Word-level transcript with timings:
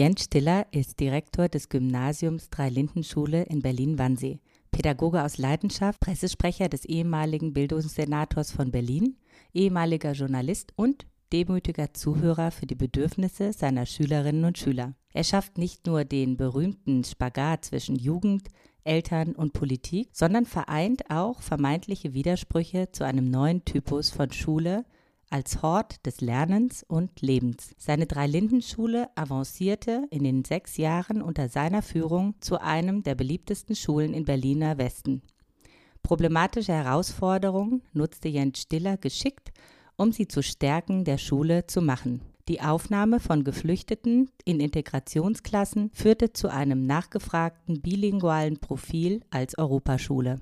Jens 0.00 0.24
Stiller 0.24 0.66
ist 0.70 0.98
Direktor 0.98 1.50
des 1.50 1.68
Gymnasiums 1.68 2.48
Drei-Linden-Schule 2.48 3.42
in 3.42 3.60
Berlin-Wannsee, 3.60 4.40
Pädagoge 4.70 5.22
aus 5.22 5.36
Leidenschaft, 5.36 6.00
Pressesprecher 6.00 6.70
des 6.70 6.86
ehemaligen 6.86 7.52
Bildungssenators 7.52 8.50
von 8.50 8.70
Berlin, 8.70 9.18
ehemaliger 9.52 10.12
Journalist 10.12 10.72
und 10.74 11.04
demütiger 11.34 11.92
Zuhörer 11.92 12.50
für 12.50 12.64
die 12.64 12.76
Bedürfnisse 12.76 13.52
seiner 13.52 13.84
Schülerinnen 13.84 14.46
und 14.46 14.56
Schüler. 14.56 14.94
Er 15.12 15.24
schafft 15.24 15.58
nicht 15.58 15.86
nur 15.86 16.06
den 16.06 16.38
berühmten 16.38 17.04
Spagat 17.04 17.66
zwischen 17.66 17.96
Jugend, 17.96 18.48
Eltern 18.84 19.34
und 19.34 19.52
Politik, 19.52 20.08
sondern 20.14 20.46
vereint 20.46 21.10
auch 21.10 21.42
vermeintliche 21.42 22.14
Widersprüche 22.14 22.90
zu 22.90 23.04
einem 23.04 23.30
neuen 23.30 23.66
Typus 23.66 24.08
von 24.08 24.32
Schule, 24.32 24.86
als 25.30 25.62
Hort 25.62 26.04
des 26.04 26.20
Lernens 26.20 26.84
und 26.86 27.22
Lebens. 27.22 27.74
Seine 27.78 28.06
Drei-Linden-Schule 28.06 29.08
avancierte 29.14 30.06
in 30.10 30.24
den 30.24 30.44
sechs 30.44 30.76
Jahren 30.76 31.22
unter 31.22 31.48
seiner 31.48 31.82
Führung 31.82 32.34
zu 32.40 32.60
einem 32.60 33.02
der 33.04 33.14
beliebtesten 33.14 33.76
Schulen 33.76 34.12
in 34.12 34.24
Berliner 34.24 34.76
Westen. 34.76 35.22
Problematische 36.02 36.72
Herausforderungen 36.72 37.82
nutzte 37.92 38.28
Jens 38.28 38.60
Stiller 38.60 38.96
geschickt, 38.96 39.52
um 39.96 40.12
sie 40.12 40.26
zu 40.26 40.42
Stärken 40.42 41.04
der 41.04 41.18
Schule 41.18 41.66
zu 41.66 41.80
machen. 41.80 42.22
Die 42.48 42.62
Aufnahme 42.62 43.20
von 43.20 43.44
Geflüchteten 43.44 44.28
in 44.44 44.58
Integrationsklassen 44.58 45.90
führte 45.92 46.32
zu 46.32 46.48
einem 46.48 46.84
nachgefragten 46.84 47.80
bilingualen 47.80 48.58
Profil 48.58 49.20
als 49.30 49.56
Europaschule. 49.56 50.40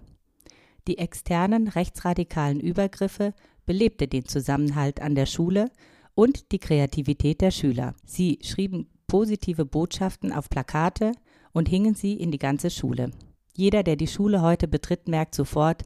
Die 0.86 0.96
externen 0.96 1.68
rechtsradikalen 1.68 2.60
Übergriffe 2.60 3.34
belebte 3.68 4.08
den 4.08 4.24
Zusammenhalt 4.24 5.02
an 5.02 5.14
der 5.14 5.26
Schule 5.26 5.70
und 6.14 6.52
die 6.52 6.58
Kreativität 6.58 7.42
der 7.42 7.50
Schüler. 7.50 7.94
Sie 8.06 8.38
schrieben 8.42 8.88
positive 9.06 9.66
Botschaften 9.66 10.32
auf 10.32 10.48
Plakate 10.48 11.12
und 11.52 11.68
hingen 11.68 11.94
sie 11.94 12.14
in 12.14 12.30
die 12.30 12.38
ganze 12.38 12.70
Schule. 12.70 13.10
Jeder, 13.54 13.82
der 13.82 13.96
die 13.96 14.06
Schule 14.06 14.40
heute 14.40 14.68
betritt, 14.68 15.06
merkt 15.06 15.34
sofort, 15.34 15.82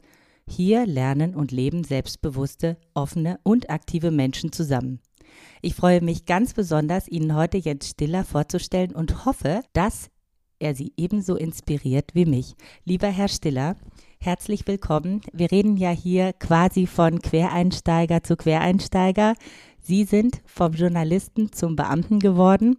hier 0.47 0.85
lernen 0.85 1.35
und 1.35 1.51
leben 1.51 1.83
selbstbewusste, 1.83 2.77
offene 2.93 3.37
und 3.43 3.69
aktive 3.69 4.11
Menschen 4.11 4.53
zusammen. 4.53 5.01
Ich 5.61 5.75
freue 5.75 6.01
mich 6.01 6.25
ganz 6.25 6.53
besonders, 6.53 7.09
Ihnen 7.09 7.35
heute 7.35 7.57
Jens 7.57 7.89
Stiller 7.89 8.23
vorzustellen 8.23 8.95
und 8.95 9.25
hoffe, 9.25 9.61
dass 9.73 10.09
er 10.59 10.73
Sie 10.73 10.93
ebenso 10.95 11.35
inspiriert 11.35 12.11
wie 12.13 12.25
mich. 12.25 12.55
Lieber 12.85 13.09
Herr 13.09 13.27
Stiller, 13.27 13.75
Herzlich 14.23 14.65
willkommen. 14.67 15.19
Wir 15.33 15.51
reden 15.51 15.75
ja 15.75 15.89
hier 15.89 16.31
quasi 16.31 16.87
von 16.87 17.21
Quereinsteiger 17.21 18.23
zu 18.23 18.37
Quereinsteiger. 18.37 19.33
Sie 19.81 20.05
sind 20.05 20.41
vom 20.45 20.71
Journalisten 20.71 21.51
zum 21.51 21.75
Beamten 21.75 22.19
geworden 22.19 22.77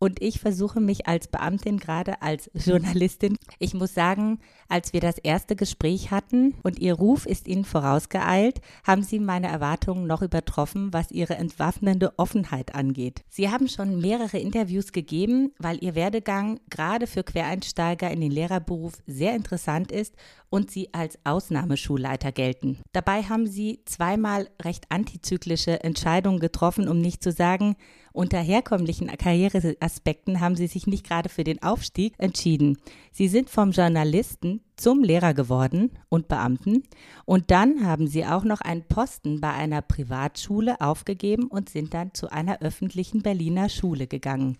und 0.00 0.20
ich 0.20 0.40
versuche 0.40 0.80
mich 0.80 1.06
als 1.06 1.28
Beamtin, 1.28 1.78
gerade 1.78 2.22
als 2.22 2.50
Journalistin. 2.54 3.38
Ich 3.60 3.72
muss 3.72 3.94
sagen, 3.94 4.40
als 4.70 4.92
wir 4.92 5.00
das 5.00 5.18
erste 5.18 5.56
Gespräch 5.56 6.10
hatten 6.10 6.54
und 6.62 6.78
Ihr 6.78 6.94
Ruf 6.94 7.26
ist 7.26 7.48
Ihnen 7.48 7.64
vorausgeeilt, 7.64 8.60
haben 8.86 9.02
Sie 9.02 9.18
meine 9.18 9.48
Erwartungen 9.48 10.06
noch 10.06 10.22
übertroffen, 10.22 10.92
was 10.92 11.10
Ihre 11.10 11.34
entwaffnende 11.34 12.18
Offenheit 12.18 12.74
angeht. 12.74 13.22
Sie 13.28 13.50
haben 13.50 13.68
schon 13.68 14.00
mehrere 14.00 14.38
Interviews 14.38 14.92
gegeben, 14.92 15.52
weil 15.58 15.82
Ihr 15.82 15.94
Werdegang 15.94 16.60
gerade 16.70 17.06
für 17.06 17.24
Quereinsteiger 17.24 18.10
in 18.10 18.20
den 18.20 18.30
Lehrerberuf 18.30 18.94
sehr 19.06 19.34
interessant 19.34 19.92
ist 19.92 20.14
und 20.50 20.70
Sie 20.70 20.92
als 20.92 21.18
Ausnahmeschulleiter 21.24 22.32
gelten. 22.32 22.78
Dabei 22.92 23.22
haben 23.22 23.46
Sie 23.46 23.80
zweimal 23.84 24.48
recht 24.62 24.86
antizyklische 24.90 25.82
Entscheidungen 25.82 26.40
getroffen, 26.40 26.88
um 26.88 27.00
nicht 27.00 27.22
zu 27.22 27.32
sagen, 27.32 27.76
unter 28.12 28.40
herkömmlichen 28.40 29.06
Karriereaspekten 29.06 30.40
haben 30.40 30.56
Sie 30.56 30.66
sich 30.66 30.86
nicht 30.86 31.06
gerade 31.06 31.28
für 31.28 31.44
den 31.44 31.62
Aufstieg 31.62 32.14
entschieden. 32.18 32.78
Sie 33.12 33.28
sind 33.28 33.50
vom 33.50 33.70
Journalisten 33.70 34.59
zum 34.76 35.02
Lehrer 35.02 35.34
geworden 35.34 35.90
und 36.08 36.28
Beamten 36.28 36.84
und 37.26 37.50
dann 37.50 37.84
haben 37.84 38.06
Sie 38.06 38.24
auch 38.24 38.44
noch 38.44 38.60
einen 38.60 38.82
Posten 38.82 39.40
bei 39.40 39.50
einer 39.50 39.82
Privatschule 39.82 40.80
aufgegeben 40.80 41.44
und 41.44 41.68
sind 41.68 41.92
dann 41.94 42.14
zu 42.14 42.30
einer 42.32 42.60
öffentlichen 42.62 43.22
Berliner 43.22 43.68
Schule 43.68 44.06
gegangen. 44.06 44.58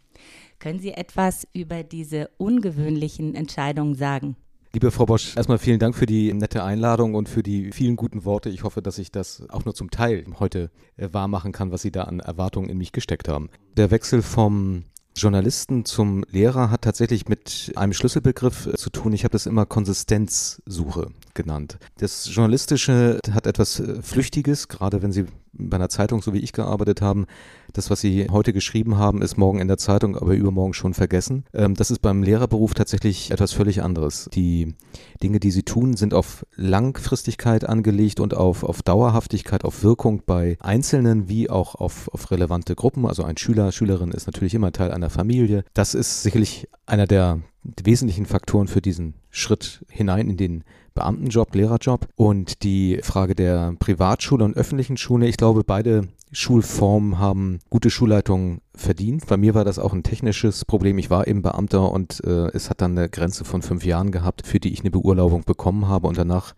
Können 0.59 0.78
Sie 0.78 0.93
etwas 0.93 1.47
über 1.53 1.83
diese 1.83 2.31
ungewöhnlichen 2.37 3.34
Entscheidungen 3.34 3.94
sagen? 3.94 4.37
Liebe 4.72 4.93
Frau 4.93 5.05
Bosch, 5.05 5.37
erstmal 5.37 5.59
vielen 5.59 5.81
Dank 5.81 5.97
für 5.97 6.06
die 6.06 6.33
nette 6.33 6.62
Einladung 6.62 7.16
und 7.16 7.28
für 7.28 7.43
die 7.43 7.72
vielen 7.72 7.97
guten 7.97 8.25
Worte. 8.25 8.50
Ich 8.50 8.62
hoffe, 8.62 8.83
dass 8.83 8.99
ich 8.99 9.10
das 9.10 9.43
auch 9.49 9.65
nur 9.65 9.75
zum 9.75 9.91
Teil 9.91 10.25
heute 10.39 10.71
äh, 10.97 11.09
wahrmachen 11.10 11.50
kann, 11.50 11.72
was 11.72 11.83
Sie 11.83 11.91
da 11.91 12.05
an 12.05 12.21
Erwartungen 12.21 12.69
in 12.69 12.78
mich 12.78 12.93
gesteckt 12.93 13.28
haben. 13.28 13.50
Der 13.77 13.91
Wechsel 13.91 14.22
vom 14.22 14.84
Journalisten 15.16 15.84
zum 15.84 16.25
Lehrer 16.31 16.71
hat 16.71 16.82
tatsächlich 16.82 17.28
mit 17.28 17.72
einem 17.76 17.93
Schlüsselbegriff 17.93 18.66
äh, 18.66 18.75
zu 18.75 18.91
tun. 18.91 19.12
Ich 19.12 19.25
habe 19.25 19.32
das 19.32 19.47
immer 19.47 19.66
Konsistenzsuche 19.66 21.09
genannt. 21.34 21.78
Das 21.98 22.32
Journalistische 22.32 23.19
hat 23.32 23.47
etwas 23.47 23.81
äh, 23.81 24.03
Flüchtiges, 24.03 24.69
gerade 24.69 25.03
wenn 25.03 25.12
Sie 25.12 25.26
bei 25.53 25.77
einer 25.77 25.88
Zeitung, 25.88 26.22
so 26.22 26.33
wie 26.33 26.38
ich 26.38 26.53
gearbeitet 26.53 27.03
haben, 27.03 27.27
das, 27.72 27.91
was 27.91 28.00
Sie 28.00 28.28
heute 28.31 28.53
geschrieben 28.53 28.99
haben, 28.99 29.22
ist 29.22 29.37
morgen 29.37 29.61
in 29.61 29.69
der 29.69 29.78
Zeitung, 29.78 30.16
aber 30.16 30.34
übermorgen 30.34 30.75
schon 30.75 30.94
vergessen. 30.94 31.44
Ähm, 31.53 31.75
das 31.75 31.91
ist 31.91 32.00
beim 32.00 32.22
Lehrerberuf 32.22 32.75
tatsächlich 32.75 33.31
etwas 33.31 33.53
völlig 33.53 33.83
anderes. 33.83 34.28
Die 34.33 34.75
Dinge, 35.22 35.41
die 35.41 35.50
Sie 35.50 35.62
tun, 35.62 35.97
sind 35.97 36.15
auf 36.15 36.44
Langfristigkeit 36.56 37.69
angelegt 37.69 38.21
und 38.21 38.34
auf, 38.34 38.65
auf 38.65 38.83
Dauerhaftigkeit, 38.83 39.65
auf 39.65 39.83
Wirkung 39.83 40.22
bei 40.27 40.56
Einzelnen 40.60 41.28
wie 41.28 41.50
auch 41.50 41.75
auf, 41.75 42.09
auf 42.12 42.31
relevante 42.31 42.75
Gruppen. 42.75 43.06
Also 43.06 43.25
ein 43.25 43.37
Schüler, 43.37 43.72
Schülerin 43.72 44.12
ist 44.12 44.27
natürlich 44.27 44.55
immer 44.55 44.72
Teil 44.72 44.91
einer 44.91 45.10
Familie. 45.10 45.65
Das 45.75 45.94
ist 45.94 46.22
sicherlich 46.22 46.69
einer 46.87 47.06
der 47.06 47.41
wesentlichen 47.62 48.27
Faktoren 48.27 48.69
für 48.69 48.81
diesen 48.81 49.15
Schritt 49.31 49.84
hinein 49.89 50.31
in 50.31 50.37
den 50.37 50.65
Beamtenjob, 50.95 51.55
Lehrerjob. 51.55 52.09
Und 52.17 52.62
die 52.62 53.01
Frage 53.03 53.34
der 53.34 53.75
Privatschule 53.78 54.45
und 54.45 54.56
öffentlichen 54.56 54.97
Schule, 54.97 55.27
ich 55.27 55.37
glaube, 55.37 55.65
beide 55.65 56.09
Schulformen 56.33 57.19
haben 57.19 57.59
gute 57.71 57.91
Schulleitungen 57.91 58.61
verdient. 58.75 59.27
Bei 59.27 59.37
mir 59.37 59.55
war 59.55 59.65
das 59.65 59.78
auch 59.78 59.93
ein 59.93 60.03
technisches 60.03 60.65
Problem. 60.65 60.99
Ich 60.99 61.11
war 61.11 61.27
eben 61.27 61.43
Beamter 61.43 61.91
und 61.91 62.23
äh, 62.25 62.49
es 62.49 62.71
hat 62.71 62.81
dann 62.81 62.97
eine 62.97 63.09
Grenze 63.09 63.45
von 63.45 63.62
fünf 63.62 63.84
Jahren 63.84 64.12
gehabt, 64.12 64.47
für 64.47 64.61
die 64.61 64.73
ich 64.73 64.81
eine 64.81 64.91
Beurlaubung 64.91 65.45
bekommen 65.45 65.89
habe 65.89 66.06
und 66.06 66.17
danach 66.17 66.55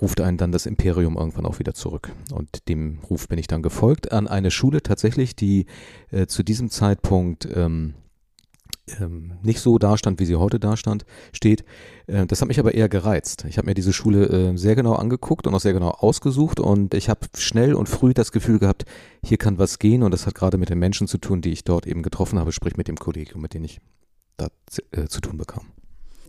ruft 0.00 0.20
einen 0.20 0.38
dann 0.38 0.52
das 0.52 0.66
Imperium 0.66 1.16
irgendwann 1.16 1.46
auch 1.46 1.58
wieder 1.58 1.74
zurück. 1.74 2.12
Und 2.32 2.68
dem 2.68 3.00
Ruf 3.10 3.28
bin 3.28 3.38
ich 3.38 3.46
dann 3.46 3.62
gefolgt 3.62 4.12
an 4.12 4.28
eine 4.28 4.50
Schule 4.50 4.82
tatsächlich, 4.82 5.36
die 5.36 5.66
äh, 6.10 6.26
zu 6.26 6.42
diesem 6.42 6.70
Zeitpunkt 6.70 7.48
ähm, 7.54 7.94
ähm, 9.00 9.32
nicht 9.42 9.60
so 9.60 9.78
dastand, 9.78 10.20
wie 10.20 10.26
sie 10.26 10.36
heute 10.36 10.60
dastand, 10.60 11.04
steht. 11.32 11.64
Äh, 12.06 12.26
das 12.26 12.40
hat 12.40 12.48
mich 12.48 12.58
aber 12.58 12.74
eher 12.74 12.88
gereizt. 12.88 13.44
Ich 13.48 13.58
habe 13.58 13.66
mir 13.66 13.74
diese 13.74 13.92
Schule 13.92 14.26
äh, 14.26 14.56
sehr 14.56 14.76
genau 14.76 14.94
angeguckt 14.94 15.46
und 15.46 15.54
auch 15.54 15.60
sehr 15.60 15.72
genau 15.72 15.90
ausgesucht 15.90 16.60
und 16.60 16.94
ich 16.94 17.08
habe 17.08 17.20
schnell 17.36 17.74
und 17.74 17.88
früh 17.88 18.14
das 18.14 18.32
Gefühl 18.32 18.58
gehabt, 18.58 18.84
hier 19.24 19.38
kann 19.38 19.58
was 19.58 19.78
gehen 19.78 20.02
und 20.02 20.10
das 20.10 20.26
hat 20.26 20.34
gerade 20.34 20.58
mit 20.58 20.68
den 20.68 20.78
Menschen 20.78 21.08
zu 21.08 21.18
tun, 21.18 21.40
die 21.40 21.52
ich 21.52 21.64
dort 21.64 21.86
eben 21.86 22.02
getroffen 22.02 22.38
habe, 22.38 22.52
sprich 22.52 22.76
mit 22.76 22.88
dem 22.88 22.96
Kollegium, 22.96 23.40
mit 23.40 23.54
dem 23.54 23.64
ich 23.64 23.80
da 24.36 24.48
äh, 24.92 25.06
zu 25.06 25.20
tun 25.20 25.38
bekam. 25.38 25.66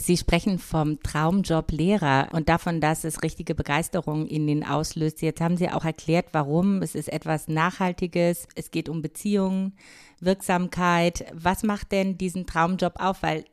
Sie 0.02 0.18
sprechen 0.18 0.60
vom 0.60 1.02
Traumjob 1.02 1.72
Lehrer 1.72 2.28
und 2.32 2.48
davon, 2.50 2.80
dass 2.80 3.06
es 3.06 3.24
richtige 3.24 3.56
Begeisterung 3.56 4.28
in 4.28 4.46
den 4.46 4.64
auslöst. 4.64 5.22
Jetzt 5.22 5.42
haben 5.42 5.58
Sie 5.58 5.70
auch 5.70 5.86
erklärt, 5.86 6.28
warum. 6.32 6.82
Es 6.82 6.96
ist 6.96 7.12
etwas 7.12 7.48
Nachhaltiges. 7.48 8.48
Es 8.56 8.72
geht 8.72 8.88
um 8.88 9.02
Beziehungen, 9.02 9.74
Wirksamkeit. 10.20 11.26
Was 11.34 11.64
macht 11.64 11.92
denn 11.92 12.18
diesen 12.18 12.46
Traumjob 12.46 12.94
auf? 12.98 13.24
Weil 13.24 13.46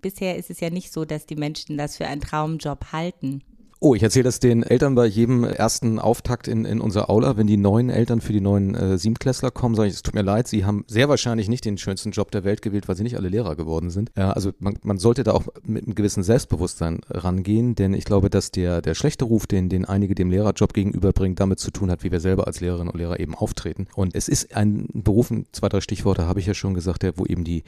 bisher 0.00 0.36
ist 0.36 0.50
es 0.50 0.60
ja 0.60 0.70
nicht 0.70 0.92
so, 0.92 1.04
dass 1.04 1.26
die 1.26 1.36
Menschen 1.36 1.76
das 1.76 1.96
für 1.96 2.06
einen 2.06 2.20
Traumjob 2.20 2.92
halten. 2.92 3.42
Oh, 3.80 3.94
ich 3.94 4.02
erzähle 4.02 4.24
das 4.24 4.40
den 4.40 4.64
Eltern 4.64 4.96
bei 4.96 5.06
jedem 5.06 5.44
ersten 5.44 6.00
Auftakt 6.00 6.48
in, 6.48 6.64
in 6.64 6.80
unserer 6.80 7.08
Aula. 7.08 7.36
Wenn 7.36 7.46
die 7.46 7.56
neuen 7.56 7.90
Eltern 7.90 8.20
für 8.20 8.32
die 8.32 8.40
neuen 8.40 8.74
äh, 8.74 8.98
Siebtklässler 8.98 9.52
kommen, 9.52 9.76
sage 9.76 9.86
ich, 9.86 9.94
es 9.94 10.02
tut 10.02 10.16
mir 10.16 10.22
leid, 10.22 10.48
sie 10.48 10.64
haben 10.64 10.84
sehr 10.88 11.08
wahrscheinlich 11.08 11.48
nicht 11.48 11.64
den 11.64 11.78
schönsten 11.78 12.10
Job 12.10 12.32
der 12.32 12.42
Welt 12.42 12.60
gewählt, 12.60 12.88
weil 12.88 12.96
sie 12.96 13.04
nicht 13.04 13.16
alle 13.16 13.28
Lehrer 13.28 13.54
geworden 13.54 13.90
sind. 13.90 14.10
Äh, 14.16 14.22
also 14.22 14.50
man, 14.58 14.80
man 14.82 14.98
sollte 14.98 15.22
da 15.22 15.30
auch 15.30 15.44
mit 15.62 15.84
einem 15.84 15.94
gewissen 15.94 16.24
Selbstbewusstsein 16.24 17.02
rangehen, 17.08 17.76
denn 17.76 17.94
ich 17.94 18.04
glaube, 18.04 18.30
dass 18.30 18.50
der, 18.50 18.82
der 18.82 18.96
schlechte 18.96 19.26
Ruf, 19.26 19.46
den, 19.46 19.68
den 19.68 19.84
einige 19.84 20.16
dem 20.16 20.32
Lehrerjob 20.32 20.74
gegenüberbringen, 20.74 21.36
damit 21.36 21.60
zu 21.60 21.70
tun 21.70 21.88
hat, 21.88 22.02
wie 22.02 22.10
wir 22.10 22.18
selber 22.18 22.48
als 22.48 22.60
Lehrerinnen 22.60 22.90
und 22.90 22.98
Lehrer 22.98 23.20
eben 23.20 23.36
auftreten. 23.36 23.86
Und 23.94 24.12
es 24.16 24.26
ist 24.26 24.56
ein 24.56 24.88
Beruf, 24.92 25.32
zwei, 25.52 25.68
drei 25.68 25.80
Stichworte 25.80 26.26
habe 26.26 26.40
ich 26.40 26.46
ja 26.46 26.54
schon 26.54 26.74
gesagt, 26.74 27.04
der, 27.04 27.16
wo 27.16 27.26
eben 27.26 27.44
die, 27.44 27.62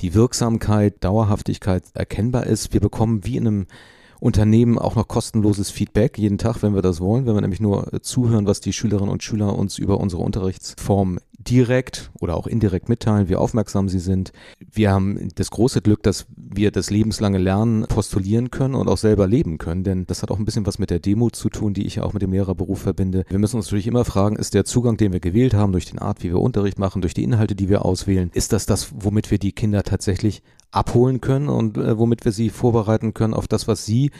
die 0.00 0.12
Wirksamkeit, 0.12 1.02
Dauerhaftigkeit 1.02 1.84
erkennbar 1.94 2.44
ist. 2.46 2.74
Wir 2.74 2.80
bekommen 2.80 3.24
wie 3.24 3.38
in 3.38 3.46
einem 3.46 3.66
Unternehmen 4.24 4.78
auch 4.78 4.96
noch 4.96 5.06
kostenloses 5.06 5.70
Feedback 5.70 6.16
jeden 6.16 6.38
Tag, 6.38 6.62
wenn 6.62 6.74
wir 6.74 6.80
das 6.80 6.98
wollen, 6.98 7.26
wenn 7.26 7.34
wir 7.34 7.42
nämlich 7.42 7.60
nur 7.60 7.92
äh, 7.92 8.00
zuhören, 8.00 8.46
was 8.46 8.62
die 8.62 8.72
Schülerinnen 8.72 9.10
und 9.10 9.22
Schüler 9.22 9.54
uns 9.54 9.76
über 9.76 10.00
unsere 10.00 10.22
Unterrichtsform 10.22 11.18
direkt 11.38 12.10
oder 12.18 12.34
auch 12.34 12.46
indirekt 12.46 12.88
mitteilen, 12.88 13.28
wie 13.28 13.36
aufmerksam 13.36 13.90
sie 13.90 13.98
sind. 13.98 14.32
Wir 14.58 14.92
haben 14.92 15.28
das 15.34 15.50
große 15.50 15.82
Glück, 15.82 16.02
dass 16.02 16.24
wir 16.34 16.70
das 16.70 16.88
lebenslange 16.88 17.36
Lernen 17.36 17.84
postulieren 17.86 18.50
können 18.50 18.74
und 18.74 18.88
auch 18.88 18.96
selber 18.96 19.26
leben 19.26 19.58
können, 19.58 19.84
denn 19.84 20.06
das 20.06 20.22
hat 20.22 20.30
auch 20.30 20.38
ein 20.38 20.46
bisschen 20.46 20.64
was 20.64 20.78
mit 20.78 20.88
der 20.88 21.00
Demut 21.00 21.36
zu 21.36 21.50
tun, 21.50 21.74
die 21.74 21.84
ich 21.86 21.96
ja 21.96 22.04
auch 22.04 22.14
mit 22.14 22.22
dem 22.22 22.32
Lehrerberuf 22.32 22.80
verbinde. 22.80 23.24
Wir 23.28 23.38
müssen 23.38 23.56
uns 23.56 23.66
natürlich 23.66 23.86
immer 23.86 24.06
fragen, 24.06 24.36
ist 24.36 24.54
der 24.54 24.64
Zugang, 24.64 24.96
den 24.96 25.12
wir 25.12 25.20
gewählt 25.20 25.52
haben, 25.52 25.72
durch 25.72 25.84
den 25.84 25.98
Art, 25.98 26.22
wie 26.22 26.30
wir 26.30 26.40
Unterricht 26.40 26.78
machen, 26.78 27.02
durch 27.02 27.12
die 27.12 27.24
Inhalte, 27.24 27.54
die 27.54 27.68
wir 27.68 27.84
auswählen, 27.84 28.30
ist 28.32 28.54
das 28.54 28.64
das, 28.64 28.88
womit 28.94 29.30
wir 29.30 29.38
die 29.38 29.52
Kinder 29.52 29.82
tatsächlich 29.82 30.42
abholen 30.74 31.20
können 31.20 31.48
und 31.48 31.76
äh, 31.78 31.98
womit 31.98 32.24
wir 32.24 32.32
sie 32.32 32.50
vorbereiten 32.50 33.14
können 33.14 33.34
auf 33.34 33.48
das, 33.48 33.68
was 33.68 33.84
sie 33.84 34.10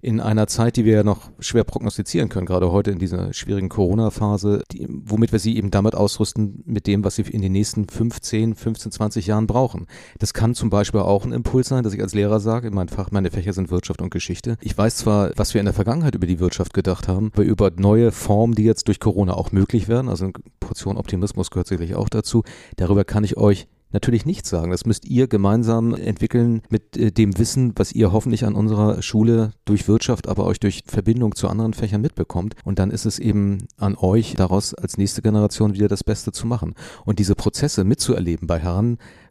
in 0.00 0.20
einer 0.20 0.46
Zeit, 0.46 0.76
die 0.76 0.84
wir 0.84 0.94
ja 0.94 1.02
noch 1.02 1.30
schwer 1.40 1.64
prognostizieren 1.64 2.28
können, 2.28 2.46
gerade 2.46 2.70
heute 2.70 2.90
in 2.90 2.98
dieser 2.98 3.32
schwierigen 3.32 3.68
Corona-Phase, 3.68 4.62
womit 4.86 5.32
wir 5.32 5.38
sie 5.38 5.56
eben 5.56 5.70
damit 5.70 5.94
ausrüsten, 5.94 6.62
mit 6.66 6.86
dem, 6.86 7.04
was 7.04 7.16
sie 7.16 7.22
in 7.22 7.42
den 7.42 7.52
nächsten 7.52 7.88
15, 7.88 8.54
15, 8.54 8.92
20 8.92 9.26
Jahren 9.26 9.46
brauchen. 9.46 9.86
Das 10.18 10.34
kann 10.34 10.54
zum 10.54 10.70
Beispiel 10.70 11.00
auch 11.00 11.24
ein 11.24 11.32
Impuls 11.32 11.68
sein, 11.68 11.82
dass 11.82 11.94
ich 11.94 12.02
als 12.02 12.14
Lehrer 12.14 12.40
sage, 12.40 12.70
mein 12.70 12.88
Fach, 12.88 13.10
meine 13.10 13.30
Fächer 13.30 13.52
sind 13.52 13.70
Wirtschaft 13.70 14.00
und 14.00 14.10
Geschichte. 14.10 14.56
Ich 14.60 14.76
weiß 14.76 14.96
zwar, 14.96 15.32
was 15.36 15.54
wir 15.54 15.60
in 15.60 15.66
der 15.66 15.74
Vergangenheit 15.74 16.14
über 16.14 16.26
die 16.26 16.40
Wirtschaft 16.40 16.74
gedacht 16.74 17.08
haben, 17.08 17.30
aber 17.34 17.42
über 17.42 17.70
neue 17.76 18.12
Formen, 18.12 18.54
die 18.54 18.64
jetzt 18.64 18.88
durch 18.88 19.00
Corona 19.00 19.34
auch 19.34 19.52
möglich 19.52 19.88
werden, 19.88 20.08
also 20.08 20.26
eine 20.26 20.34
Portion 20.60 20.96
Optimismus 20.96 21.50
gehört 21.50 21.66
sicherlich 21.66 21.96
auch 21.96 22.08
dazu, 22.08 22.44
darüber 22.76 23.04
kann 23.04 23.24
ich 23.24 23.36
euch 23.36 23.66
natürlich 23.92 24.26
nichts 24.26 24.48
sagen. 24.48 24.70
Das 24.70 24.86
müsst 24.86 25.04
ihr 25.06 25.28
gemeinsam 25.28 25.94
entwickeln 25.94 26.62
mit 26.68 26.96
äh, 26.96 27.10
dem 27.10 27.38
Wissen, 27.38 27.72
was 27.76 27.92
ihr 27.92 28.12
hoffentlich 28.12 28.44
an 28.44 28.54
unserer 28.54 29.02
Schule 29.02 29.52
durch 29.64 29.88
Wirtschaft, 29.88 30.28
aber 30.28 30.44
euch 30.44 30.60
durch 30.60 30.82
Verbindung 30.86 31.34
zu 31.34 31.48
anderen 31.48 31.74
Fächern 31.74 32.00
mitbekommt. 32.00 32.54
Und 32.64 32.78
dann 32.78 32.90
ist 32.90 33.06
es 33.06 33.18
eben 33.18 33.66
an 33.76 33.96
euch, 33.96 34.34
daraus 34.34 34.74
als 34.74 34.98
nächste 34.98 35.22
Generation 35.22 35.74
wieder 35.74 35.88
das 35.88 36.04
Beste 36.04 36.32
zu 36.32 36.46
machen. 36.46 36.74
Und 37.04 37.18
diese 37.18 37.34
Prozesse 37.34 37.84
mitzuerleben 37.84 38.46
bei 38.46 38.60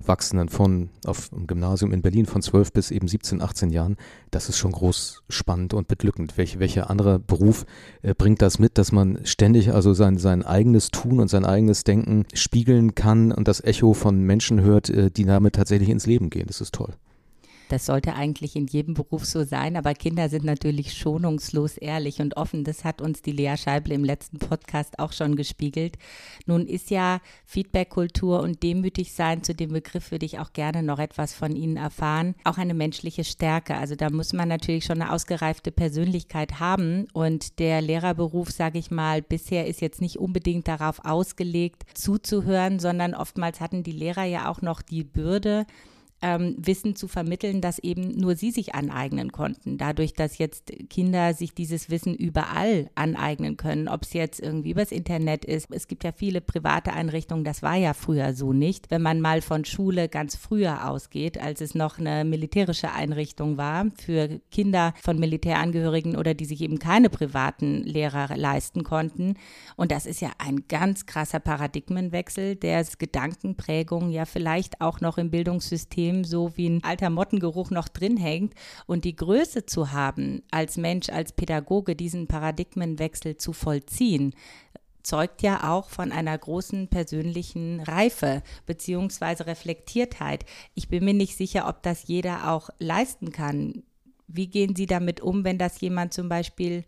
Heranwachsenden 0.07 0.49
von 0.49 0.89
auf 1.05 1.29
dem 1.29 1.47
Gymnasium 1.47 1.91
in 1.91 2.01
Berlin 2.01 2.25
von 2.25 2.41
12 2.41 2.73
bis 2.73 2.91
eben 2.91 3.07
17, 3.07 3.41
18 3.41 3.69
Jahren, 3.69 3.97
das 4.31 4.49
ist 4.49 4.57
schon 4.57 4.71
groß 4.71 5.23
spannend 5.29 5.73
und 5.73 5.87
beglückend. 5.87 6.37
Welch, 6.37 6.59
welcher 6.59 6.89
andere 6.89 7.19
Beruf 7.19 7.65
äh, 8.01 8.13
bringt 8.13 8.41
das 8.41 8.59
mit, 8.59 8.77
dass 8.77 8.91
man 8.91 9.19
ständig 9.25 9.73
also 9.73 9.93
sein, 9.93 10.17
sein 10.17 10.43
eigenes 10.43 10.89
Tun 10.89 11.19
und 11.19 11.29
sein 11.29 11.45
eigenes 11.45 11.83
Denken 11.83 12.25
spiegeln 12.33 12.95
kann 12.95 13.31
und 13.31 13.47
das 13.47 13.63
Echo 13.63 13.93
von 13.93 14.21
Menschen 14.21 14.37
Menschen 14.37 14.61
hört, 14.61 14.89
äh, 14.89 15.11
die 15.11 15.25
damit 15.25 15.55
tatsächlich 15.55 15.89
ins 15.89 16.05
Leben 16.05 16.29
gehen. 16.29 16.47
Das 16.47 16.61
ist 16.61 16.73
toll. 16.73 16.93
Das 17.69 17.85
sollte 17.85 18.15
eigentlich 18.15 18.55
in 18.55 18.67
jedem 18.67 18.93
Beruf 18.93 19.25
so 19.25 19.43
sein, 19.43 19.75
aber 19.75 19.93
Kinder 19.93 20.29
sind 20.29 20.45
natürlich 20.45 20.93
schonungslos 20.93 21.77
ehrlich 21.77 22.19
und 22.21 22.37
offen. 22.37 22.63
Das 22.63 22.85
hat 22.85 23.01
uns 23.01 23.21
die 23.21 23.31
Lea 23.31 23.55
Scheible 23.57 23.93
im 23.93 24.03
letzten 24.03 24.39
Podcast 24.39 24.99
auch 24.99 25.11
schon 25.11 25.35
gespiegelt. 25.35 25.97
Nun 26.45 26.65
ist 26.65 26.89
ja 26.89 27.19
Feedback-Kultur 27.45 28.41
und 28.41 28.63
demütig 28.63 29.13
sein, 29.13 29.43
zu 29.43 29.53
dem 29.53 29.73
Begriff 29.73 30.11
würde 30.11 30.25
ich 30.25 30.39
auch 30.39 30.53
gerne 30.53 30.81
noch 30.81 30.99
etwas 30.99 31.33
von 31.33 31.55
Ihnen 31.55 31.77
erfahren, 31.77 32.35
auch 32.43 32.57
eine 32.57 32.73
menschliche 32.73 33.23
Stärke. 33.23 33.75
Also 33.75 33.95
da 33.95 34.09
muss 34.09 34.31
man 34.33 34.47
natürlich 34.47 34.85
schon 34.85 35.01
eine 35.01 35.11
ausgereifte 35.11 35.71
Persönlichkeit 35.71 36.59
haben 36.59 37.07
und 37.13 37.59
der 37.59 37.81
Lehrerberuf, 37.81 38.51
sage 38.51 38.79
ich 38.79 38.91
mal, 38.91 39.21
bisher 39.21 39.67
ist 39.67 39.81
jetzt 39.81 40.01
nicht 40.01 40.17
unbedingt 40.17 40.67
darauf 40.67 41.03
ausgelegt, 41.03 41.83
zuzuhören, 41.93 42.79
sondern 42.79 43.13
oftmals 43.13 43.59
hatten 43.59 43.83
die 43.83 43.91
Lehrer 43.91 44.23
ja 44.23 44.49
auch 44.49 44.61
noch 44.61 44.81
die 44.81 45.03
Bürde, 45.03 45.65
ähm, 46.21 46.55
Wissen 46.57 46.95
zu 46.95 47.07
vermitteln, 47.07 47.61
das 47.61 47.79
eben 47.79 48.17
nur 48.17 48.35
sie 48.35 48.51
sich 48.51 48.73
aneignen 48.73 49.31
konnten. 49.31 49.77
Dadurch, 49.77 50.13
dass 50.13 50.37
jetzt 50.37 50.71
Kinder 50.89 51.33
sich 51.33 51.53
dieses 51.53 51.89
Wissen 51.89 52.15
überall 52.15 52.89
aneignen 52.95 53.57
können, 53.57 53.87
ob 53.87 54.03
es 54.03 54.13
jetzt 54.13 54.39
irgendwie 54.39 54.71
übers 54.71 54.91
Internet 54.91 55.45
ist. 55.45 55.67
Es 55.69 55.87
gibt 55.87 56.03
ja 56.03 56.11
viele 56.11 56.41
private 56.41 56.93
Einrichtungen, 56.93 57.43
das 57.43 57.61
war 57.61 57.75
ja 57.75 57.93
früher 57.93 58.33
so 58.33 58.51
nicht. 58.51 58.89
Wenn 58.89 59.01
man 59.01 59.21
mal 59.21 59.41
von 59.41 59.63
Schule 59.65 60.09
ganz 60.09 60.35
früher 60.35 60.89
ausgeht, 60.89 61.39
als 61.39 61.61
es 61.61 61.75
noch 61.75 61.99
eine 61.99 62.25
militärische 62.25 62.91
Einrichtung 62.91 63.57
war 63.57 63.85
für 63.97 64.41
Kinder 64.51 64.93
von 65.01 65.19
Militärangehörigen 65.19 66.15
oder 66.15 66.33
die 66.33 66.45
sich 66.45 66.61
eben 66.61 66.79
keine 66.79 67.09
privaten 67.09 67.83
Lehrer 67.83 68.35
leisten 68.35 68.83
konnten. 68.83 69.35
Und 69.75 69.91
das 69.91 70.05
ist 70.05 70.21
ja 70.21 70.31
ein 70.39 70.67
ganz 70.67 71.05
krasser 71.05 71.39
Paradigmenwechsel, 71.39 72.55
der 72.55 72.87
Gedankenprägung 72.97 74.09
ja 74.09 74.25
vielleicht 74.25 74.81
auch 74.81 75.01
noch 75.01 75.17
im 75.17 75.29
Bildungssystem 75.29 76.06
System 76.07 76.23
so 76.23 76.55
wie 76.55 76.69
ein 76.69 76.83
alter 76.83 77.09
Mottengeruch 77.09 77.69
noch 77.71 77.87
drin 77.87 78.17
hängt 78.17 78.53
und 78.85 79.05
die 79.05 79.15
Größe 79.15 79.65
zu 79.65 79.91
haben, 79.91 80.41
als 80.51 80.77
Mensch, 80.77 81.09
als 81.09 81.31
Pädagoge 81.31 81.95
diesen 81.95 82.27
Paradigmenwechsel 82.27 83.37
zu 83.37 83.53
vollziehen, 83.53 84.33
zeugt 85.03 85.41
ja 85.41 85.73
auch 85.73 85.89
von 85.89 86.11
einer 86.11 86.37
großen 86.37 86.89
persönlichen 86.89 87.79
Reife 87.81 88.41
bzw. 88.65 89.43
Reflektiertheit. 89.43 90.45
Ich 90.75 90.89
bin 90.89 91.05
mir 91.05 91.13
nicht 91.13 91.37
sicher, 91.37 91.67
ob 91.67 91.81
das 91.83 92.07
jeder 92.07 92.51
auch 92.51 92.69
leisten 92.79 93.31
kann. 93.31 93.83
Wie 94.27 94.47
gehen 94.47 94.75
Sie 94.75 94.85
damit 94.85 95.21
um, 95.21 95.45
wenn 95.45 95.57
das 95.57 95.79
jemand 95.79 96.13
zum 96.13 96.27
Beispiel 96.27 96.83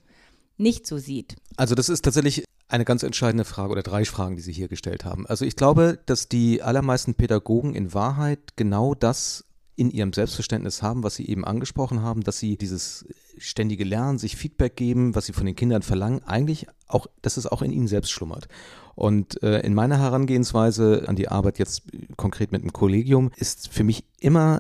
nicht 0.58 0.86
so 0.86 0.98
sieht? 0.98 1.38
Also 1.56 1.76
das 1.76 1.88
ist 1.88 2.04
tatsächlich 2.04 2.44
eine 2.70 2.86
ganz 2.86 3.04
entscheidende 3.04 3.46
Frage 3.46 3.72
oder 3.72 3.84
drei 3.84 4.06
Fragen, 4.06 4.36
die 4.36 4.42
Sie 4.42 4.54
hier 4.54 4.68
gestellt 4.68 5.04
haben. 5.04 5.26
Also 5.28 5.44
ich 5.44 5.56
glaube, 5.56 6.00
dass 6.06 6.30
die 6.30 6.62
allermeisten 6.62 7.16
Pädagogen 7.16 7.76
in 7.76 7.94
Wahrheit 7.94 8.56
genau 8.56 8.94
das 8.96 9.46
in 9.76 9.92
ihrem 9.92 10.14
Selbstverständnis 10.14 10.82
haben, 10.82 11.04
was 11.04 11.16
Sie 11.16 11.28
eben 11.28 11.46
angesprochen 11.46 12.02
haben, 12.02 12.22
dass 12.22 12.38
sie 12.38 12.58
dieses 12.58 13.06
ständige 13.38 13.86
Lernen, 13.86 14.20
sich 14.20 14.36
Feedback 14.36 14.76
geben, 14.76 15.16
was 15.16 15.26
sie 15.26 15.34
von 15.34 15.46
den 15.46 15.56
Kindern 15.56 15.82
verlangen, 15.82 16.22
eigentlich 16.26 16.68
auch, 16.88 17.08
dass 17.22 17.38
es 17.38 17.48
auch 17.48 17.62
in 17.62 17.72
ihnen 17.72 17.88
selbst 17.88 18.12
schlummert. 18.12 18.48
Und 18.96 19.42
äh, 19.42 19.62
in 19.62 19.74
meiner 19.74 19.98
Herangehensweise 19.98 21.06
an 21.08 21.16
die 21.16 21.30
Arbeit 21.30 21.58
jetzt 21.58 21.84
konkret 22.18 22.52
mit 22.52 22.62
dem 22.62 22.74
Kollegium 22.74 23.32
ist 23.38 23.70
für 23.70 23.86
mich 23.86 24.04
immer 24.20 24.60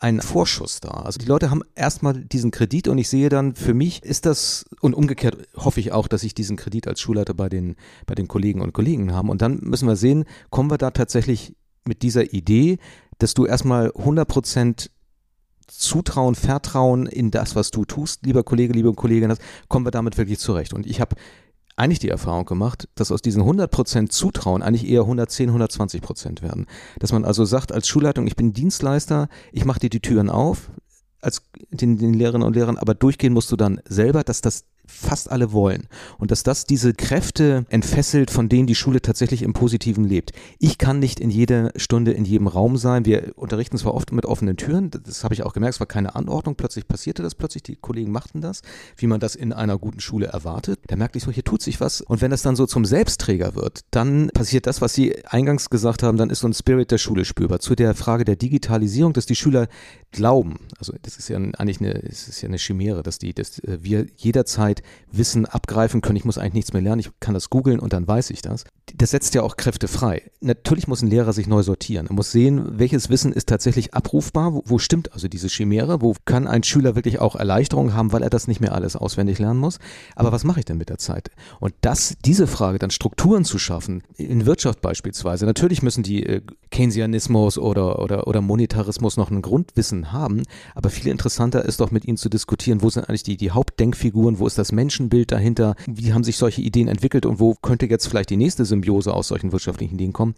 ein 0.00 0.20
Vorschuss 0.20 0.80
da. 0.80 0.90
Also 0.90 1.18
die 1.18 1.26
Leute 1.26 1.50
haben 1.50 1.62
erstmal 1.74 2.14
diesen 2.14 2.50
Kredit 2.50 2.88
und 2.88 2.98
ich 2.98 3.08
sehe 3.08 3.28
dann, 3.28 3.54
für 3.54 3.74
mich 3.74 4.02
ist 4.02 4.26
das, 4.26 4.66
und 4.80 4.94
umgekehrt 4.94 5.48
hoffe 5.56 5.80
ich 5.80 5.92
auch, 5.92 6.08
dass 6.08 6.24
ich 6.24 6.34
diesen 6.34 6.56
Kredit 6.56 6.88
als 6.88 7.00
Schulleiter 7.00 7.34
bei 7.34 7.48
den, 7.48 7.76
bei 8.06 8.14
den 8.14 8.28
Kollegen 8.28 8.60
und 8.60 8.72
Kollegen 8.72 9.12
habe. 9.12 9.30
Und 9.30 9.40
dann 9.40 9.60
müssen 9.62 9.88
wir 9.88 9.96
sehen, 9.96 10.24
kommen 10.50 10.70
wir 10.70 10.78
da 10.78 10.90
tatsächlich 10.90 11.54
mit 11.84 12.02
dieser 12.02 12.32
Idee, 12.32 12.78
dass 13.18 13.34
du 13.34 13.46
erstmal 13.46 13.92
100 13.96 14.28
Prozent 14.28 14.90
Zutrauen, 15.66 16.34
Vertrauen 16.34 17.06
in 17.06 17.30
das, 17.30 17.56
was 17.56 17.70
du 17.70 17.84
tust, 17.86 18.26
lieber 18.26 18.42
Kollege, 18.42 18.74
liebe 18.74 18.92
Kollegin, 18.92 19.30
hast, 19.30 19.40
kommen 19.68 19.86
wir 19.86 19.90
damit 19.90 20.18
wirklich 20.18 20.38
zurecht. 20.38 20.74
Und 20.74 20.86
ich 20.86 21.00
habe 21.00 21.16
eigentlich 21.76 21.98
die 21.98 22.08
Erfahrung 22.08 22.44
gemacht, 22.44 22.88
dass 22.94 23.10
aus 23.10 23.22
diesen 23.22 23.42
100% 23.42 24.08
Zutrauen 24.08 24.62
eigentlich 24.62 24.88
eher 24.88 25.02
110, 25.02 25.50
120% 25.50 26.42
werden. 26.42 26.66
Dass 27.00 27.12
man 27.12 27.24
also 27.24 27.44
sagt 27.44 27.72
als 27.72 27.88
Schulleitung, 27.88 28.26
ich 28.26 28.36
bin 28.36 28.52
Dienstleister, 28.52 29.28
ich 29.52 29.64
mache 29.64 29.80
dir 29.80 29.90
die 29.90 30.00
Türen 30.00 30.30
auf, 30.30 30.70
als 31.20 31.42
den, 31.70 31.98
den 31.98 32.14
Lehrerinnen 32.14 32.46
und 32.46 32.54
Lehrern, 32.54 32.76
aber 32.76 32.94
durchgehen 32.94 33.32
musst 33.32 33.50
du 33.50 33.56
dann 33.56 33.80
selber, 33.86 34.22
dass 34.22 34.40
das 34.40 34.64
fast 34.86 35.30
alle 35.30 35.52
wollen. 35.52 35.86
Und 36.18 36.30
dass 36.30 36.42
das 36.42 36.64
diese 36.64 36.94
Kräfte 36.94 37.66
entfesselt, 37.68 38.30
von 38.30 38.48
denen 38.48 38.66
die 38.66 38.74
Schule 38.74 39.00
tatsächlich 39.02 39.42
im 39.42 39.52
Positiven 39.52 40.04
lebt. 40.04 40.32
Ich 40.58 40.78
kann 40.78 40.98
nicht 40.98 41.20
in 41.20 41.30
jeder 41.30 41.72
Stunde 41.76 42.12
in 42.12 42.24
jedem 42.24 42.46
Raum 42.46 42.76
sein. 42.76 43.04
Wir 43.04 43.32
unterrichten 43.36 43.78
zwar 43.78 43.94
oft 43.94 44.12
mit 44.12 44.26
offenen 44.26 44.56
Türen, 44.56 44.90
das 44.90 45.24
habe 45.24 45.34
ich 45.34 45.42
auch 45.42 45.52
gemerkt, 45.52 45.74
es 45.74 45.80
war 45.80 45.86
keine 45.86 46.14
Anordnung, 46.14 46.56
plötzlich 46.56 46.86
passierte 46.86 47.22
das, 47.22 47.34
plötzlich 47.34 47.62
die 47.62 47.76
Kollegen 47.76 48.12
machten 48.12 48.40
das, 48.40 48.62
wie 48.96 49.06
man 49.06 49.20
das 49.20 49.34
in 49.34 49.52
einer 49.52 49.78
guten 49.78 50.00
Schule 50.00 50.26
erwartet. 50.26 50.80
Da 50.86 50.96
merkte 50.96 51.18
ich 51.18 51.24
so, 51.24 51.30
hier 51.30 51.44
tut 51.44 51.62
sich 51.62 51.80
was. 51.80 52.00
Und 52.00 52.20
wenn 52.20 52.30
das 52.30 52.42
dann 52.42 52.56
so 52.56 52.66
zum 52.66 52.84
Selbstträger 52.84 53.54
wird, 53.54 53.80
dann 53.90 54.30
passiert 54.34 54.66
das, 54.66 54.80
was 54.80 54.94
Sie 54.94 55.24
eingangs 55.26 55.70
gesagt 55.70 56.02
haben, 56.02 56.18
dann 56.18 56.30
ist 56.30 56.40
so 56.40 56.48
ein 56.48 56.54
Spirit 56.54 56.90
der 56.90 56.98
Schule 56.98 57.24
spürbar. 57.24 57.60
Zu 57.60 57.74
der 57.74 57.94
Frage 57.94 58.24
der 58.24 58.36
Digitalisierung, 58.36 59.12
dass 59.12 59.26
die 59.26 59.36
Schüler 59.36 59.68
glauben, 60.10 60.58
also 60.78 60.94
das 61.02 61.16
ist 61.16 61.28
ja 61.28 61.36
eigentlich 61.36 61.80
eine, 61.80 61.90
ist 61.92 62.40
ja 62.40 62.48
eine 62.48 62.58
Chimäre, 62.58 63.02
dass 63.02 63.18
die, 63.18 63.34
dass 63.34 63.60
wir 63.64 64.06
jederzeit 64.16 64.73
Zeit 64.74 64.82
Wissen 65.10 65.46
abgreifen 65.46 66.00
können. 66.00 66.16
Ich 66.16 66.24
muss 66.24 66.38
eigentlich 66.38 66.54
nichts 66.54 66.72
mehr 66.72 66.82
lernen. 66.82 67.00
Ich 67.00 67.10
kann 67.20 67.34
das 67.34 67.50
googeln 67.50 67.78
und 67.78 67.92
dann 67.92 68.06
weiß 68.06 68.30
ich 68.30 68.42
das. 68.42 68.64
Das 68.96 69.10
setzt 69.10 69.34
ja 69.34 69.42
auch 69.42 69.56
Kräfte 69.56 69.88
frei. 69.88 70.22
Natürlich 70.40 70.86
muss 70.86 71.02
ein 71.02 71.08
Lehrer 71.08 71.32
sich 71.32 71.48
neu 71.48 71.64
sortieren. 71.64 72.06
Er 72.06 72.12
muss 72.12 72.30
sehen, 72.30 72.78
welches 72.78 73.10
Wissen 73.10 73.32
ist 73.32 73.48
tatsächlich 73.48 73.92
abrufbar. 73.92 74.54
Wo, 74.54 74.62
wo 74.66 74.78
stimmt 74.78 75.12
also 75.12 75.26
diese 75.26 75.48
Chimäre? 75.48 76.00
Wo 76.00 76.14
kann 76.26 76.46
ein 76.46 76.62
Schüler 76.62 76.94
wirklich 76.94 77.18
auch 77.18 77.34
Erleichterung 77.34 77.92
haben, 77.92 78.12
weil 78.12 78.22
er 78.22 78.30
das 78.30 78.46
nicht 78.46 78.60
mehr 78.60 78.72
alles 78.72 78.94
auswendig 78.94 79.40
lernen 79.40 79.58
muss? 79.58 79.80
Aber 80.14 80.30
was 80.30 80.44
mache 80.44 80.60
ich 80.60 80.64
denn 80.64 80.78
mit 80.78 80.90
der 80.90 80.98
Zeit? 80.98 81.32
Und 81.58 81.74
das, 81.80 82.14
diese 82.24 82.46
Frage, 82.46 82.78
dann 82.78 82.90
Strukturen 82.90 83.44
zu 83.44 83.58
schaffen, 83.58 84.04
in 84.16 84.46
Wirtschaft 84.46 84.80
beispielsweise. 84.80 85.44
Natürlich 85.44 85.82
müssen 85.82 86.04
die 86.04 86.24
äh, 86.24 86.42
Keynesianismus 86.70 87.58
oder, 87.58 87.98
oder, 88.00 88.28
oder 88.28 88.40
Monetarismus 88.42 89.16
noch 89.16 89.32
ein 89.32 89.42
Grundwissen 89.42 90.12
haben, 90.12 90.42
aber 90.76 90.90
viel 90.90 91.10
interessanter 91.10 91.64
ist 91.64 91.80
doch 91.80 91.90
mit 91.90 92.04
ihnen 92.04 92.16
zu 92.16 92.28
diskutieren, 92.28 92.80
wo 92.80 92.90
sind 92.90 93.08
eigentlich 93.08 93.24
die, 93.24 93.36
die 93.36 93.50
Hauptdenkfiguren, 93.50 94.38
wo 94.38 94.46
ist 94.46 94.56
das 94.56 94.70
Menschenbild 94.70 95.32
dahinter, 95.32 95.74
wie 95.86 96.12
haben 96.12 96.22
sich 96.22 96.36
solche 96.36 96.62
Ideen 96.62 96.86
entwickelt 96.86 97.26
und 97.26 97.40
wo 97.40 97.54
könnte 97.54 97.86
jetzt 97.86 98.06
vielleicht 98.06 98.30
die 98.30 98.36
nächste 98.36 98.64
Symbiose 98.64 98.83
aus 98.92 99.28
solchen 99.28 99.52
wirtschaftlichen 99.52 99.94
Ideen 99.94 100.12
kommen. 100.12 100.34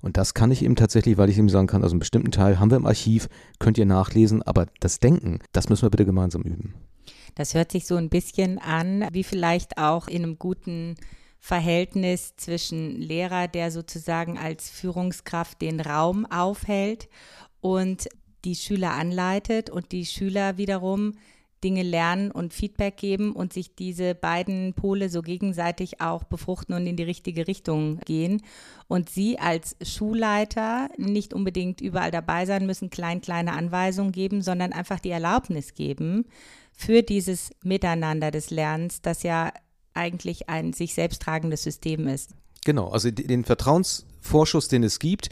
Und 0.00 0.18
das 0.18 0.34
kann 0.34 0.50
ich 0.50 0.62
eben 0.62 0.76
tatsächlich, 0.76 1.16
weil 1.16 1.30
ich 1.30 1.38
ihm 1.38 1.48
sagen 1.48 1.66
kann, 1.66 1.82
also 1.82 1.94
einen 1.94 2.00
bestimmten 2.00 2.30
Teil 2.30 2.60
haben 2.60 2.70
wir 2.70 2.76
im 2.76 2.86
Archiv, 2.86 3.28
könnt 3.58 3.78
ihr 3.78 3.86
nachlesen, 3.86 4.42
aber 4.42 4.66
das 4.80 5.00
Denken, 5.00 5.38
das 5.52 5.70
müssen 5.70 5.82
wir 5.82 5.90
bitte 5.90 6.04
gemeinsam 6.04 6.42
üben. 6.42 6.74
Das 7.34 7.54
hört 7.54 7.72
sich 7.72 7.86
so 7.86 7.96
ein 7.96 8.10
bisschen 8.10 8.58
an, 8.58 9.08
wie 9.12 9.24
vielleicht 9.24 9.78
auch 9.78 10.06
in 10.06 10.22
einem 10.22 10.38
guten 10.38 10.96
Verhältnis 11.40 12.36
zwischen 12.36 13.00
Lehrer, 13.00 13.48
der 13.48 13.70
sozusagen 13.70 14.38
als 14.38 14.68
Führungskraft 14.68 15.60
den 15.60 15.80
Raum 15.80 16.26
aufhält 16.26 17.08
und 17.60 18.08
die 18.44 18.54
Schüler 18.54 18.92
anleitet 18.92 19.70
und 19.70 19.92
die 19.92 20.06
Schüler 20.06 20.58
wiederum 20.58 21.14
Dinge 21.64 21.82
lernen 21.82 22.30
und 22.30 22.52
Feedback 22.52 22.98
geben 22.98 23.32
und 23.32 23.52
sich 23.52 23.74
diese 23.74 24.14
beiden 24.14 24.74
Pole 24.74 25.08
so 25.08 25.22
gegenseitig 25.22 26.00
auch 26.00 26.24
befruchten 26.24 26.74
und 26.74 26.86
in 26.86 26.96
die 26.96 27.02
richtige 27.02 27.48
Richtung 27.48 27.98
gehen. 28.00 28.42
Und 28.86 29.08
Sie 29.08 29.38
als 29.38 29.76
Schulleiter 29.82 30.90
nicht 30.98 31.32
unbedingt 31.32 31.80
überall 31.80 32.10
dabei 32.10 32.44
sein 32.44 32.66
müssen, 32.66 32.90
klein, 32.90 33.22
kleine 33.22 33.54
Anweisungen 33.54 34.12
geben, 34.12 34.42
sondern 34.42 34.72
einfach 34.72 35.00
die 35.00 35.10
Erlaubnis 35.10 35.74
geben 35.74 36.26
für 36.72 37.02
dieses 37.02 37.50
Miteinander 37.62 38.30
des 38.30 38.50
Lernens, 38.50 39.00
das 39.00 39.22
ja 39.22 39.52
eigentlich 39.94 40.48
ein 40.48 40.72
sich 40.72 40.94
selbst 40.94 41.22
tragendes 41.22 41.62
System 41.62 42.06
ist. 42.08 42.34
Genau, 42.64 42.88
also 42.88 43.10
den 43.10 43.44
Vertrauensvorschuss, 43.44 44.68
den 44.68 44.82
es 44.82 44.98
gibt, 44.98 45.28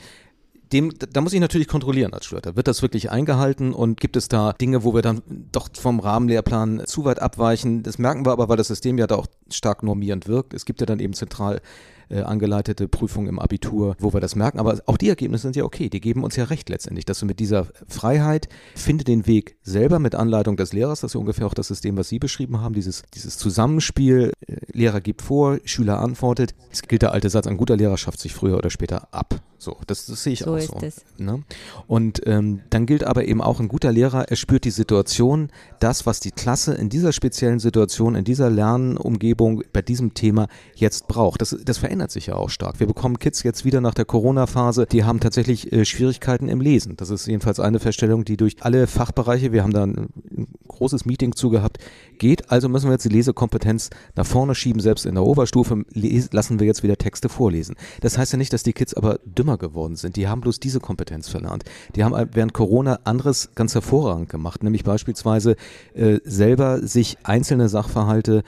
dem, 0.72 0.92
da 1.12 1.20
muss 1.20 1.32
ich 1.32 1.40
natürlich 1.40 1.68
kontrollieren 1.68 2.12
als 2.14 2.26
Schulleiter. 2.26 2.56
Wird 2.56 2.68
das 2.68 2.82
wirklich 2.82 3.10
eingehalten 3.10 3.72
und 3.72 4.00
gibt 4.00 4.16
es 4.16 4.28
da 4.28 4.52
Dinge, 4.52 4.84
wo 4.84 4.94
wir 4.94 5.02
dann 5.02 5.22
doch 5.52 5.68
vom 5.74 6.00
Rahmenlehrplan 6.00 6.82
zu 6.86 7.04
weit 7.04 7.20
abweichen? 7.20 7.82
Das 7.82 7.98
merken 7.98 8.24
wir 8.24 8.32
aber, 8.32 8.48
weil 8.48 8.56
das 8.56 8.68
System 8.68 8.98
ja 8.98 9.06
da 9.06 9.16
auch 9.16 9.26
stark 9.50 9.82
normierend 9.82 10.28
wirkt. 10.28 10.54
Es 10.54 10.64
gibt 10.64 10.80
ja 10.80 10.86
dann 10.86 11.00
eben 11.00 11.12
zentral 11.12 11.60
äh, 12.08 12.22
angeleitete 12.22 12.88
Prüfung 12.88 13.26
im 13.26 13.38
Abitur, 13.38 13.96
wo 13.98 14.12
wir 14.12 14.20
das 14.20 14.36
merken. 14.36 14.58
Aber 14.58 14.80
auch 14.86 14.96
die 14.96 15.08
Ergebnisse 15.08 15.42
sind 15.42 15.56
ja 15.56 15.64
okay. 15.64 15.88
Die 15.88 16.00
geben 16.00 16.24
uns 16.24 16.36
ja 16.36 16.44
recht 16.44 16.68
letztendlich, 16.68 17.04
dass 17.04 17.18
du 17.20 17.26
mit 17.26 17.40
dieser 17.40 17.66
Freiheit 17.88 18.48
finde 18.74 19.04
den 19.04 19.26
Weg 19.26 19.56
selber 19.62 19.98
mit 19.98 20.14
Anleitung 20.14 20.56
des 20.56 20.72
Lehrers. 20.72 21.00
Das 21.00 21.10
ist 21.10 21.14
ja 21.14 21.20
ungefähr 21.20 21.46
auch 21.46 21.54
das 21.54 21.68
System, 21.68 21.96
was 21.96 22.08
Sie 22.08 22.18
beschrieben 22.18 22.60
haben. 22.60 22.74
Dieses, 22.74 23.02
dieses 23.14 23.38
Zusammenspiel. 23.38 24.32
Äh, 24.46 24.56
Lehrer 24.72 25.00
gibt 25.00 25.22
vor, 25.22 25.58
Schüler 25.64 26.00
antwortet. 26.00 26.54
Es 26.70 26.82
gilt 26.82 27.02
der 27.02 27.12
alte 27.12 27.28
Satz, 27.28 27.46
ein 27.46 27.56
guter 27.56 27.76
Lehrer 27.76 27.98
schafft 27.98 28.20
sich 28.20 28.34
früher 28.34 28.56
oder 28.56 28.70
später 28.70 29.08
ab. 29.12 29.40
So, 29.62 29.76
das, 29.86 30.06
das 30.06 30.24
sehe 30.24 30.32
ich 30.32 30.40
so 30.40 30.56
auch 30.56 30.60
so. 30.60 30.76
Ne? 31.18 31.44
Und 31.86 32.26
ähm, 32.26 32.62
dann 32.70 32.84
gilt 32.84 33.04
aber 33.04 33.26
eben 33.26 33.40
auch 33.40 33.60
ein 33.60 33.68
guter 33.68 33.92
Lehrer, 33.92 34.28
er 34.28 34.34
spürt 34.34 34.64
die 34.64 34.72
Situation, 34.72 35.50
das, 35.78 36.04
was 36.04 36.18
die 36.18 36.32
Klasse 36.32 36.74
in 36.74 36.88
dieser 36.88 37.12
speziellen 37.12 37.60
Situation, 37.60 38.16
in 38.16 38.24
dieser 38.24 38.50
Lernumgebung, 38.50 39.62
bei 39.72 39.80
diesem 39.80 40.14
Thema 40.14 40.48
jetzt 40.74 41.06
braucht. 41.06 41.42
Das, 41.42 41.56
das 41.64 41.78
verändert 41.78 42.10
sich 42.10 42.26
ja 42.26 42.34
auch 42.34 42.50
stark. 42.50 42.80
Wir 42.80 42.88
bekommen 42.88 43.20
Kids 43.20 43.44
jetzt 43.44 43.64
wieder 43.64 43.80
nach 43.80 43.94
der 43.94 44.04
Corona-Phase, 44.04 44.86
die 44.90 45.04
haben 45.04 45.20
tatsächlich 45.20 45.72
äh, 45.72 45.84
Schwierigkeiten 45.84 46.48
im 46.48 46.60
Lesen. 46.60 46.96
Das 46.96 47.10
ist 47.10 47.28
jedenfalls 47.28 47.60
eine 47.60 47.78
Feststellung, 47.78 48.24
die 48.24 48.36
durch 48.36 48.56
alle 48.62 48.88
Fachbereiche, 48.88 49.52
wir 49.52 49.62
haben 49.62 49.72
da 49.72 49.84
ein, 49.84 50.08
ein 50.36 50.48
großes 50.66 51.04
Meeting 51.04 51.36
zu 51.36 51.50
gehabt, 51.50 51.78
geht. 52.18 52.50
Also 52.50 52.68
müssen 52.68 52.86
wir 52.86 52.94
jetzt 52.94 53.04
die 53.04 53.10
Lesekompetenz 53.10 53.90
nach 54.16 54.26
vorne 54.26 54.56
schieben, 54.56 54.80
selbst 54.80 55.06
in 55.06 55.14
der 55.14 55.24
Oberstufe 55.24 55.84
lassen 55.94 56.58
wir 56.58 56.66
jetzt 56.66 56.82
wieder 56.82 56.96
Texte 56.96 57.28
vorlesen. 57.28 57.76
Das 58.00 58.18
heißt 58.18 58.32
ja 58.32 58.38
nicht, 58.38 58.52
dass 58.52 58.64
die 58.64 58.72
Kids 58.72 58.94
aber 58.94 59.20
dümmer 59.24 59.51
geworden 59.58 59.96
sind. 59.96 60.16
Die 60.16 60.28
haben 60.28 60.40
bloß 60.40 60.60
diese 60.60 60.80
Kompetenz 60.80 61.28
verlernt. 61.28 61.64
Die 61.94 62.04
haben 62.04 62.28
während 62.32 62.52
Corona 62.52 63.00
anderes 63.04 63.50
ganz 63.54 63.74
hervorragend 63.74 64.28
gemacht, 64.28 64.62
nämlich 64.62 64.84
beispielsweise 64.84 65.56
äh, 65.94 66.18
selber 66.24 66.86
sich 66.86 67.18
einzelne 67.24 67.68
Sachverhalte 67.68 68.42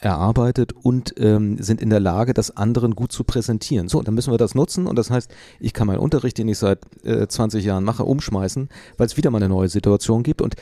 erarbeitet 0.00 0.72
und 0.72 1.14
ähm, 1.18 1.56
sind 1.58 1.80
in 1.80 1.90
der 1.90 2.00
Lage, 2.00 2.34
das 2.34 2.56
anderen 2.56 2.94
gut 2.94 3.12
zu 3.12 3.24
präsentieren. 3.24 3.88
So, 3.88 4.02
dann 4.02 4.14
müssen 4.14 4.32
wir 4.32 4.38
das 4.38 4.54
nutzen 4.54 4.86
und 4.86 4.96
das 4.96 5.10
heißt, 5.10 5.32
ich 5.58 5.72
kann 5.72 5.86
meinen 5.86 5.98
Unterricht, 5.98 6.38
den 6.38 6.48
ich 6.48 6.58
seit 6.58 6.80
äh, 7.04 7.26
20 7.26 7.64
Jahren 7.64 7.84
mache, 7.84 8.04
umschmeißen, 8.04 8.68
weil 8.98 9.06
es 9.06 9.16
wieder 9.16 9.30
mal 9.30 9.38
eine 9.38 9.48
neue 9.48 9.68
Situation 9.68 10.22
gibt 10.22 10.42
und 10.42 10.56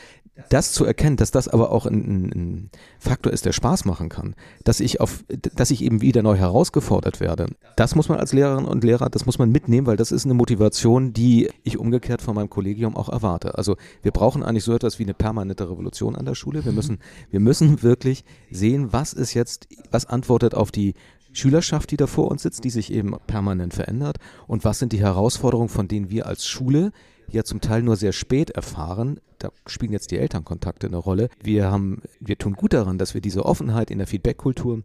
das 0.48 0.72
zu 0.72 0.84
erkennen, 0.84 1.16
dass 1.16 1.30
das 1.30 1.46
aber 1.46 1.70
auch 1.70 1.86
ein, 1.86 2.30
ein, 2.34 2.70
Faktor 2.98 3.32
ist, 3.32 3.44
der 3.44 3.52
Spaß 3.52 3.84
machen 3.84 4.08
kann, 4.08 4.34
dass 4.64 4.80
ich 4.80 5.00
auf, 5.00 5.24
dass 5.54 5.70
ich 5.70 5.82
eben 5.82 6.00
wieder 6.00 6.22
neu 6.22 6.36
herausgefordert 6.36 7.20
werde, 7.20 7.46
das 7.76 7.94
muss 7.94 8.08
man 8.08 8.18
als 8.18 8.32
Lehrerin 8.32 8.64
und 8.64 8.82
Lehrer, 8.82 9.10
das 9.10 9.26
muss 9.26 9.38
man 9.38 9.50
mitnehmen, 9.50 9.86
weil 9.86 9.96
das 9.96 10.10
ist 10.10 10.24
eine 10.24 10.34
Motivation, 10.34 11.12
die 11.12 11.50
ich 11.62 11.78
umgekehrt 11.78 12.20
von 12.20 12.34
meinem 12.34 12.50
Kollegium 12.50 12.96
auch 12.96 13.08
erwarte. 13.08 13.56
Also 13.56 13.76
wir 14.02 14.10
brauchen 14.10 14.42
eigentlich 14.42 14.64
so 14.64 14.74
etwas 14.74 14.98
wie 14.98 15.04
eine 15.04 15.14
permanente 15.14 15.70
Revolution 15.70 16.16
an 16.16 16.24
der 16.24 16.34
Schule. 16.34 16.64
Wir 16.64 16.72
müssen, 16.72 16.98
wir 17.30 17.40
müssen 17.40 17.82
wirklich 17.82 18.24
sehen, 18.50 18.92
was 18.92 19.12
ist 19.12 19.34
jetzt, 19.34 19.68
was 19.90 20.06
antwortet 20.06 20.54
auf 20.54 20.72
die 20.72 20.94
Schülerschaft, 21.32 21.90
die 21.90 21.96
da 21.96 22.06
vor 22.06 22.30
uns 22.30 22.42
sitzt, 22.42 22.64
die 22.64 22.70
sich 22.70 22.92
eben 22.92 23.14
permanent 23.26 23.74
verändert 23.74 24.18
und 24.46 24.64
was 24.64 24.78
sind 24.78 24.92
die 24.92 25.00
Herausforderungen, 25.00 25.68
von 25.68 25.88
denen 25.88 26.10
wir 26.10 26.26
als 26.26 26.46
Schule 26.46 26.92
ja 27.30 27.44
zum 27.44 27.60
Teil 27.60 27.82
nur 27.82 27.96
sehr 27.96 28.12
spät 28.12 28.50
erfahren. 28.50 29.20
Da 29.38 29.50
spielen 29.66 29.92
jetzt 29.92 30.10
die 30.10 30.18
Elternkontakte 30.18 30.86
eine 30.86 30.96
Rolle. 30.96 31.28
Wir 31.42 31.70
haben, 31.70 32.02
wir 32.20 32.38
tun 32.38 32.54
gut 32.54 32.72
daran, 32.72 32.98
dass 32.98 33.14
wir 33.14 33.20
diese 33.20 33.44
Offenheit 33.44 33.90
in 33.90 33.98
der 33.98 34.06
Feedbackkultur 34.06 34.82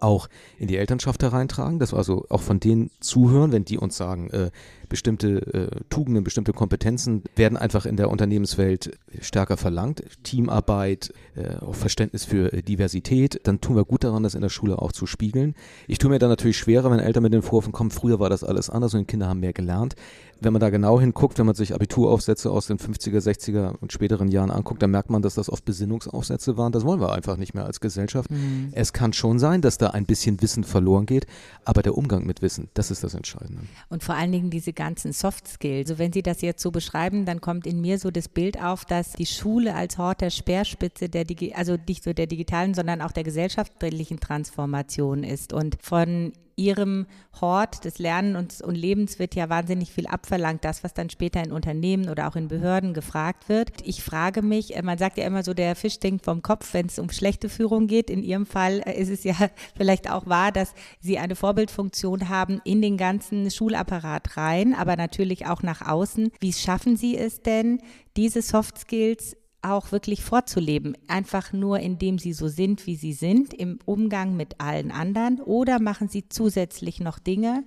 auch 0.00 0.28
in 0.58 0.68
die 0.68 0.76
Elternschaft 0.76 1.22
hereintragen, 1.22 1.78
dass 1.78 1.92
wir 1.92 1.98
also 1.98 2.26
auch 2.28 2.42
von 2.42 2.60
denen 2.60 2.90
zuhören, 3.00 3.52
wenn 3.52 3.64
die 3.64 3.78
uns 3.78 3.96
sagen, 3.96 4.30
äh, 4.30 4.50
bestimmte 4.88 5.38
äh, 5.52 5.80
Tugenden, 5.90 6.24
bestimmte 6.24 6.52
Kompetenzen 6.52 7.22
werden 7.36 7.58
einfach 7.58 7.86
in 7.86 7.96
der 7.96 8.10
Unternehmenswelt 8.10 8.98
stärker 9.20 9.56
verlangt. 9.56 10.04
Teamarbeit, 10.22 11.12
äh, 11.34 11.56
auch 11.64 11.74
Verständnis 11.74 12.24
für 12.24 12.52
äh, 12.52 12.62
Diversität. 12.62 13.40
Dann 13.44 13.60
tun 13.60 13.76
wir 13.76 13.84
gut 13.84 14.04
daran, 14.04 14.22
das 14.22 14.34
in 14.34 14.40
der 14.40 14.50
Schule 14.50 14.80
auch 14.80 14.92
zu 14.92 15.06
spiegeln. 15.06 15.54
Ich 15.88 15.98
tue 15.98 16.10
mir 16.10 16.18
dann 16.18 16.28
natürlich 16.28 16.58
schwerer, 16.58 16.90
wenn 16.90 17.00
Eltern 17.00 17.22
mit 17.22 17.32
den 17.32 17.42
Vorwürfen 17.42 17.72
kommen, 17.72 17.90
früher 17.90 18.20
war 18.20 18.30
das 18.30 18.44
alles 18.44 18.70
anders 18.70 18.94
und 18.94 19.00
die 19.00 19.06
Kinder 19.06 19.28
haben 19.28 19.40
mehr 19.40 19.52
gelernt. 19.52 19.94
Wenn 20.40 20.52
man 20.52 20.60
da 20.60 20.70
genau 20.70 21.00
hinguckt, 21.00 21.38
wenn 21.38 21.46
man 21.46 21.54
sich 21.54 21.74
Abituraufsätze 21.74 22.50
aus 22.50 22.66
den 22.66 22.78
50er, 22.78 23.18
60er 23.18 23.76
und 23.80 23.92
späteren 23.92 24.28
Jahren 24.28 24.50
anguckt, 24.50 24.82
dann 24.82 24.90
merkt 24.90 25.08
man, 25.08 25.22
dass 25.22 25.34
das 25.34 25.48
oft 25.48 25.64
Besinnungsaufsätze 25.64 26.56
waren. 26.56 26.72
Das 26.72 26.84
wollen 26.84 27.00
wir 27.00 27.12
einfach 27.12 27.36
nicht 27.36 27.54
mehr 27.54 27.64
als 27.64 27.80
Gesellschaft. 27.80 28.30
Mhm. 28.30 28.68
Es 28.72 28.92
kann 28.92 29.12
schon 29.12 29.38
sein, 29.38 29.60
dass 29.62 29.73
da 29.78 29.90
ein 29.90 30.06
bisschen 30.06 30.40
Wissen 30.42 30.64
verloren 30.64 31.06
geht, 31.06 31.26
aber 31.64 31.82
der 31.82 31.96
Umgang 31.96 32.26
mit 32.26 32.42
Wissen, 32.42 32.68
das 32.74 32.90
ist 32.90 33.04
das 33.04 33.14
Entscheidende. 33.14 33.62
Und 33.88 34.02
vor 34.02 34.14
allen 34.14 34.32
Dingen 34.32 34.50
diese 34.50 34.72
ganzen 34.72 35.12
Soft 35.12 35.48
Skills. 35.48 35.90
Also 35.90 35.98
wenn 35.98 36.12
Sie 36.12 36.22
das 36.22 36.40
jetzt 36.40 36.62
so 36.62 36.70
beschreiben, 36.70 37.24
dann 37.24 37.40
kommt 37.40 37.66
in 37.66 37.80
mir 37.80 37.98
so 37.98 38.10
das 38.10 38.28
Bild 38.28 38.60
auf, 38.60 38.84
dass 38.84 39.12
die 39.12 39.26
Schule 39.26 39.74
als 39.74 39.98
Hort 39.98 40.20
der 40.20 40.30
Speerspitze 40.30 41.08
der 41.08 41.24
Digi 41.24 41.52
also 41.54 41.76
nicht 41.86 42.06
nur 42.06 42.14
der 42.14 42.26
digitalen, 42.26 42.74
sondern 42.74 43.00
auch 43.00 43.12
der 43.12 43.22
gesellschaftlichen 43.22 44.18
Transformation 44.18 45.22
ist 45.24 45.52
und 45.52 45.76
von 45.80 46.32
ihrem 46.56 47.06
Hort 47.40 47.84
des 47.84 47.98
Lernens 47.98 48.60
und, 48.60 48.74
Lebens 48.74 49.18
wird 49.18 49.34
ja 49.34 49.48
wahnsinnig 49.48 49.92
viel 49.92 50.06
abverlangt, 50.06 50.64
das, 50.64 50.84
was 50.84 50.94
dann 50.94 51.10
später 51.10 51.42
in 51.42 51.52
Unternehmen 51.52 52.08
oder 52.08 52.28
auch 52.28 52.36
in 52.36 52.48
Behörden 52.48 52.92
gefragt 52.92 53.48
wird. 53.48 53.70
Ich 53.84 54.02
frage 54.02 54.42
mich, 54.42 54.76
äh, 54.76 54.82
man 54.82 54.98
sagt 54.98 55.18
ja 55.18 55.24
immer 55.24 55.42
so, 55.42 55.54
der 55.54 55.76
Fisch 55.76 55.98
denkt 55.98 56.24
vom 56.24 56.42
Kopf, 56.42 56.74
wenn 56.74 56.86
es 56.86 56.98
um 56.98 57.10
schlechte 57.10 57.48
Führung 57.48 57.86
geht. 57.86 58.10
In 58.10 58.22
Ihrem 58.22 58.46
Fall 58.46 58.82
äh, 58.84 59.00
ist 59.00 59.10
es 59.10 59.24
ja 59.24 59.34
vielleicht 59.76 60.10
auch 60.10 60.26
wahr, 60.26 60.52
dass 60.52 60.74
Sie 61.00 61.18
eine 61.18 61.36
Vorbildfunktion 61.36 62.28
haben 62.28 62.60
in 62.64 62.82
den 62.82 62.96
ganzen 62.96 63.50
Schulapparat 63.50 64.36
rein, 64.36 64.74
aber 64.74 64.96
natürlich 64.96 65.46
auch 65.46 65.62
nach 65.62 65.82
außen. 65.82 66.30
Wie 66.40 66.52
schaffen 66.52 66.96
Sie 66.96 67.16
es 67.16 67.42
denn, 67.42 67.80
diese 68.16 68.42
Soft 68.42 68.78
Skills 68.78 69.36
auch 69.64 69.92
wirklich 69.92 70.22
vorzuleben, 70.22 70.96
einfach 71.08 71.52
nur 71.52 71.80
indem 71.80 72.18
sie 72.18 72.32
so 72.32 72.48
sind, 72.48 72.86
wie 72.86 72.96
sie 72.96 73.12
sind, 73.12 73.54
im 73.54 73.78
Umgang 73.84 74.36
mit 74.36 74.60
allen 74.60 74.90
anderen, 74.90 75.40
oder 75.40 75.80
machen 75.80 76.08
sie 76.08 76.28
zusätzlich 76.28 77.00
noch 77.00 77.18
Dinge, 77.18 77.64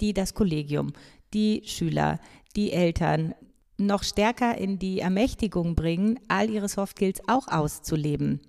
die 0.00 0.14
das 0.14 0.34
Kollegium, 0.34 0.92
die 1.34 1.62
Schüler, 1.64 2.20
die 2.56 2.72
Eltern 2.72 3.34
noch 3.76 4.02
stärker 4.02 4.58
in 4.58 4.78
die 4.78 5.00
Ermächtigung 5.00 5.74
bringen, 5.74 6.18
all 6.28 6.50
ihre 6.50 6.68
Soft 6.68 6.96
Skills 6.96 7.20
auch 7.28 7.48
auszuleben. 7.48 8.40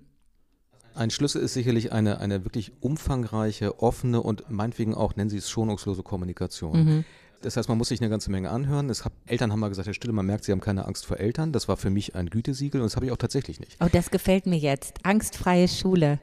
Ein 0.94 1.10
Schlüssel 1.10 1.40
ist 1.42 1.54
sicherlich 1.54 1.92
eine, 1.92 2.18
eine 2.18 2.44
wirklich 2.44 2.72
umfangreiche, 2.80 3.80
offene 3.80 4.20
und 4.20 4.50
meinetwegen 4.50 4.94
auch, 4.94 5.14
nennen 5.14 5.30
Sie 5.30 5.38
es 5.38 5.48
schonungslose 5.48 6.02
Kommunikation. 6.02 6.84
Mhm 6.84 7.04
Das 7.42 7.56
heißt, 7.56 7.68
man 7.68 7.78
muss 7.78 7.88
sich 7.88 8.00
eine 8.00 8.10
ganze 8.10 8.30
Menge 8.30 8.50
anhören. 8.50 8.90
Hab, 8.90 9.12
Eltern 9.26 9.50
haben 9.50 9.60
mal 9.60 9.68
gesagt, 9.68 9.86
Herr 9.86 9.94
Stille, 9.94 10.12
man 10.12 10.26
merkt, 10.26 10.44
Sie 10.44 10.52
haben 10.52 10.60
keine 10.60 10.86
Angst 10.86 11.06
vor 11.06 11.18
Eltern. 11.18 11.52
Das 11.52 11.68
war 11.68 11.76
für 11.78 11.88
mich 11.88 12.14
ein 12.14 12.28
Gütesiegel 12.28 12.80
und 12.80 12.86
das 12.86 12.96
habe 12.96 13.06
ich 13.06 13.12
auch 13.12 13.16
tatsächlich 13.16 13.60
nicht. 13.60 13.76
Oh, 13.80 13.88
das 13.90 14.10
gefällt 14.10 14.46
mir 14.46 14.58
jetzt. 14.58 14.98
Angstfreie 15.04 15.66
Schule. 15.66 16.18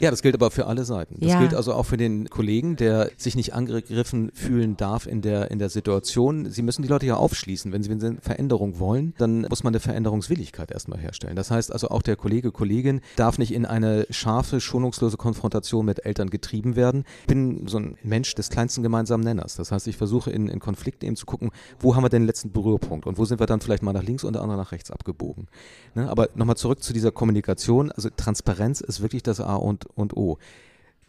Ja, 0.00 0.10
das 0.10 0.22
gilt 0.22 0.34
aber 0.34 0.50
für 0.50 0.66
alle 0.66 0.84
Seiten. 0.84 1.16
Das 1.20 1.32
Ja. 1.32 1.40
gilt 1.40 1.54
also 1.54 1.72
auch 1.74 1.84
für 1.84 1.96
den 1.96 2.28
Kollegen, 2.30 2.76
der 2.76 3.10
sich 3.16 3.34
nicht 3.36 3.54
angegriffen 3.54 4.30
fühlen 4.34 4.76
darf 4.76 5.06
in 5.06 5.22
der, 5.22 5.50
in 5.50 5.58
der 5.58 5.70
Situation. 5.70 6.50
Sie 6.50 6.62
müssen 6.62 6.82
die 6.82 6.88
Leute 6.88 7.06
ja 7.06 7.16
aufschließen. 7.16 7.72
Wenn 7.72 7.82
sie, 7.82 7.90
wenn 7.90 8.00
sie 8.00 8.06
eine 8.08 8.20
Veränderung 8.20 8.78
wollen, 8.78 9.14
dann 9.18 9.42
muss 9.48 9.64
man 9.64 9.72
eine 9.72 9.80
Veränderungswilligkeit 9.80 10.70
erstmal 10.70 10.98
herstellen. 10.98 11.36
Das 11.36 11.50
heißt 11.50 11.72
also 11.72 11.88
auch 11.88 12.02
der 12.02 12.16
Kollege, 12.16 12.52
Kollegin 12.52 13.00
darf 13.16 13.38
nicht 13.38 13.52
in 13.52 13.66
eine 13.66 14.06
scharfe, 14.10 14.60
schonungslose 14.60 15.16
Konfrontation 15.16 15.84
mit 15.86 16.04
Eltern 16.04 16.30
getrieben 16.30 16.76
werden. 16.76 17.04
Ich 17.22 17.26
bin 17.26 17.66
so 17.66 17.78
ein 17.78 17.96
Mensch 18.02 18.34
des 18.34 18.50
kleinsten 18.50 18.82
gemeinsamen 18.82 19.24
Nenners. 19.24 19.56
Das 19.56 19.72
heißt, 19.72 19.86
ich 19.88 19.96
versuche 19.96 20.30
in, 20.30 20.48
in 20.48 20.60
Konflikten 20.60 21.06
eben 21.06 21.16
zu 21.16 21.26
gucken, 21.26 21.50
wo 21.80 21.96
haben 21.96 22.04
wir 22.04 22.08
denn 22.08 22.22
den 22.22 22.26
letzten 22.26 22.52
Berührpunkt 22.52 23.06
und 23.06 23.18
wo 23.18 23.24
sind 23.24 23.40
wir 23.40 23.46
dann 23.46 23.60
vielleicht 23.60 23.82
mal 23.82 23.92
nach 23.92 24.02
links 24.02 24.24
und 24.24 24.34
der 24.34 24.42
andere 24.42 24.58
nach 24.58 24.72
rechts 24.72 24.90
abgebogen. 24.90 25.48
Ne? 25.94 26.08
Aber 26.08 26.28
nochmal 26.34 26.56
zurück 26.56 26.82
zu 26.82 26.92
dieser 26.92 27.10
Kommunikation. 27.10 27.90
Also 27.92 28.10
Transparenz 28.16 28.80
ist 28.80 29.00
wirklich 29.00 29.22
das 29.22 29.40
A 29.40 29.54
und, 29.56 29.86
und 29.94 30.16
O. 30.16 30.38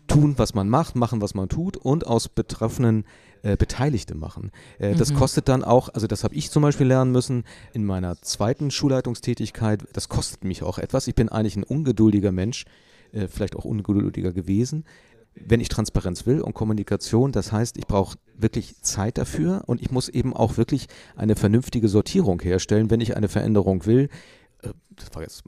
Tun, 0.07 0.33
was 0.37 0.55
man 0.55 0.69
macht, 0.69 0.95
machen, 0.95 1.21
was 1.21 1.35
man 1.35 1.49
tut 1.49 1.77
und 1.77 2.07
aus 2.07 2.29
Betroffenen 2.29 3.05
äh, 3.43 3.55
Beteiligte 3.55 4.15
machen. 4.15 4.51
Äh, 4.79 4.95
Das 4.95 5.11
Mhm. 5.11 5.17
kostet 5.17 5.47
dann 5.47 5.63
auch, 5.63 5.89
also 5.93 6.07
das 6.07 6.23
habe 6.23 6.33
ich 6.35 6.49
zum 6.49 6.63
Beispiel 6.63 6.87
lernen 6.87 7.11
müssen 7.11 7.43
in 7.73 7.85
meiner 7.85 8.19
zweiten 8.21 8.71
Schulleitungstätigkeit, 8.71 9.83
das 9.93 10.09
kostet 10.09 10.43
mich 10.43 10.63
auch 10.63 10.77
etwas. 10.79 11.07
Ich 11.07 11.15
bin 11.15 11.29
eigentlich 11.29 11.55
ein 11.55 11.63
ungeduldiger 11.63 12.31
Mensch, 12.31 12.65
äh, 13.11 13.27
vielleicht 13.27 13.55
auch 13.55 13.65
ungeduldiger 13.65 14.33
gewesen. 14.33 14.83
Wenn 15.35 15.61
ich 15.61 15.69
Transparenz 15.69 16.25
will 16.25 16.41
und 16.41 16.53
Kommunikation, 16.53 17.31
das 17.31 17.51
heißt, 17.51 17.77
ich 17.77 17.85
brauche 17.87 18.17
wirklich 18.35 18.81
Zeit 18.81 19.17
dafür 19.19 19.63
und 19.67 19.79
ich 19.79 19.91
muss 19.91 20.09
eben 20.09 20.35
auch 20.35 20.57
wirklich 20.57 20.87
eine 21.15 21.35
vernünftige 21.35 21.87
Sortierung 21.87 22.41
herstellen, 22.41 22.89
wenn 22.89 22.99
ich 22.99 23.15
eine 23.15 23.29
Veränderung 23.29 23.85
will. 23.85 24.09
Äh, 24.63 24.69
Das 24.95 25.13
war 25.13 25.21
jetzt 25.21 25.43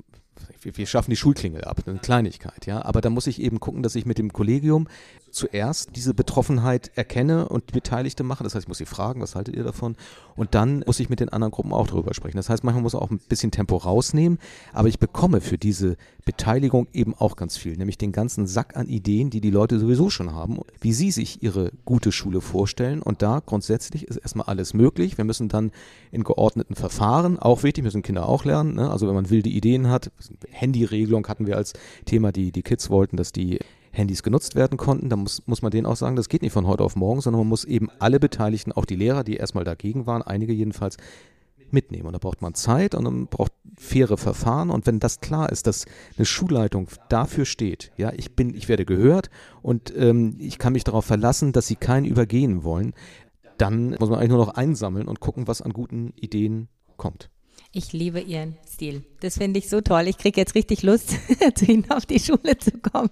wir, 0.62 0.78
wir 0.78 0.86
schaffen 0.86 1.12
die 1.12 1.18
Schulklingel 1.18 1.64
ab, 1.64 1.84
eine 1.86 2.00
Kleinigkeit, 2.00 2.66
ja. 2.66 2.84
Aber 2.84 3.02
da 3.02 3.10
muss 3.10 3.28
ich 3.28 3.42
eben 3.42 3.60
gucken, 3.60 3.84
dass 3.84 3.96
ich 3.96 4.06
mit 4.06 4.18
dem 4.18 4.34
Kollegium 4.34 4.88
zuerst 5.32 5.96
diese 5.96 6.14
Betroffenheit 6.14 6.92
erkenne 6.96 7.48
und 7.48 7.70
die 7.70 7.74
Beteiligte 7.74 8.24
mache. 8.24 8.44
Das 8.44 8.54
heißt, 8.54 8.66
ich 8.66 8.68
muss 8.68 8.78
sie 8.78 8.86
fragen, 8.86 9.22
was 9.22 9.36
haltet 9.36 9.56
ihr 9.56 9.64
davon? 9.64 9.96
Und 10.36 10.56
dann 10.56 10.84
muss 10.86 11.00
ich 11.00 11.10
mit 11.10 11.20
den 11.20 11.30
anderen 11.30 11.52
Gruppen 11.52 11.74
auch 11.74 11.88
darüber 11.88 12.14
sprechen. 12.14 12.38
Das 12.38 12.50
heißt, 12.50 12.64
manchmal 12.64 12.84
muss 12.84 12.94
man 12.94 13.02
auch 13.02 13.12
ein 13.12 13.20
bisschen 13.30 13.52
Tempo 13.52 13.78
rausnehmen, 13.78 14.40
aber 14.74 14.88
ich 14.88 15.00
bekomme 15.00 15.42
für 15.42 15.58
diese 15.58 15.98
Beteiligung 16.26 16.88
eben 16.94 17.16
auch 17.16 17.36
ganz 17.36 17.58
viel, 17.58 17.78
nämlich 17.78 17.98
den 17.98 18.12
ganzen 18.12 18.48
Sack 18.48 18.76
an 18.76 18.88
Ideen, 18.88 19.30
die 19.30 19.42
die 19.42 19.50
Leute 19.50 19.80
sowieso 19.80 20.10
schon 20.10 20.34
haben, 20.34 20.60
wie 20.80 20.94
sie 20.94 21.12
sich 21.12 21.42
ihre 21.42 21.72
gute 21.86 22.12
Schule 22.12 22.42
vorstellen. 22.42 23.02
Und 23.02 23.22
da 23.22 23.42
grundsätzlich 23.46 24.08
ist 24.08 24.18
erstmal 24.18 24.48
alles 24.48 24.74
möglich. 24.74 25.18
Wir 25.18 25.26
müssen 25.26 25.50
dann 25.50 25.72
in 26.12 26.24
geordneten 26.24 26.76
Verfahren, 26.76 27.40
auch 27.40 27.64
wichtig, 27.64 27.84
müssen 27.84 28.02
Kinder 28.02 28.28
auch 28.28 28.46
lernen. 28.46 28.76
Ne? 28.76 28.90
Also 28.90 29.08
wenn 29.08 29.16
man 29.16 29.30
wilde 29.30 29.50
Ideen 29.50 29.90
hat, 29.90 30.12
Handyregelung 30.50 31.28
hatten 31.28 31.48
wir 31.48 31.58
als 31.58 31.74
Thema, 32.06 32.32
die 32.32 32.52
die 32.52 32.64
Kids 32.64 32.90
wollten, 32.90 33.18
dass 33.18 33.32
die 33.32 33.60
Handys 33.92 34.24
genutzt 34.24 34.56
werden 34.56 34.78
konnten, 34.78 35.10
dann 35.10 35.20
muss, 35.20 35.46
muss 35.48 35.62
man 35.62 35.72
denen 35.72 35.86
auch 35.86 35.98
sagen, 35.98 36.16
das 36.16 36.30
geht 36.30 36.42
nicht 36.42 36.54
von 36.54 36.66
heute 36.66 36.84
auf 36.84 36.96
morgen, 36.96 37.22
sondern 37.22 37.42
man 37.42 37.50
muss 37.50 37.66
eben 37.66 37.90
alle 38.00 38.20
Beteiligten, 38.20 38.72
auch 38.72 38.86
die 38.86 38.96
Lehrer, 38.96 39.24
die 39.24 39.36
erstmal 39.36 39.66
dagegen 39.66 40.06
waren, 40.06 40.22
einige 40.22 40.54
jedenfalls, 40.54 40.98
mitnehmen. 41.74 42.08
Und 42.08 42.14
da 42.14 42.20
braucht 42.20 42.42
man 42.42 42.54
Zeit 42.54 42.96
und 42.96 43.04
man 43.04 43.28
braucht 43.28 43.54
faire 43.78 44.18
Verfahren. 44.18 44.70
Und 44.70 44.86
wenn 44.86 45.00
das 45.00 45.22
klar 45.22 45.52
ist, 45.52 45.68
dass 45.68 45.86
eine 46.18 46.26
Schulleitung 46.26 46.88
dafür 47.10 47.46
steht, 47.46 47.92
ja, 47.98 48.12
ich 48.14 48.36
bin, 48.36 48.54
ich 48.54 48.70
werde 48.70 48.86
gehört 48.86 49.30
und 49.62 49.94
ähm, 49.96 50.36
ich 50.40 50.58
kann 50.58 50.74
mich 50.74 50.84
darauf 50.84 51.06
verlassen, 51.06 51.54
dass 51.54 51.68
sie 51.68 51.76
keinen 51.76 52.06
übergehen 52.06 52.64
wollen, 52.64 52.94
dann 53.58 53.92
muss 54.00 54.10
man 54.10 54.20
eigentlich 54.20 54.30
nur 54.30 54.46
noch 54.46 54.56
einsammeln 54.56 55.08
und 55.08 55.20
gucken, 55.20 55.48
was 55.48 55.62
an 55.62 55.74
guten 55.74 56.14
Ideen 56.16 56.68
kommt. 56.98 57.30
Ich 57.72 57.94
liebe 57.94 58.20
Ihren 58.20 58.58
Stil. 58.68 59.04
Das 59.22 59.38
finde 59.38 59.60
ich 59.60 59.70
so 59.70 59.82
toll. 59.82 60.08
Ich 60.08 60.18
kriege 60.18 60.42
jetzt 60.42 60.56
richtig 60.56 60.82
Lust, 60.82 61.12
zu 61.56 61.66
Ihnen 61.66 61.90
auf 61.92 62.08
die 62.08 62.20
Schule 62.20 62.58
zu 62.58 62.72
kommen, 62.72 63.12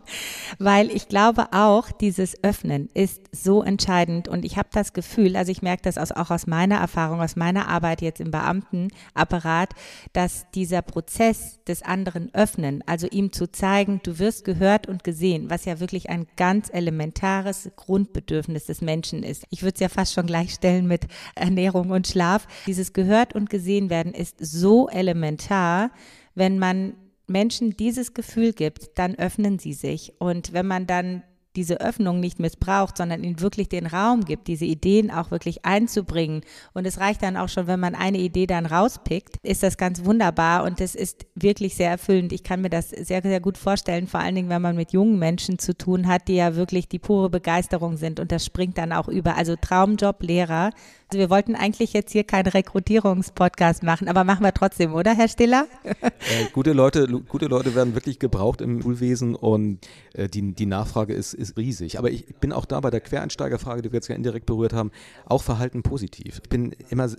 weil 0.58 0.90
ich 0.90 1.08
glaube 1.08 1.54
auch, 1.54 1.92
dieses 1.92 2.44
Öffnen 2.44 2.90
ist 2.96 3.22
so 3.32 3.62
entscheidend 3.62 4.28
und 4.28 4.44
ich 4.44 4.58
habe 4.58 4.70
das 4.72 4.94
Gefühl, 4.94 5.36
also 5.36 5.52
ich 5.52 5.62
merke 5.62 5.84
das 5.84 6.00
auch 6.12 6.32
aus 6.32 6.48
meiner 6.48 6.78
Erfahrung, 6.78 7.22
aus 7.22 7.36
meiner 7.36 7.68
Arbeit 7.68 8.02
jetzt 8.02 8.20
im 8.22 8.32
Beamtenapparat, 8.32 9.70
dass 10.12 10.48
dieser 10.56 10.82
Prozess 10.82 11.60
des 11.68 11.84
anderen 11.84 12.34
Öffnen, 12.34 12.84
also 12.88 13.08
ihm 13.08 13.32
zu 13.32 13.52
zeigen, 13.52 14.02
du 14.02 14.18
wirst 14.18 14.46
gehört 14.46 14.88
und 14.88 15.04
gesehen, 15.04 15.52
was 15.52 15.66
ja 15.66 15.80
wirklich 15.80 16.10
ein 16.10 16.26
ganz 16.38 16.70
elementares 16.74 17.70
Grundbedürfnis 17.76 18.66
des 18.66 18.82
Menschen 18.82 19.22
ist. 19.22 19.46
Ich 19.52 19.62
würde 19.62 19.76
es 19.76 19.80
ja 19.80 19.90
fast 19.90 20.14
schon 20.14 20.26
gleichstellen 20.26 20.88
mit 20.88 21.06
Ernährung 21.36 21.92
und 21.92 22.08
Schlaf. 22.08 22.48
Dieses 22.66 22.94
gehört 22.94 23.36
und 23.36 23.52
gesehen 23.52 23.92
werden 23.92 24.16
ist 24.16 24.38
so 24.40 24.90
elementar, 24.90 25.92
wenn 26.40 26.58
man 26.58 26.94
Menschen 27.28 27.78
dieses 27.78 28.16
Gefühl 28.16 28.54
gibt, 28.54 28.98
dann 28.98 29.14
öffnen 29.16 29.60
sie 29.60 29.74
sich. 29.74 30.14
Und 30.18 30.54
wenn 30.54 30.66
man 30.66 30.88
dann 30.88 31.22
diese 31.56 31.82
Öffnung 31.82 32.20
nicht 32.20 32.40
missbraucht, 32.40 32.98
sondern 32.98 33.24
ihnen 33.24 33.42
wirklich 33.42 33.68
den 33.68 33.88
Raum 33.88 34.24
gibt, 34.24 34.48
diese 34.48 34.66
Ideen 34.66 35.12
auch 35.12 35.32
wirklich 35.32 35.66
einzubringen. 35.66 36.42
Und 36.74 36.86
es 36.86 37.00
reicht 37.00 37.22
dann 37.22 37.38
auch 37.38 37.50
schon, 37.50 37.68
wenn 37.68 37.80
man 37.80 37.96
eine 37.96 38.20
Idee 38.20 38.48
dann 38.48 38.66
rauspickt, 38.66 39.36
ist 39.44 39.64
das 39.64 39.78
ganz 39.78 40.06
wunderbar 40.06 40.64
und 40.64 40.80
es 40.80 40.96
ist 40.96 41.26
wirklich 41.36 41.76
sehr 41.76 41.90
erfüllend. 41.90 42.32
Ich 42.32 42.44
kann 42.44 42.62
mir 42.62 42.70
das 42.70 42.92
sehr, 42.92 43.22
sehr 43.22 43.42
gut 43.42 43.58
vorstellen, 43.58 44.08
vor 44.08 44.22
allen 44.22 44.36
Dingen, 44.36 44.50
wenn 44.50 44.62
man 44.62 44.76
mit 44.76 44.94
jungen 44.94 45.20
Menschen 45.20 45.60
zu 45.60 45.76
tun 45.76 46.08
hat, 46.08 46.28
die 46.28 46.36
ja 46.36 46.56
wirklich 46.56 46.88
die 46.88 47.00
pure 47.00 47.30
Begeisterung 47.30 47.98
sind 47.98 48.20
und 48.20 48.32
das 48.32 48.46
springt 48.46 48.78
dann 48.78 48.94
auch 48.94 49.08
über. 49.08 49.36
Also 49.36 49.56
Traumjob, 49.56 50.24
Lehrer. 50.24 50.70
Also 51.12 51.22
wir 51.22 51.32
wollten 51.32 51.56
eigentlich 51.56 51.94
jetzt 51.94 52.12
hier 52.12 52.24
keinen 52.24 52.46
Rekrutierungspodcast 52.46 53.82
machen, 53.82 54.08
aber 54.08 54.24
machen 54.24 54.44
wir 54.44 54.54
trotzdem, 54.54 54.94
oder, 54.94 55.16
Herr 55.16 55.28
Stiller? 55.28 55.66
Äh, 55.84 56.46
gute, 56.54 56.74
Leute, 56.74 57.08
gute 57.08 57.48
Leute 57.48 57.74
werden 57.74 57.96
wirklich 57.96 58.20
gebraucht 58.20 58.62
im 58.62 58.84
Schulwesen 58.84 59.34
und 59.34 59.80
äh, 60.14 60.30
die, 60.30 60.54
die 60.54 60.68
Nachfrage 60.68 61.16
ist, 61.16 61.34
ist 61.34 61.58
riesig. 61.58 61.98
Aber 61.98 62.12
ich 62.12 62.28
bin 62.36 62.54
auch 62.54 62.66
da 62.66 62.80
bei 62.80 62.92
der 62.92 63.02
Quereinsteigerfrage, 63.02 63.82
die 63.82 63.92
wir 63.92 63.98
jetzt 63.98 64.08
ja 64.08 64.16
indirekt 64.16 64.46
berührt 64.46 64.74
haben, 64.74 64.92
auch 65.26 65.42
Verhalten 65.42 65.82
positiv. 65.82 66.42
Ich 66.44 66.50
bin 66.50 66.76
immer 66.90 67.10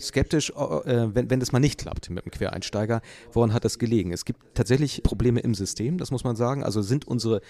skeptisch, 0.00 0.50
äh, 0.50 1.08
wenn, 1.12 1.28
wenn 1.28 1.40
das 1.40 1.50
mal 1.50 1.58
nicht 1.58 1.80
klappt 1.80 2.08
mit 2.10 2.24
dem 2.24 2.30
Quereinsteiger. 2.30 3.00
Woran 3.32 3.52
hat 3.52 3.64
das 3.64 3.80
gelegen? 3.80 4.12
Es 4.12 4.26
gibt 4.26 4.40
tatsächlich 4.54 5.02
Probleme 5.02 5.40
im 5.40 5.54
System, 5.54 5.98
das 5.98 6.12
muss 6.12 6.22
man 6.22 6.36
sagen. 6.36 6.62
Also 6.62 6.82
sind 6.82 7.08
unsere 7.08 7.40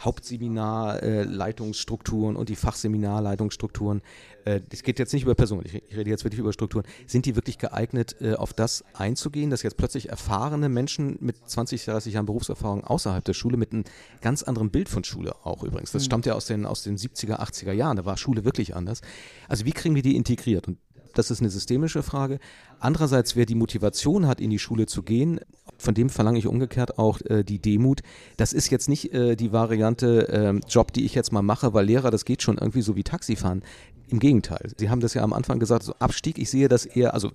Hauptseminarleitungsstrukturen 0.00 2.36
und 2.36 2.48
die 2.48 2.56
Fachseminarleitungsstrukturen, 2.56 4.02
äh, 4.44 4.60
das 4.68 4.82
geht 4.82 4.98
jetzt 4.98 5.12
nicht 5.12 5.22
über 5.22 5.34
Personen, 5.34 5.64
ich, 5.66 5.74
ich 5.74 5.96
rede 5.96 6.10
jetzt 6.10 6.24
wirklich 6.24 6.40
über 6.40 6.52
Strukturen, 6.52 6.84
sind 7.06 7.26
die 7.26 7.36
wirklich 7.36 7.58
geeignet, 7.58 8.16
äh, 8.20 8.34
auf 8.34 8.52
das 8.52 8.84
einzugehen, 8.94 9.50
dass 9.50 9.62
jetzt 9.62 9.76
plötzlich 9.76 10.08
erfahrene 10.08 10.68
Menschen 10.68 11.18
mit 11.20 11.36
20, 11.48 11.84
30 11.84 12.14
Jahren 12.14 12.26
Berufserfahrung 12.26 12.84
außerhalb 12.84 13.24
der 13.24 13.34
Schule 13.34 13.56
mit 13.56 13.72
einem 13.72 13.84
ganz 14.20 14.42
anderen 14.42 14.70
Bild 14.70 14.88
von 14.88 15.04
Schule 15.04 15.34
auch 15.44 15.62
übrigens, 15.62 15.92
das 15.92 16.04
stammt 16.04 16.26
ja 16.26 16.34
aus 16.34 16.46
den, 16.46 16.66
aus 16.66 16.82
den 16.82 16.96
70er, 16.96 17.40
80er 17.40 17.72
Jahren, 17.72 17.96
da 17.96 18.04
war 18.04 18.16
Schule 18.16 18.44
wirklich 18.44 18.76
anders. 18.76 19.00
Also 19.48 19.64
wie 19.64 19.72
kriegen 19.72 19.94
wir 19.94 20.02
die 20.02 20.16
integriert? 20.16 20.68
Und 20.68 20.78
das 21.14 21.30
ist 21.30 21.40
eine 21.40 21.50
systemische 21.50 22.02
Frage. 22.02 22.38
Andererseits, 22.78 23.34
wer 23.34 23.46
die 23.46 23.54
Motivation 23.54 24.26
hat, 24.26 24.40
in 24.40 24.50
die 24.50 24.58
Schule 24.58 24.86
zu 24.86 25.02
gehen, 25.02 25.40
von 25.78 25.94
dem 25.94 26.10
verlange 26.10 26.38
ich 26.38 26.46
umgekehrt 26.46 26.98
auch 26.98 27.20
äh, 27.22 27.44
die 27.44 27.60
Demut. 27.60 28.00
Das 28.36 28.52
ist 28.52 28.70
jetzt 28.70 28.88
nicht 28.88 29.14
äh, 29.14 29.36
die 29.36 29.52
Variante 29.52 30.28
äh, 30.28 30.60
Job, 30.68 30.92
die 30.92 31.04
ich 31.04 31.14
jetzt 31.14 31.32
mal 31.32 31.42
mache, 31.42 31.72
weil 31.72 31.86
Lehrer, 31.86 32.10
das 32.10 32.24
geht 32.24 32.42
schon 32.42 32.58
irgendwie 32.58 32.82
so 32.82 32.96
wie 32.96 33.04
Taxifahren. 33.04 33.62
Im 34.08 34.20
Gegenteil. 34.20 34.70
Sie 34.76 34.88
haben 34.88 35.00
das 35.00 35.14
ja 35.14 35.22
am 35.22 35.34
Anfang 35.34 35.58
gesagt, 35.58 35.82
so 35.82 35.94
Abstieg, 35.98 36.38
ich 36.38 36.50
sehe 36.50 36.68
das 36.68 36.86
eher, 36.86 37.12
also 37.12 37.30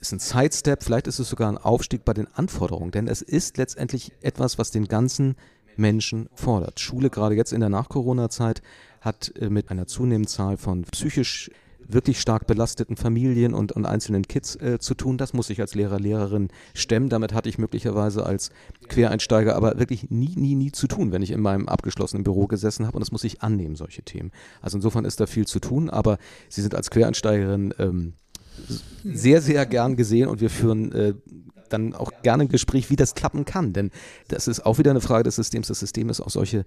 ist 0.00 0.12
ein 0.12 0.20
Sidestep, 0.20 0.82
vielleicht 0.82 1.06
ist 1.06 1.18
es 1.18 1.28
sogar 1.28 1.50
ein 1.50 1.58
Aufstieg 1.58 2.04
bei 2.04 2.14
den 2.14 2.26
Anforderungen, 2.32 2.90
denn 2.92 3.08
es 3.08 3.22
ist 3.22 3.58
letztendlich 3.58 4.12
etwas, 4.22 4.56
was 4.56 4.70
den 4.70 4.86
ganzen 4.86 5.36
Menschen 5.76 6.28
fordert. 6.34 6.80
Schule, 6.80 7.10
gerade 7.10 7.34
jetzt 7.34 7.52
in 7.52 7.60
der 7.60 7.68
Nach-Corona-Zeit, 7.68 8.62
hat 9.00 9.32
äh, 9.36 9.50
mit 9.50 9.70
einer 9.70 9.86
zunehmenden 9.86 10.28
Zahl 10.28 10.56
von 10.56 10.82
psychisch 10.84 11.50
wirklich 11.86 12.20
stark 12.20 12.46
belasteten 12.46 12.96
Familien 12.96 13.54
und, 13.54 13.72
und 13.72 13.86
einzelnen 13.86 14.22
Kids 14.22 14.56
äh, 14.56 14.78
zu 14.78 14.94
tun. 14.94 15.18
Das 15.18 15.32
muss 15.32 15.50
ich 15.50 15.60
als 15.60 15.74
Lehrer, 15.74 15.98
Lehrerin 15.98 16.48
stemmen. 16.74 17.08
Damit 17.08 17.34
hatte 17.34 17.48
ich 17.48 17.58
möglicherweise 17.58 18.24
als 18.24 18.50
Quereinsteiger 18.88 19.56
aber 19.56 19.78
wirklich 19.78 20.10
nie, 20.10 20.34
nie, 20.36 20.54
nie 20.54 20.72
zu 20.72 20.86
tun, 20.86 21.12
wenn 21.12 21.22
ich 21.22 21.30
in 21.30 21.40
meinem 21.40 21.68
abgeschlossenen 21.68 22.24
Büro 22.24 22.46
gesessen 22.46 22.86
habe. 22.86 22.96
Und 22.96 23.00
das 23.00 23.12
muss 23.12 23.24
ich 23.24 23.42
annehmen, 23.42 23.76
solche 23.76 24.02
Themen. 24.02 24.30
Also 24.60 24.78
insofern 24.78 25.04
ist 25.04 25.20
da 25.20 25.26
viel 25.26 25.46
zu 25.46 25.60
tun, 25.60 25.90
aber 25.90 26.18
Sie 26.48 26.62
sind 26.62 26.74
als 26.74 26.90
Quereinsteigerin 26.90 27.74
ähm, 27.78 28.14
sehr, 29.04 29.40
sehr 29.40 29.66
gern 29.66 29.96
gesehen 29.96 30.28
und 30.28 30.40
wir 30.40 30.50
führen 30.50 30.92
äh, 30.92 31.14
dann 31.72 31.94
auch 31.94 32.12
gerne 32.22 32.44
ein 32.44 32.48
Gespräch, 32.48 32.90
wie 32.90 32.96
das 32.96 33.14
klappen 33.14 33.44
kann. 33.44 33.72
Denn 33.72 33.90
das 34.28 34.48
ist 34.48 34.66
auch 34.66 34.78
wieder 34.78 34.90
eine 34.90 35.00
Frage 35.00 35.24
des 35.24 35.36
Systems. 35.36 35.68
Das 35.68 35.80
System 35.80 36.08
ist 36.08 36.20
auf 36.20 36.32
solche 36.32 36.64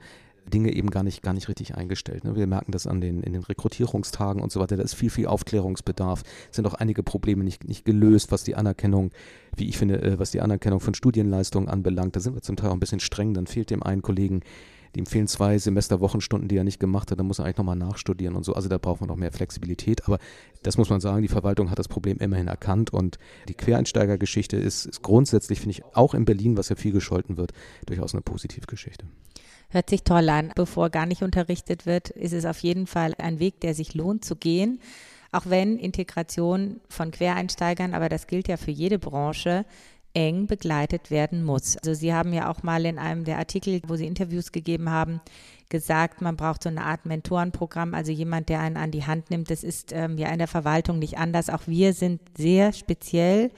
Dinge 0.52 0.74
eben 0.74 0.90
gar 0.90 1.04
nicht, 1.04 1.22
gar 1.22 1.34
nicht 1.34 1.48
richtig 1.48 1.76
eingestellt. 1.76 2.24
Ne? 2.24 2.36
Wir 2.36 2.48
merken 2.48 2.72
das 2.72 2.88
an 2.88 3.02
den, 3.02 3.24
in 3.24 3.34
den 3.34 3.44
Rekrutierungstagen 3.44 4.42
und 4.42 4.52
so 4.52 4.60
weiter. 4.60 4.76
Da 4.76 4.84
ist 4.84 4.96
viel, 4.96 5.10
viel 5.10 5.28
Aufklärungsbedarf. 5.28 6.24
Es 6.50 6.56
sind 6.56 6.68
auch 6.68 6.74
einige 6.74 7.04
Probleme 7.04 7.44
nicht, 7.44 7.64
nicht 7.68 7.86
gelöst, 7.86 8.32
was 8.32 8.44
die 8.44 8.56
Anerkennung, 8.56 9.12
wie 9.56 9.70
ich 9.70 9.78
finde, 9.78 10.02
äh, 10.02 10.20
was 10.20 10.32
die 10.32 10.42
Anerkennung 10.42 10.80
von 10.80 10.94
Studienleistungen 10.94 11.70
anbelangt. 11.70 12.16
Da 12.16 12.20
sind 12.20 12.36
wir 12.36 12.42
zum 12.42 12.56
Teil 12.56 12.70
auch 12.70 12.74
ein 12.74 12.80
bisschen 12.80 13.00
streng. 13.00 13.34
Dann 13.34 13.48
fehlt 13.48 13.70
dem 13.70 13.84
einen 13.84 14.02
Kollegen 14.02 14.42
dem 14.96 15.06
fehlen 15.06 15.28
zwei 15.28 15.58
Semester 15.58 16.00
Wochenstunden, 16.00 16.48
die 16.48 16.58
er 16.58 16.64
nicht 16.64 16.80
gemacht 16.80 17.12
hat, 17.12 17.20
dann 17.20 17.28
muss 17.28 17.40
er 17.40 17.46
eigentlich 17.46 17.58
nochmal 17.58 17.76
nachstudieren 17.76 18.36
und 18.36 18.44
so. 18.44 18.54
Also 18.54 18.70
da 18.70 18.78
braucht 18.78 19.02
man 19.02 19.08
noch 19.08 19.16
mehr 19.16 19.32
Flexibilität. 19.32 20.06
Aber 20.06 20.20
das 20.62 20.78
muss 20.78 20.90
man 20.90 21.02
sagen, 21.02 21.22
die 21.22 21.28
Verwaltung 21.28 21.70
hat 21.70 21.80
das 21.80 21.88
Problem 21.88 22.18
immerhin 22.18 22.48
erkannt 22.48 22.94
und 22.94 23.18
die 23.48 23.56
Quereinsteigergeschichte 23.56 24.58
ist, 24.58 24.86
ist 24.86 25.02
grundsätzlich, 25.02 25.60
finde 25.60 25.72
ich, 25.72 25.86
auch 25.96 26.14
in 26.14 26.26
Berlin, 26.26 26.58
was 26.58 26.70
ja 26.70 26.76
viel 26.76 26.92
gescholten 26.92 27.38
wird, 27.38 27.54
durchaus 27.86 28.14
eine 28.14 28.22
Positivgeschichte. 28.22 29.06
Hört 29.70 29.90
sich 29.90 30.04
toll 30.04 30.30
an. 30.30 30.52
Bevor 30.56 30.92
gar 30.92 31.08
nicht 31.08 31.24
unterrichtet 31.24 31.88
wird, 31.88 32.12
ist 32.12 32.34
es 32.34 32.46
auf 32.46 32.60
jeden 32.60 32.86
Fall 32.86 33.14
ein 33.18 33.40
Weg, 33.40 33.60
der 33.62 33.74
sich 33.74 33.96
lohnt 33.96 34.24
zu 34.24 34.36
gehen. 34.36 34.80
Auch 35.32 35.48
wenn 35.48 35.80
Integration 35.80 36.80
von 36.90 37.10
Quereinsteigern, 37.10 37.96
aber 37.96 38.08
das 38.08 38.28
gilt 38.28 38.48
ja 38.48 38.58
für 38.58 38.70
jede 38.70 39.00
Branche, 39.00 39.66
eng 40.14 40.48
begleitet 40.48 41.12
werden 41.12 41.44
muss. 41.44 41.78
Also 41.78 41.94
Sie 41.94 42.14
haben 42.14 42.34
ja 42.34 42.50
auch 42.52 42.64
mal 42.64 42.86
in 42.86 43.00
einem 43.00 43.24
der 43.24 43.38
Artikel, 43.38 43.82
wo 43.88 43.96
Sie 43.96 44.06
Interviews 44.06 44.52
gegeben 44.52 44.90
haben, 44.90 45.22
gesagt, 45.70 46.22
man 46.22 46.38
braucht 46.38 46.64
so 46.64 46.70
eine 46.70 46.84
Art 46.84 47.06
Mentorenprogramm, 47.06 47.96
also 47.96 48.12
jemand, 48.12 48.50
der 48.50 48.60
einen 48.60 48.78
an 48.78 48.92
die 48.92 49.06
Hand 49.06 49.32
nimmt. 49.32 49.50
Das 49.50 49.64
ist 49.64 49.92
ähm, 49.92 50.18
ja 50.18 50.30
in 50.30 50.38
der 50.38 50.48
Verwaltung 50.48 51.00
nicht 51.00 51.18
anders. 51.18 51.50
Auch 51.50 51.64
wir 51.66 51.94
sind 51.94 52.22
sehr 52.38 52.74
speziell. 52.74 53.52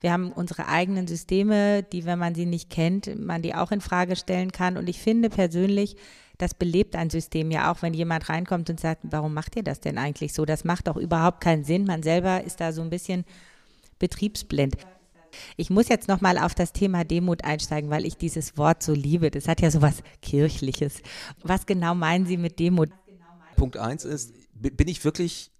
Wir 0.00 0.12
haben 0.12 0.32
unsere 0.32 0.68
eigenen 0.68 1.06
Systeme, 1.06 1.82
die, 1.82 2.06
wenn 2.06 2.18
man 2.18 2.34
sie 2.34 2.46
nicht 2.46 2.70
kennt, 2.70 3.18
man 3.18 3.42
die 3.42 3.54
auch 3.54 3.70
in 3.70 3.80
Frage 3.80 4.16
stellen 4.16 4.52
kann. 4.52 4.76
Und 4.76 4.88
ich 4.88 5.00
finde 5.00 5.28
persönlich, 5.28 5.96
das 6.38 6.54
belebt 6.54 6.94
ein 6.94 7.10
System 7.10 7.50
ja 7.50 7.70
auch, 7.70 7.82
wenn 7.82 7.92
jemand 7.92 8.28
reinkommt 8.28 8.70
und 8.70 8.78
sagt, 8.80 9.02
warum 9.02 9.34
macht 9.34 9.56
ihr 9.56 9.64
das 9.64 9.80
denn 9.80 9.98
eigentlich 9.98 10.32
so? 10.32 10.44
Das 10.44 10.64
macht 10.64 10.86
doch 10.86 10.96
überhaupt 10.96 11.40
keinen 11.42 11.64
Sinn. 11.64 11.84
Man 11.84 12.02
selber 12.02 12.44
ist 12.44 12.60
da 12.60 12.72
so 12.72 12.80
ein 12.80 12.90
bisschen 12.90 13.24
betriebsblind. 13.98 14.76
Ich 15.56 15.70
muss 15.70 15.88
jetzt 15.88 16.08
noch 16.08 16.20
mal 16.20 16.38
auf 16.38 16.54
das 16.54 16.72
Thema 16.72 17.04
Demut 17.04 17.44
einsteigen, 17.44 17.90
weil 17.90 18.04
ich 18.04 18.16
dieses 18.16 18.56
Wort 18.56 18.82
so 18.82 18.92
liebe. 18.92 19.30
Das 19.30 19.48
hat 19.48 19.60
ja 19.60 19.70
so 19.70 19.82
was 19.82 20.02
Kirchliches. 20.22 21.02
Was 21.42 21.66
genau 21.66 21.94
meinen 21.94 22.26
Sie 22.26 22.36
mit 22.36 22.58
Demut? 22.58 22.90
Punkt 23.56 23.76
eins 23.76 24.04
ist, 24.04 24.32
bin 24.54 24.88
ich 24.88 25.04
wirklich 25.04 25.50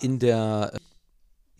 in 0.00 0.18
der 0.18 0.72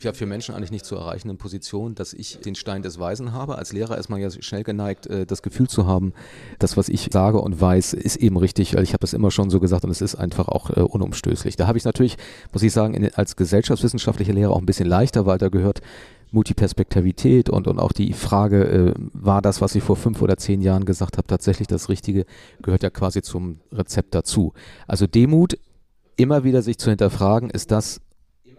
ja, 0.01 0.13
für 0.13 0.27
Menschen 0.27 0.55
eigentlich 0.55 0.71
nicht 0.71 0.85
zu 0.85 0.95
erreichenden 0.95 1.39
Position, 1.39 1.95
dass 1.95 2.13
ich 2.13 2.39
den 2.39 2.55
Stein 2.55 2.83
des 2.83 3.01
Weisen 3.01 3.33
habe. 3.33 3.59
Als 3.59 3.73
Lehrer 3.73 3.99
ist 3.99 4.09
man 4.09 4.21
ja 4.21 4.31
schnell 4.31 4.63
geneigt, 4.63 5.07
äh, 5.09 5.27
das 5.27 5.43
Gefühl 5.43 5.69
zu 5.69 5.87
haben, 5.87 6.13
das, 6.59 6.77
was 6.77 6.89
ich 6.89 7.09
sage 7.11 7.41
und 7.41 7.61
weiß, 7.61 7.95
ist 7.95 8.17
eben 8.17 8.37
richtig, 8.37 8.77
weil 8.77 8.85
ich 8.85 8.93
habe 8.93 9.05
es 9.05 9.13
immer 9.13 9.31
schon 9.31 9.51
so 9.51 9.59
gesagt 9.59 9.85
und 9.85 9.91
es 9.91 10.01
ist 10.01 10.15
einfach 10.15 10.49
auch 10.49 10.71
äh, 10.71 10.81
unumstößlich. 10.81 11.57
Da 11.57 11.67
habe 11.67 11.79
ich 11.79 11.85
natürlich, 11.85 12.17
muss 12.53 12.63
ich 12.63 12.73
sagen, 12.73 13.11
als 13.15 13.35
gesellschaftswissenschaftlicher 13.35 14.33
Lehrer 14.33 14.53
auch 14.53 14.61
ein 14.61 14.67
bisschen 14.67 14.89
leichter, 14.89 15.27
weil 15.27 15.39
da 15.39 15.49
gehört 15.49 15.81
Multiperspektivität 16.31 17.51
und, 17.51 17.67
und 17.67 17.79
auch 17.79 17.93
die 17.93 18.13
Frage, 18.13 18.65
äh, 18.65 18.95
war 19.13 19.43
das, 19.43 19.61
was 19.61 19.75
ich 19.75 19.83
vor 19.83 19.97
fünf 19.97 20.21
oder 20.23 20.37
zehn 20.37 20.61
Jahren 20.61 20.85
gesagt 20.85 21.17
habe, 21.19 21.27
tatsächlich 21.27 21.69
das 21.69 21.89
Richtige, 21.89 22.25
gehört 22.63 22.83
ja 22.83 22.91
quasi 22.91 23.23
zum 23.23 23.61
Rezept 23.73 24.15
dazu. 24.15 24.53
Also 24.87 25.07
Demut, 25.07 25.59
immer 26.17 26.45
wieder 26.45 26.63
sich 26.63 26.79
zu 26.79 26.91
hinterfragen, 26.91 27.51
ist 27.51 27.71
das 27.71 28.01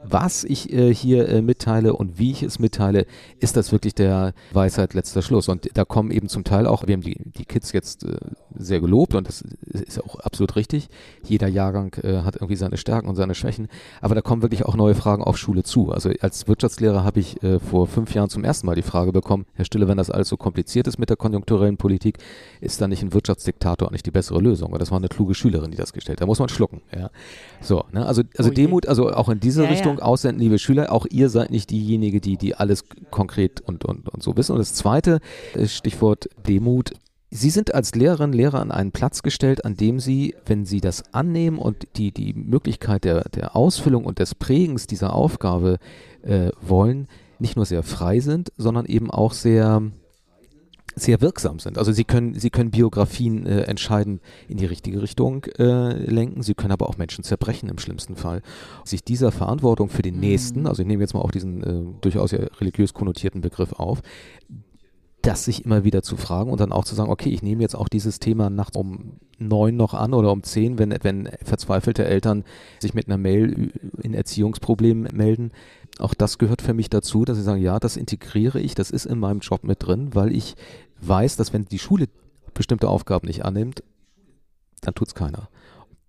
was 0.04 0.44
ich 0.44 0.72
äh, 0.72 0.94
hier 0.94 1.28
äh, 1.28 1.42
mitteile 1.42 1.94
und 1.94 2.18
wie 2.20 2.32
ich 2.32 2.44
es 2.44 2.60
mitteile, 2.60 3.06
ist 3.40 3.58
das 3.58 3.72
wirklich 3.72 3.96
der 3.96 4.34
Weisheit 4.52 4.94
letzter 4.94 5.22
Schluss. 5.22 5.50
Und 5.50 5.70
da 5.74 5.86
kommen 5.86 6.12
eben 6.12 6.30
zum 6.30 6.44
Teil 6.44 6.68
auch, 6.68 6.88
wir 6.88 6.94
haben 6.94 7.02
die, 7.02 7.18
die 7.38 7.46
Kids 7.46 7.72
jetzt 7.74 8.06
äh, 8.06 8.18
sehr 8.56 8.80
gelobt 8.80 9.16
und 9.16 9.28
das 9.28 9.44
ist 9.66 10.04
auch 10.04 10.16
absolut 10.20 10.56
richtig. 10.56 10.90
Jeder 11.24 11.48
Jahrgang 11.48 11.94
äh, 12.04 12.22
hat 12.22 12.36
irgendwie 12.36 12.56
seine 12.56 12.78
Stärken 12.78 13.08
und 13.08 13.16
seine 13.16 13.36
Schwächen. 13.36 13.68
Aber 14.02 14.16
da 14.16 14.22
kommen 14.22 14.42
wirklich 14.42 14.66
auch 14.66 14.76
neue 14.76 14.96
Fragen 14.96 15.24
auf 15.24 15.38
Schule 15.38 15.64
zu. 15.64 15.92
Also 15.92 16.12
als 16.22 16.48
Wirtschaftslehrer 16.48 17.04
habe 17.04 17.20
ich 17.20 17.42
äh, 17.44 17.60
vor 17.60 17.88
fünf 17.88 18.14
Jahren 18.14 18.30
zum 18.30 18.44
ersten 18.44 18.68
Mal 18.68 18.76
die 18.76 18.82
Frage 18.82 19.12
bekommen, 19.12 19.46
Herr 19.54 19.66
Stille, 19.66 19.88
wenn 19.88 19.98
das 19.98 20.10
alles 20.10 20.30
so 20.30 20.38
kompliziert 20.38 20.88
ist 20.88 20.98
mit 20.98 21.10
der 21.10 21.18
konjunkturellen 21.18 21.78
Politik, 21.78 22.18
ist 22.62 22.82
da 22.82 22.88
nicht 22.88 23.04
ein 23.04 23.14
Wirtschaftsdiktator 23.14 23.92
nicht 23.92 24.06
die 24.06 24.12
bessere 24.12 24.40
Lösung? 24.40 24.72
Und 24.72 24.82
das 24.82 24.92
war 24.92 24.98
eine 24.98 25.10
kluge 25.10 25.36
Schülerin, 25.36 25.72
die 25.72 25.78
das 25.78 25.94
gestellt 25.94 26.18
hat. 26.18 26.22
Da 26.22 26.26
muss 26.26 26.40
man 26.40 26.50
schlucken. 26.50 26.82
Ja. 26.96 27.10
So, 27.62 27.84
ne? 27.92 28.06
Also, 28.06 28.24
also 28.38 28.50
oh 28.50 28.54
Demut, 28.54 28.88
also 28.88 29.10
auch 29.12 29.30
in 29.30 29.40
diese 29.40 29.64
ja, 29.64 29.70
Richtung 29.70 29.89
Richtung 29.90 30.06
aussenden, 30.06 30.40
liebe 30.40 30.60
Schüler. 30.60 30.92
Auch 30.92 31.06
ihr 31.10 31.30
seid 31.30 31.52
nicht 31.52 31.70
diejenige, 31.70 32.22
die, 32.22 32.38
die 32.38 32.56
alles 32.56 32.86
konkret 33.10 33.62
und, 33.62 33.86
und, 33.86 34.10
und 34.10 34.24
so 34.24 34.38
wissen. 34.38 34.54
Und 34.54 34.60
das 34.60 34.74
zweite 34.74 35.20
äh, 35.54 35.68
Stichwort 35.68 36.30
Demut. 36.48 36.92
Sie 37.32 37.52
sind 37.52 37.76
als 37.76 37.94
Lehrerin, 37.94 38.34
Lehrer 38.34 38.60
an 38.60 38.72
einen 38.72 38.92
Platz 38.92 39.22
gestellt, 39.22 39.64
an 39.64 39.76
dem 39.76 40.00
Sie, 40.00 40.36
wenn 40.48 40.66
Sie 40.66 40.82
das 40.82 41.14
annehmen 41.14 41.60
und 41.60 41.88
die, 41.96 42.12
die 42.12 42.34
Möglichkeit 42.34 43.04
der, 43.04 43.30
der 43.30 43.56
Ausfüllung 43.56 44.06
und 44.06 44.18
des 44.18 44.34
Prägens 44.34 44.88
dieser 44.88 45.14
Aufgabe 45.14 45.78
äh, 46.24 46.50
wollen, 46.62 47.08
nicht 47.38 47.56
nur 47.56 47.66
sehr 47.66 47.84
frei 47.84 48.20
sind, 48.20 48.52
sondern 48.58 48.86
eben 48.86 49.12
auch 49.12 49.34
sehr, 49.34 49.84
sehr 51.00 51.22
wirksam 51.22 51.60
sind. 51.60 51.78
Also 51.78 51.92
sie 51.92 52.04
können, 52.04 52.34
sie 52.34 52.50
können 52.50 52.72
Biografien 52.72 53.46
äh, 53.46 53.62
entscheidend 53.62 54.22
in 54.48 54.58
die 54.58 54.66
richtige 54.66 55.02
Richtung 55.02 55.46
äh, 55.58 55.94
lenken, 55.94 56.44
sie 56.44 56.54
können 56.54 56.72
aber 56.72 56.90
auch 56.90 56.98
Menschen 56.98 57.24
zerbrechen 57.24 57.70
im 57.70 57.80
schlimmsten 57.80 58.16
Fall. 58.16 58.42
Sich 58.84 59.04
dieser 59.04 59.32
Verantwortung 59.32 59.90
für 59.90 60.02
den 60.02 60.16
mhm. 60.16 60.22
Nächsten, 60.22 60.68
also 60.68 60.82
ich 60.82 60.88
nehme 60.88 61.04
jetzt 61.04 61.14
mal 61.14 61.22
auch 61.22 61.32
diesen 61.32 61.64
äh, 61.64 62.02
durchaus 62.02 62.32
ja 62.32 62.40
religiös 62.60 62.94
konnotierten 62.94 63.42
Begriff 63.42 63.74
auf, 63.74 64.02
das 65.22 65.46
sich 65.46 65.66
immer 65.66 65.84
wieder 65.84 66.02
zu 66.02 66.16
fragen 66.16 66.50
und 66.50 66.62
dann 66.62 66.72
auch 66.72 66.86
zu 66.86 66.96
sagen, 66.96 67.12
okay, 67.12 67.30
ich 67.30 67.44
nehme 67.44 67.62
jetzt 67.62 67.76
auch 67.76 67.90
dieses 67.90 68.20
Thema 68.20 68.50
nachts 68.50 68.78
um 68.78 69.18
neun 69.38 69.76
noch 69.76 69.94
an 69.94 70.14
oder 70.14 70.32
um 70.32 70.44
zehn, 70.44 70.80
wenn, 70.80 70.96
wenn 71.02 71.30
verzweifelte 71.44 72.06
Eltern 72.06 72.44
sich 72.80 72.94
mit 72.94 73.08
einer 73.08 73.18
Mail 73.18 73.72
in 74.02 74.14
Erziehungsproblemen 74.14 75.10
melden. 75.14 75.52
Auch 75.98 76.14
das 76.14 76.38
gehört 76.38 76.62
für 76.62 76.74
mich 76.74 76.90
dazu, 76.90 77.26
dass 77.26 77.38
sie 77.38 77.44
sagen, 77.44 77.62
ja, 77.62 77.80
das 77.80 77.98
integriere 77.98 78.60
ich, 78.60 78.76
das 78.76 78.92
ist 78.92 79.06
in 79.06 79.20
meinem 79.20 79.40
Job 79.40 79.64
mit 79.64 79.86
drin, 79.86 80.10
weil 80.14 80.34
ich 80.34 80.56
weiß, 81.02 81.36
dass 81.36 81.54
wenn 81.54 81.66
die 81.66 81.80
Schule 81.80 82.08
bestimmte 82.54 82.90
Aufgaben 82.90 83.28
nicht 83.28 83.46
annimmt, 83.46 83.84
dann 84.82 84.96
tut 84.96 85.10
es 85.10 85.16
keiner. 85.16 85.50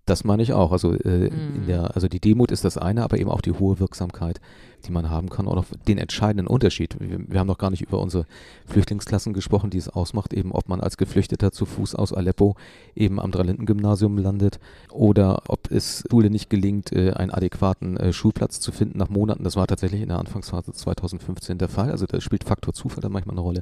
Das 0.05 0.23
meine 0.23 0.41
ich 0.41 0.51
auch. 0.51 0.71
Also, 0.71 0.93
äh, 0.93 1.29
mhm. 1.29 1.67
der, 1.67 1.95
also 1.95 2.07
die 2.07 2.19
Demut 2.19 2.51
ist 2.51 2.65
das 2.65 2.77
eine, 2.77 3.03
aber 3.03 3.19
eben 3.19 3.29
auch 3.29 3.41
die 3.41 3.51
hohe 3.51 3.79
Wirksamkeit, 3.79 4.41
die 4.85 4.91
man 4.91 5.11
haben 5.11 5.29
kann 5.29 5.45
und 5.45 5.57
auch 5.57 5.65
den 5.87 5.99
entscheidenden 5.99 6.47
Unterschied. 6.47 6.97
Wir, 6.99 7.19
wir, 7.29 7.39
haben 7.39 7.47
noch 7.47 7.59
gar 7.59 7.69
nicht 7.69 7.83
über 7.83 7.99
unsere 7.99 8.25
Flüchtlingsklassen 8.65 9.31
gesprochen, 9.31 9.69
die 9.69 9.77
es 9.77 9.89
ausmacht, 9.89 10.33
eben 10.33 10.51
ob 10.53 10.67
man 10.67 10.81
als 10.81 10.97
Geflüchteter 10.97 11.51
zu 11.51 11.65
Fuß 11.65 11.93
aus 11.93 12.13
Aleppo 12.13 12.55
eben 12.95 13.19
am 13.19 13.31
Drei-Linden-Gymnasium 13.31 14.17
landet 14.17 14.59
oder 14.91 15.43
ob 15.47 15.69
es 15.69 16.03
Schule 16.09 16.31
nicht 16.31 16.49
gelingt, 16.49 16.91
äh, 16.91 17.13
einen 17.13 17.31
adäquaten 17.31 17.95
äh, 17.97 18.11
Schulplatz 18.11 18.59
zu 18.59 18.71
finden 18.71 18.97
nach 18.97 19.09
Monaten. 19.09 19.43
Das 19.43 19.55
war 19.55 19.67
tatsächlich 19.67 20.01
in 20.01 20.09
der 20.09 20.19
Anfangsphase 20.19 20.73
2015 20.73 21.59
der 21.59 21.69
Fall. 21.69 21.91
Also 21.91 22.07
da 22.07 22.19
spielt 22.19 22.43
Faktor 22.43 22.73
Zufall 22.73 23.01
da 23.01 23.09
manchmal 23.09 23.35
eine 23.35 23.41
Rolle. 23.41 23.61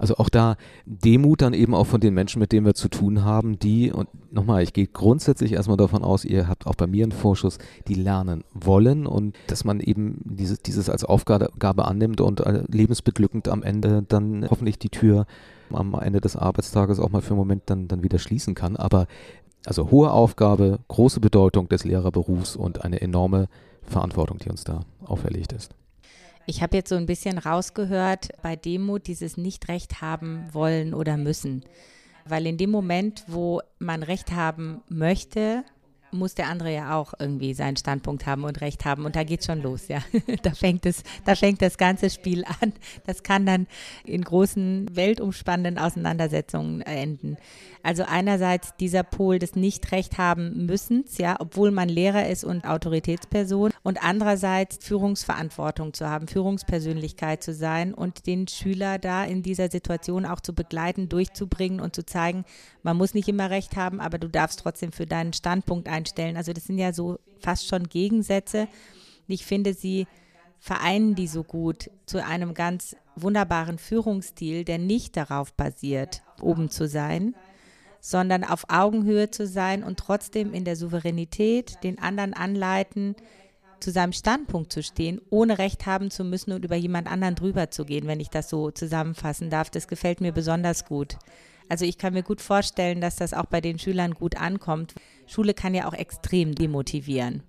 Also 0.00 0.16
auch 0.16 0.30
da 0.30 0.56
Demut 0.86 1.42
dann 1.42 1.52
eben 1.52 1.74
auch 1.74 1.86
von 1.86 2.00
den 2.00 2.14
Menschen, 2.14 2.40
mit 2.40 2.52
denen 2.52 2.64
wir 2.64 2.72
zu 2.74 2.88
tun 2.88 3.22
haben, 3.22 3.58
die, 3.58 3.92
und 3.92 4.08
nochmal, 4.32 4.62
ich 4.62 4.72
gehe 4.72 4.86
grundsätzlich 4.86 5.52
erstmal 5.52 5.76
davon 5.76 6.02
aus, 6.02 6.24
ihr 6.24 6.48
habt 6.48 6.66
auch 6.66 6.74
bei 6.74 6.86
mir 6.86 7.04
einen 7.04 7.12
Vorschuss, 7.12 7.58
die 7.86 7.94
lernen 7.94 8.42
wollen 8.54 9.06
und 9.06 9.36
dass 9.46 9.64
man 9.64 9.78
eben 9.78 10.22
dieses, 10.24 10.62
dieses 10.62 10.88
als 10.88 11.04
Aufgabe 11.04 11.84
annimmt 11.84 12.22
und 12.22 12.40
äh, 12.40 12.62
lebensbeglückend 12.66 13.48
am 13.48 13.62
Ende 13.62 14.02
dann 14.08 14.48
hoffentlich 14.48 14.78
die 14.78 14.88
Tür 14.88 15.26
am 15.70 15.94
Ende 15.94 16.22
des 16.22 16.34
Arbeitstages 16.34 16.98
auch 16.98 17.10
mal 17.10 17.20
für 17.20 17.32
einen 17.32 17.38
Moment 17.38 17.64
dann, 17.66 17.86
dann 17.86 18.02
wieder 18.02 18.18
schließen 18.18 18.54
kann. 18.54 18.76
Aber 18.76 19.06
also 19.66 19.90
hohe 19.90 20.10
Aufgabe, 20.12 20.78
große 20.88 21.20
Bedeutung 21.20 21.68
des 21.68 21.84
Lehrerberufs 21.84 22.56
und 22.56 22.84
eine 22.86 23.02
enorme 23.02 23.48
Verantwortung, 23.82 24.38
die 24.38 24.48
uns 24.48 24.64
da 24.64 24.80
auferlegt 25.04 25.52
ist. 25.52 25.74
Ich 26.46 26.62
habe 26.62 26.76
jetzt 26.76 26.88
so 26.88 26.96
ein 26.96 27.06
bisschen 27.06 27.38
rausgehört 27.38 28.30
bei 28.42 28.56
Demut 28.56 29.06
dieses 29.06 29.36
Nicht-Recht 29.36 30.00
haben 30.00 30.46
wollen 30.52 30.94
oder 30.94 31.16
müssen. 31.16 31.64
Weil 32.24 32.46
in 32.46 32.56
dem 32.56 32.70
Moment, 32.70 33.24
wo 33.26 33.60
man 33.78 34.02
Recht 34.02 34.32
haben 34.32 34.82
möchte, 34.88 35.64
muss 36.12 36.34
der 36.34 36.48
andere 36.48 36.72
ja 36.72 36.96
auch 36.96 37.14
irgendwie 37.18 37.54
seinen 37.54 37.76
Standpunkt 37.76 38.26
haben 38.26 38.44
und 38.44 38.60
Recht 38.60 38.84
haben. 38.84 39.04
Und 39.04 39.16
da 39.16 39.24
geht 39.24 39.44
schon 39.44 39.62
los, 39.62 39.88
ja. 39.88 40.02
da 40.42 40.52
fängt 40.52 40.86
es, 40.86 41.02
da 41.24 41.34
fängt 41.34 41.62
das 41.62 41.78
ganze 41.78 42.10
Spiel 42.10 42.44
an. 42.44 42.72
Das 43.06 43.22
kann 43.22 43.46
dann 43.46 43.66
in 44.04 44.22
großen, 44.22 44.94
weltumspannenden 44.94 45.78
Auseinandersetzungen 45.78 46.80
enden. 46.82 47.36
Also 47.82 48.04
einerseits 48.06 48.76
dieser 48.76 49.02
Pol 49.02 49.38
des 49.38 49.56
Nicht-Recht 49.56 50.18
haben 50.18 50.66
müssens, 50.66 51.16
ja, 51.18 51.36
obwohl 51.38 51.70
man 51.70 51.88
Lehrer 51.88 52.28
ist 52.28 52.44
und 52.44 52.64
Autoritätsperson. 52.64 53.72
Und 53.82 54.02
andererseits 54.02 54.78
Führungsverantwortung 54.84 55.94
zu 55.94 56.08
haben, 56.08 56.28
Führungspersönlichkeit 56.28 57.42
zu 57.42 57.54
sein 57.54 57.94
und 57.94 58.26
den 58.26 58.48
Schüler 58.48 58.98
da 58.98 59.24
in 59.24 59.42
dieser 59.42 59.70
Situation 59.70 60.26
auch 60.26 60.40
zu 60.40 60.54
begleiten, 60.54 61.08
durchzubringen 61.08 61.80
und 61.80 61.94
zu 61.94 62.04
zeigen, 62.04 62.44
man 62.82 62.96
muss 62.96 63.14
nicht 63.14 63.28
immer 63.28 63.50
Recht 63.50 63.76
haben, 63.76 64.00
aber 64.00 64.18
du 64.18 64.28
darfst 64.28 64.60
trotzdem 64.60 64.92
für 64.92 65.06
deinen 65.06 65.32
Standpunkt 65.32 65.88
einstellen. 65.88 66.36
Also 66.36 66.52
das 66.52 66.64
sind 66.64 66.78
ja 66.78 66.92
so 66.92 67.18
fast 67.40 67.66
schon 67.66 67.88
Gegensätze. 67.88 68.68
Ich 69.26 69.46
finde, 69.46 69.72
sie 69.72 70.06
vereinen 70.58 71.14
die 71.14 71.26
so 71.26 71.42
gut 71.42 71.90
zu 72.04 72.22
einem 72.22 72.52
ganz 72.52 72.94
wunderbaren 73.16 73.78
Führungsstil, 73.78 74.64
der 74.64 74.78
nicht 74.78 75.16
darauf 75.16 75.54
basiert, 75.54 76.22
oben 76.40 76.70
zu 76.70 76.86
sein, 76.86 77.34
sondern 78.00 78.44
auf 78.44 78.64
Augenhöhe 78.68 79.30
zu 79.30 79.46
sein 79.46 79.84
und 79.84 79.98
trotzdem 79.98 80.52
in 80.52 80.64
der 80.64 80.76
Souveränität 80.76 81.82
den 81.82 81.98
anderen 81.98 82.34
anleiten, 82.34 83.14
zu 83.80 83.90
seinem 83.90 84.12
Standpunkt 84.12 84.72
zu 84.72 84.82
stehen, 84.82 85.20
ohne 85.30 85.58
Recht 85.58 85.86
haben 85.86 86.10
zu 86.10 86.22
müssen 86.24 86.52
und 86.52 86.64
über 86.64 86.76
jemand 86.76 87.10
anderen 87.10 87.34
drüber 87.34 87.70
zu 87.70 87.84
gehen, 87.84 88.06
wenn 88.06 88.20
ich 88.20 88.28
das 88.28 88.50
so 88.50 88.70
zusammenfassen 88.70 89.50
darf. 89.50 89.70
Das 89.70 89.88
gefällt 89.88 90.20
mir 90.20 90.32
besonders 90.32 90.84
gut. 90.84 91.16
Also 91.68 91.84
ich 91.84 91.98
kann 91.98 92.12
mir 92.12 92.22
gut 92.22 92.40
vorstellen, 92.40 93.00
dass 93.00 93.16
das 93.16 93.32
auch 93.32 93.46
bei 93.46 93.60
den 93.60 93.78
Schülern 93.78 94.14
gut 94.14 94.36
ankommt. 94.36 94.94
Schule 95.26 95.54
kann 95.54 95.74
ja 95.74 95.86
auch 95.88 95.94
extrem 95.94 96.54
demotivieren. 96.54 97.42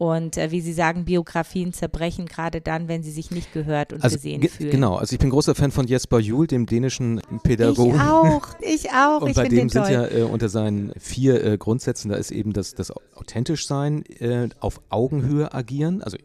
Und 0.00 0.38
äh, 0.38 0.50
wie 0.50 0.62
Sie 0.62 0.72
sagen, 0.72 1.04
Biografien 1.04 1.74
zerbrechen, 1.74 2.24
gerade 2.24 2.62
dann, 2.62 2.88
wenn 2.88 3.02
sie 3.02 3.10
sich 3.10 3.30
nicht 3.30 3.52
gehört 3.52 3.92
und 3.92 4.02
also, 4.02 4.16
gesehen 4.16 4.48
fühlen. 4.48 4.70
Genau, 4.70 4.96
also 4.96 5.12
ich 5.12 5.18
bin 5.18 5.28
großer 5.28 5.54
Fan 5.54 5.72
von 5.72 5.86
Jesper 5.86 6.18
Juhl, 6.18 6.46
dem 6.46 6.64
dänischen 6.64 7.20
Pädagogen. 7.42 7.96
Ich 7.96 8.00
auch, 8.00 8.48
ich 8.60 8.90
auch. 8.92 9.20
Und 9.20 9.28
ich 9.28 9.36
bei 9.36 9.46
dem 9.46 9.68
sind 9.68 9.82
toll. 9.82 9.92
ja 9.92 10.06
äh, 10.06 10.22
unter 10.22 10.48
seinen 10.48 10.94
vier 10.98 11.44
äh, 11.44 11.58
Grundsätzen, 11.58 12.08
da 12.08 12.16
ist 12.16 12.30
eben 12.30 12.54
das, 12.54 12.72
das 12.72 12.94
authentisch 13.14 13.66
sein, 13.66 14.06
äh, 14.20 14.48
auf 14.58 14.80
Augenhöhe 14.88 15.52
agieren. 15.52 16.02
Also 16.02 16.16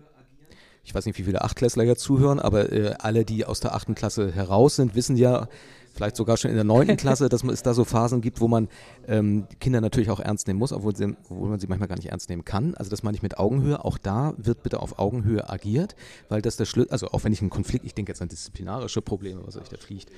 ich 0.85 0.95
weiß 0.95 1.05
nicht, 1.05 1.17
wie 1.17 1.23
viele 1.23 1.41
Achtklässler 1.41 1.83
ja 1.83 1.97
zuhören, 1.97 2.39
aber 2.39 2.71
äh, 2.71 2.93
alle, 2.99 3.25
die 3.25 3.43
aus 3.43 3.59
der 3.59 3.75
achten 3.75 3.93
Klasse 3.93 4.31
heraus 4.31 4.77
sind, 4.77 4.95
wissen 4.95 5.17
ja, 5.17 5.49
vielleicht 5.95 6.15
sogar 6.15 6.37
schon 6.37 6.51
in 6.51 6.55
der 6.55 6.63
neunten 6.63 6.97
Klasse, 6.97 7.29
dass 7.29 7.43
es 7.43 7.63
da 7.63 7.73
so 7.73 7.83
Phasen 7.83 8.21
gibt, 8.21 8.41
wo 8.41 8.47
man 8.47 8.67
ähm, 9.07 9.47
Kinder 9.59 9.81
natürlich 9.81 10.09
auch 10.09 10.19
ernst 10.19 10.47
nehmen 10.47 10.59
muss, 10.59 10.73
obwohl, 10.73 10.95
sie, 10.95 11.15
obwohl 11.29 11.49
man 11.49 11.59
sie 11.59 11.67
manchmal 11.67 11.87
gar 11.87 11.95
nicht 11.95 12.11
ernst 12.11 12.29
nehmen 12.29 12.45
kann. 12.45 12.75
Also 12.75 12.89
das 12.89 13.03
meine 13.03 13.15
ich 13.15 13.23
mit 13.23 13.37
Augenhöhe. 13.37 13.83
Auch 13.83 13.97
da 13.97 14.33
wird 14.37 14.63
bitte 14.63 14.79
auf 14.81 14.99
Augenhöhe 14.99 15.49
agiert, 15.49 15.95
weil 16.29 16.41
das 16.41 16.57
der 16.57 16.65
Schlüssel, 16.65 16.91
also 16.91 17.07
auch 17.07 17.23
wenn 17.23 17.33
ich 17.33 17.41
einen 17.41 17.49
Konflikt, 17.49 17.85
ich 17.85 17.93
denke 17.93 18.11
jetzt 18.11 18.21
an 18.21 18.27
disziplinarische 18.27 19.01
Probleme, 19.01 19.41
was 19.45 19.57
euch 19.57 19.69
da 19.69 19.77
fliegt, 19.77 20.11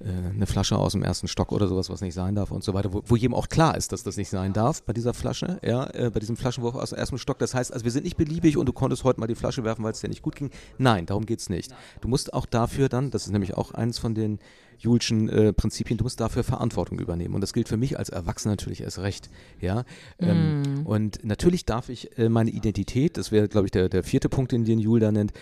äh, 0.00 0.08
eine 0.34 0.46
Flasche 0.46 0.76
aus 0.76 0.92
dem 0.92 1.02
ersten 1.02 1.28
Stock 1.28 1.52
oder 1.52 1.68
sowas, 1.68 1.88
was 1.88 2.00
nicht 2.00 2.14
sein 2.14 2.34
darf 2.34 2.50
und 2.50 2.64
so 2.64 2.74
weiter, 2.74 2.92
wo, 2.92 3.02
wo 3.06 3.16
jedem 3.16 3.34
auch 3.34 3.48
klar 3.48 3.76
ist, 3.76 3.92
dass 3.92 4.02
das 4.02 4.16
nicht 4.16 4.28
sein 4.28 4.52
darf 4.52 4.82
bei 4.82 4.92
dieser 4.92 5.14
Flasche, 5.14 5.58
ja, 5.62 5.88
äh, 5.94 6.10
bei 6.12 6.20
diesem 6.20 6.36
Flaschenwurf 6.36 6.74
aus 6.74 6.90
dem 6.90 6.98
ersten 6.98 7.18
Stock. 7.18 7.38
Das 7.38 7.54
heißt, 7.54 7.72
also 7.72 7.84
wir 7.84 7.92
sind 7.92 8.04
nicht 8.04 8.16
beliebig 8.16 8.56
und 8.56 8.66
du 8.66 8.72
konntest 8.72 9.04
heute 9.04 9.20
mal 9.20 9.26
die 9.26 9.34
Flasche 9.34 9.64
werfen, 9.64 9.84
weil 9.84 9.92
es 9.92 10.00
dir 10.00 10.08
nicht 10.08 10.22
gut 10.22 10.36
ging. 10.36 10.50
Nein, 10.78 11.06
darum 11.06 11.26
geht 11.26 11.40
es 11.40 11.48
nicht. 11.48 11.72
Du 12.00 12.08
musst 12.08 12.34
auch 12.34 12.46
dafür 12.46 12.88
dann, 12.88 13.10
das 13.10 13.26
ist 13.26 13.32
nämlich 13.32 13.54
auch 13.54 13.72
eins 13.72 13.98
von 13.98 14.14
den 14.14 14.40
Julschen 14.78 15.28
äh, 15.28 15.52
Prinzipien, 15.52 15.98
du 15.98 16.04
musst 16.04 16.20
dafür 16.20 16.44
Verantwortung 16.44 16.98
übernehmen. 16.98 17.34
Und 17.34 17.40
das 17.40 17.52
gilt 17.52 17.68
für 17.68 17.76
mich 17.76 17.98
als 17.98 18.08
Erwachsener 18.08 18.52
natürlich 18.52 18.82
erst 18.82 18.98
recht. 18.98 19.30
Ja? 19.60 19.84
Ähm, 20.18 20.62
mm. 20.62 20.86
Und 20.86 21.24
natürlich 21.24 21.64
darf 21.64 21.88
ich 21.88 22.16
äh, 22.18 22.28
meine 22.28 22.50
Identität, 22.50 23.16
das 23.16 23.32
wäre, 23.32 23.48
glaube 23.48 23.66
ich, 23.66 23.70
der, 23.70 23.88
der 23.88 24.02
vierte 24.02 24.28
Punkt, 24.28 24.52
den, 24.52 24.64
den 24.64 24.78
Jul 24.78 25.00
da 25.00 25.12
nennt, 25.12 25.32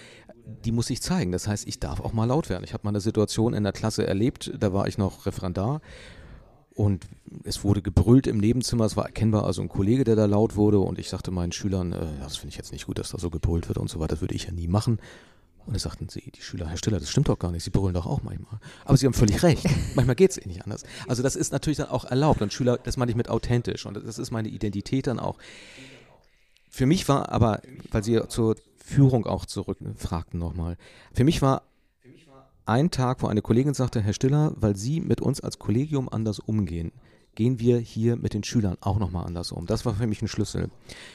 die 0.64 0.73
muss 0.73 0.90
ich 0.90 1.01
zeigen. 1.01 1.33
Das 1.33 1.47
heißt, 1.47 1.66
ich 1.66 1.79
darf 1.81 2.01
auch 2.01 2.12
mal 2.12 2.25
laut 2.25 2.49
werden. 2.49 2.64
Ich 2.64 2.73
habe 2.73 2.85
mal 2.85 2.90
eine 2.90 3.01
Situation 3.01 3.55
in 3.55 3.62
der 3.62 3.73
Klasse 3.73 4.07
erlebt, 4.07 4.53
da 4.59 4.73
war 4.73 4.88
ich 4.88 4.99
noch 4.99 5.27
Referendar 5.27 5.81
und 6.75 7.07
es 7.45 7.64
wurde 7.64 7.83
gebrüllt 7.83 8.27
im 8.27 8.38
Nebenzimmer. 8.38 8.85
Es 8.85 8.97
war 8.97 9.07
erkennbar 9.07 9.45
also 9.45 9.62
ein 9.62 9.68
Kollege, 9.68 10.05
der 10.05 10.16
da 10.16 10.27
laut 10.27 10.57
wurde. 10.57 10.79
Und 10.79 10.99
ich 10.99 11.09
sagte 11.09 11.31
meinen 11.31 11.53
Schülern, 11.53 11.92
äh, 11.92 12.07
das 12.21 12.37
finde 12.37 12.51
ich 12.51 12.57
jetzt 12.57 12.73
nicht 12.73 12.87
gut, 12.87 12.99
dass 12.99 13.11
da 13.11 13.18
so 13.18 13.31
gebrüllt 13.31 13.68
wird 13.68 13.79
und 13.79 13.90
so 13.90 14.01
weiter. 14.01 14.14
Das 14.14 14.21
würde 14.21 14.35
ich 14.35 14.45
ja 14.45 14.53
nie 14.53 14.68
machen. 14.68 14.99
Und 15.66 15.75
da 15.75 15.79
sagten 15.79 16.09
sie, 16.09 16.33
die 16.35 16.42
Schüler, 16.42 16.68
Herr 16.68 16.77
Stiller, 16.77 16.98
das 16.98 17.11
stimmt 17.11 17.29
doch 17.29 17.38
gar 17.38 17.53
nicht, 17.53 17.62
Sie 17.62 17.70
brüllen 17.70 17.94
doch 17.94 18.07
auch 18.07 18.22
manchmal. 18.22 18.59
Aber 18.85 18.96
Sie 18.96 19.07
haben 19.07 19.14
völlig 19.14 19.42
recht. 19.42 19.64
Manchmal 19.94 20.16
geht 20.16 20.33
es 20.33 20.38
eh 20.38 20.46
nicht 20.46 20.62
anders. 20.62 20.83
Also 21.07 21.22
das 21.22 21.37
ist 21.37 21.53
natürlich 21.53 21.77
dann 21.79 21.88
auch 21.88 22.05
erlaubt. 22.05 22.42
Und 22.42 22.53
Schüler, 22.53 22.79
das 22.79 22.96
meine 22.96 23.11
ich 23.11 23.16
mit 23.16 23.29
authentisch. 23.29 23.87
Und 23.87 23.94
das 23.94 24.18
ist 24.18 24.31
meine 24.31 24.48
Identität 24.48 25.07
dann 25.07 25.20
auch. 25.20 25.38
Für 26.68 26.87
mich 26.87 27.09
war 27.09 27.31
aber, 27.31 27.61
weil 27.90 28.03
Sie 28.03 28.20
zur 28.29 28.57
Führung 28.85 29.27
auch 29.27 29.46
zurückfragten 29.46 30.40
nochmal, 30.40 30.77
für 31.12 31.25
mich 31.25 31.42
war 31.42 31.62
ein 32.64 32.90
Tag, 32.90 33.22
wo 33.22 33.27
eine 33.27 33.42
Kollegin 33.42 33.75
sagte, 33.75 34.01
Herr 34.01 34.12
Stiller, 34.12 34.53
weil 34.57 34.77
Sie 34.77 35.01
mit 35.01 35.20
uns 35.20 35.40
als 35.40 35.59
Kollegium 35.59 36.09
anders 36.09 36.38
umgehen, 36.38 36.92
gehen 37.35 37.59
wir 37.59 37.79
hier 37.79 38.16
mit 38.16 38.35
den 38.35 38.45
Schülern 38.45 38.77
auch 38.81 38.99
nochmal 38.99 39.27
anders 39.27 39.53
um. 39.53 39.66
Das 39.66 39.85
war 39.87 39.95
für 39.95 40.07
mich 40.07 40.21
ein 40.23 40.29
Schlüssel. 40.29 40.71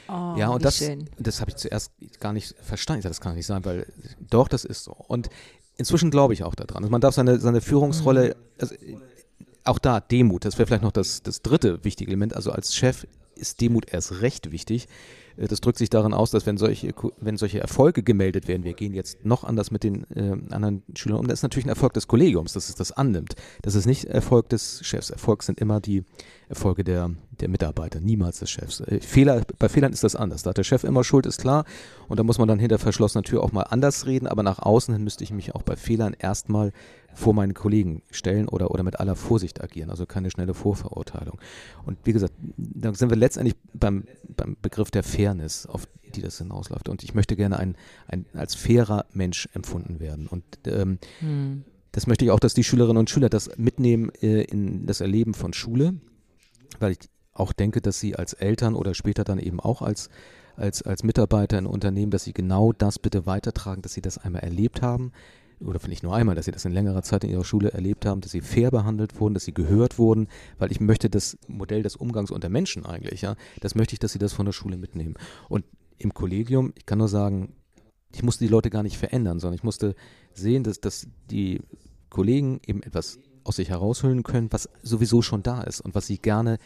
Oh, 0.07 0.35
ja, 0.37 0.49
und 0.49 0.65
das, 0.65 0.77
schön. 0.77 1.09
das 1.17 1.41
habe 1.41 1.51
ich 1.51 1.57
zuerst 1.57 1.91
gar 2.19 2.33
nicht 2.33 2.55
verstanden. 2.61 3.03
Das 3.03 3.21
kann 3.21 3.35
nicht 3.35 3.45
sein, 3.45 3.63
weil 3.65 3.91
doch, 4.29 4.47
das 4.47 4.65
ist 4.65 4.83
so. 4.83 4.93
Und 4.93 5.29
inzwischen 5.77 6.09
glaube 6.11 6.33
ich 6.33 6.43
auch 6.43 6.55
daran. 6.55 6.83
Also 6.83 6.91
man 6.91 7.01
darf 7.01 7.13
seine, 7.13 7.39
seine 7.39 7.61
Führungsrolle, 7.61 8.29
mhm. 8.29 8.33
also, 8.59 8.75
auch 9.63 9.79
da 9.79 9.99
Demut, 9.99 10.45
das 10.45 10.57
wäre 10.57 10.65
vielleicht 10.65 10.83
noch 10.83 10.91
das, 10.91 11.21
das 11.21 11.41
dritte 11.41 11.83
wichtige 11.83 12.09
Element. 12.09 12.33
Also 12.33 12.51
als 12.51 12.73
Chef 12.73 13.05
ist 13.37 13.61
Demut 13.61 13.91
erst 13.91 14.21
recht 14.21 14.51
wichtig. 14.51 14.87
Äh, 15.37 15.47
das 15.47 15.61
drückt 15.61 15.77
sich 15.77 15.89
darin 15.89 16.13
aus, 16.13 16.31
dass 16.31 16.45
wenn 16.45 16.57
solche, 16.57 16.93
wenn 17.19 17.37
solche 17.37 17.59
Erfolge 17.59 18.03
gemeldet 18.03 18.47
werden, 18.47 18.63
wir 18.63 18.73
gehen 18.73 18.93
jetzt 18.93 19.25
noch 19.25 19.43
anders 19.43 19.71
mit 19.71 19.83
den 19.83 20.05
äh, 20.11 20.35
anderen 20.53 20.83
Schülern 20.95 21.19
um, 21.19 21.27
das 21.27 21.39
ist 21.39 21.43
natürlich 21.43 21.65
ein 21.65 21.69
Erfolg 21.69 21.93
des 21.93 22.07
Kollegiums, 22.07 22.53
dass 22.53 22.69
es 22.69 22.75
das 22.75 22.91
annimmt. 22.91 23.35
Das 23.61 23.75
ist 23.75 23.85
nicht 23.85 24.05
Erfolg 24.05 24.49
des 24.49 24.81
Chefs. 24.83 25.09
Erfolg 25.09 25.43
sind 25.43 25.59
immer 25.59 25.79
die 25.79 26.03
Erfolge 26.49 26.83
der, 26.83 27.11
der 27.39 27.49
Mitarbeiter, 27.49 27.99
niemals 27.99 28.39
des 28.39 28.49
Chefs. 28.49 28.81
Äh, 28.81 28.99
Fehler, 28.99 29.43
bei 29.59 29.69
Fehlern 29.69 29.93
ist 29.93 30.03
das 30.03 30.15
anders. 30.15 30.43
Da 30.43 30.49
hat 30.49 30.57
der 30.57 30.63
Chef 30.63 30.83
immer 30.83 31.03
Schuld, 31.03 31.25
ist 31.25 31.41
klar. 31.41 31.65
Und 32.07 32.19
da 32.19 32.23
muss 32.23 32.39
man 32.39 32.47
dann 32.47 32.59
hinter 32.59 32.79
verschlossener 32.79 33.23
Tür 33.23 33.43
auch 33.43 33.51
mal 33.51 33.63
anders 33.63 34.05
reden, 34.05 34.27
aber 34.27 34.43
nach 34.43 34.59
außen 34.59 34.93
hin 34.93 35.03
müsste 35.03 35.23
ich 35.23 35.31
mich 35.31 35.55
auch 35.55 35.61
bei 35.61 35.75
Fehlern 35.75 36.15
erstmal 36.17 36.71
vor 37.17 37.33
meinen 37.33 37.53
Kollegen 37.53 38.03
stellen 38.11 38.47
oder, 38.47 38.69
oder 38.71 38.83
mit 38.83 38.99
aller 38.99 39.15
Vorsicht 39.15 39.61
agieren, 39.61 39.89
also 39.89 40.05
keine 40.05 40.29
schnelle 40.29 40.53
Vorverurteilung. 40.53 41.39
Und 41.83 41.97
wie 42.03 42.13
gesagt, 42.13 42.33
da 42.57 42.93
sind 42.93 43.09
wir 43.09 43.17
letztendlich 43.17 43.55
beim, 43.73 44.05
beim 44.27 44.55
Begriff 44.61 44.91
der 44.91 45.03
Fairness, 45.03 45.65
auf 45.65 45.87
die 46.15 46.21
das 46.21 46.37
hinausläuft. 46.37 46.89
Und 46.89 47.03
ich 47.03 47.15
möchte 47.15 47.35
gerne 47.35 47.57
ein, 47.57 47.75
ein 48.07 48.27
als 48.33 48.53
fairer 48.53 49.05
Mensch 49.13 49.49
empfunden 49.53 49.99
werden. 49.99 50.27
Und 50.27 50.43
ähm, 50.67 50.99
hm. 51.19 51.63
das 51.91 52.05
möchte 52.05 52.23
ich 52.23 52.31
auch, 52.31 52.39
dass 52.39 52.53
die 52.53 52.63
Schülerinnen 52.63 52.97
und 52.97 53.09
Schüler 53.09 53.29
das 53.29 53.49
mitnehmen 53.57 54.11
äh, 54.21 54.43
in 54.43 54.85
das 54.85 55.01
Erleben 55.01 55.33
von 55.33 55.53
Schule, 55.53 55.95
weil 56.79 56.91
ich 56.91 56.99
auch 57.33 57.51
denke, 57.51 57.81
dass 57.81 57.99
sie 57.99 58.15
als 58.15 58.33
Eltern 58.33 58.75
oder 58.75 58.93
später 58.93 59.23
dann 59.23 59.39
eben 59.39 59.59
auch 59.59 59.81
als 59.81 60.09
als, 60.55 60.81
als 60.81 61.03
Mitarbeiter 61.03 61.59
in 61.59 61.67
Unternehmen, 61.67 62.09
dass 62.09 62.23
sie 62.23 62.33
genau 62.33 62.73
das 62.73 62.97
bitte 62.97 63.27
weitertragen, 63.27 63.83
dass 63.83 63.93
sie 63.93 64.01
das 64.01 64.17
einmal 64.17 64.41
erlebt 64.41 64.81
haben, 64.81 65.11
oder 65.59 65.79
nicht 65.87 66.03
nur 66.03 66.15
einmal, 66.15 66.35
dass 66.35 66.45
sie 66.45 66.51
das 66.51 66.65
in 66.65 66.71
längerer 66.71 67.01
Zeit 67.01 67.23
in 67.23 67.29
ihrer 67.29 67.43
Schule 67.43 67.71
erlebt 67.71 68.05
haben, 68.05 68.21
dass 68.21 68.31
sie 68.31 68.41
fair 68.41 68.71
behandelt 68.71 69.19
wurden, 69.19 69.33
dass 69.33 69.45
sie 69.45 69.53
gehört 69.53 69.97
wurden, 69.97 70.27
weil 70.57 70.71
ich 70.71 70.79
möchte 70.79 71.09
das 71.09 71.37
Modell 71.47 71.83
des 71.83 71.95
Umgangs 71.95 72.31
unter 72.31 72.49
Menschen 72.49 72.85
eigentlich, 72.85 73.21
ja, 73.21 73.35
das 73.61 73.75
möchte 73.75 73.93
ich, 73.93 73.99
dass 73.99 74.11
sie 74.13 74.19
das 74.19 74.33
von 74.33 74.45
der 74.45 74.53
Schule 74.53 74.77
mitnehmen. 74.77 75.15
Und 75.49 75.65
im 75.97 76.13
Kollegium, 76.13 76.73
ich 76.75 76.85
kann 76.85 76.99
nur 76.99 77.07
sagen, 77.07 77.53
ich 78.13 78.23
musste 78.23 78.45
die 78.45 78.51
Leute 78.51 78.69
gar 78.69 78.83
nicht 78.83 78.97
verändern, 78.97 79.39
sondern 79.39 79.55
ich 79.55 79.63
musste 79.63 79.95
sehen, 80.33 80.63
dass, 80.63 80.79
dass 80.79 81.07
die 81.29 81.61
Kollegen 82.09 82.61
eben 82.65 82.83
etwas 82.83 83.19
aus 83.43 83.55
sich 83.55 83.69
heraushüllen 83.69 84.23
können, 84.23 84.51
was 84.51 84.69
sowieso 84.83 85.21
schon 85.21 85.41
da 85.41 85.61
ist 85.61 85.81
und 85.81 85.95
was 85.95 86.07
sie 86.07 86.17
gerne 86.17 86.57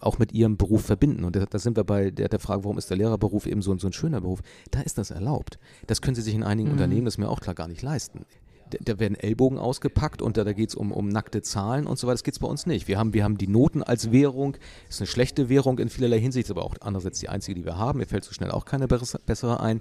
auch 0.00 0.18
mit 0.18 0.32
ihrem 0.32 0.56
Beruf 0.56 0.84
verbinden. 0.84 1.24
Und 1.24 1.36
da, 1.36 1.46
da 1.46 1.58
sind 1.58 1.76
wir 1.76 1.84
bei 1.84 2.10
der, 2.10 2.28
der, 2.28 2.38
Frage, 2.38 2.64
warum 2.64 2.78
ist 2.78 2.90
der 2.90 2.96
Lehrerberuf 2.96 3.46
eben 3.46 3.62
so, 3.62 3.72
ein, 3.72 3.78
so 3.78 3.86
ein 3.86 3.92
schöner 3.92 4.20
Beruf? 4.20 4.40
Da 4.70 4.80
ist 4.80 4.98
das 4.98 5.10
erlaubt. 5.10 5.58
Das 5.86 6.02
können 6.02 6.14
sie 6.14 6.22
sich 6.22 6.34
in 6.34 6.42
einigen 6.42 6.68
mhm. 6.68 6.74
Unternehmen, 6.74 7.04
das 7.04 7.14
ist 7.14 7.18
mir 7.18 7.28
auch 7.28 7.40
klar, 7.40 7.54
gar 7.54 7.68
nicht 7.68 7.82
leisten. 7.82 8.26
Da, 8.70 8.78
da 8.80 8.98
werden 8.98 9.14
Ellbogen 9.14 9.58
ausgepackt 9.58 10.22
und 10.22 10.36
da, 10.36 10.44
da 10.44 10.52
geht 10.52 10.70
es 10.70 10.74
um, 10.74 10.92
um 10.92 11.08
nackte 11.08 11.42
Zahlen 11.42 11.86
und 11.86 11.98
so 11.98 12.06
weiter. 12.06 12.14
Das 12.14 12.24
geht 12.24 12.34
es 12.34 12.40
bei 12.40 12.48
uns 12.48 12.66
nicht. 12.66 12.88
Wir 12.88 12.98
haben, 12.98 13.14
wir 13.14 13.24
haben 13.24 13.38
die 13.38 13.48
Noten 13.48 13.82
als 13.82 14.12
Währung. 14.12 14.56
Das 14.86 14.96
ist 14.96 15.00
eine 15.00 15.06
schlechte 15.06 15.48
Währung 15.48 15.78
in 15.78 15.88
vielerlei 15.88 16.20
Hinsicht, 16.20 16.50
aber 16.50 16.64
auch 16.64 16.74
andererseits 16.80 17.20
die 17.20 17.28
einzige, 17.28 17.60
die 17.60 17.64
wir 17.64 17.78
haben. 17.78 17.98
Mir 17.98 18.06
fällt 18.06 18.24
so 18.24 18.32
schnell 18.32 18.50
auch 18.50 18.64
keine 18.64 18.86
bessere 18.86 19.60
ein. 19.60 19.80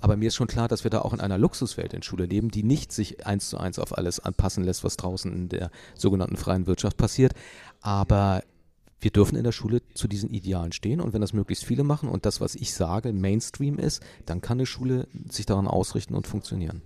Aber 0.00 0.16
mir 0.16 0.28
ist 0.28 0.34
schon 0.34 0.46
klar, 0.46 0.66
dass 0.66 0.84
wir 0.84 0.90
da 0.90 1.02
auch 1.02 1.12
in 1.12 1.20
einer 1.20 1.38
Luxuswelt 1.38 1.92
in 1.92 2.02
Schule 2.02 2.24
leben, 2.24 2.50
die 2.50 2.62
nicht 2.62 2.90
sich 2.90 3.26
eins 3.26 3.50
zu 3.50 3.58
eins 3.58 3.78
auf 3.78 3.96
alles 3.96 4.18
anpassen 4.18 4.64
lässt, 4.64 4.82
was 4.82 4.96
draußen 4.96 5.30
in 5.30 5.48
der 5.48 5.70
sogenannten 5.94 6.36
freien 6.36 6.66
Wirtschaft 6.66 6.96
passiert. 6.96 7.34
Aber 7.82 8.42
wir 9.00 9.10
dürfen 9.10 9.36
in 9.36 9.44
der 9.44 9.52
Schule 9.52 9.82
zu 9.94 10.08
diesen 10.08 10.30
Idealen 10.30 10.72
stehen 10.72 11.00
und 11.00 11.12
wenn 11.12 11.20
das 11.20 11.32
möglichst 11.32 11.64
viele 11.64 11.84
machen 11.84 12.08
und 12.08 12.26
das, 12.26 12.40
was 12.40 12.54
ich 12.54 12.74
sage, 12.74 13.12
Mainstream 13.12 13.78
ist, 13.78 14.02
dann 14.26 14.40
kann 14.40 14.58
eine 14.58 14.66
Schule 14.66 15.06
sich 15.28 15.46
daran 15.46 15.66
ausrichten 15.66 16.14
und 16.14 16.26
funktionieren. 16.26 16.82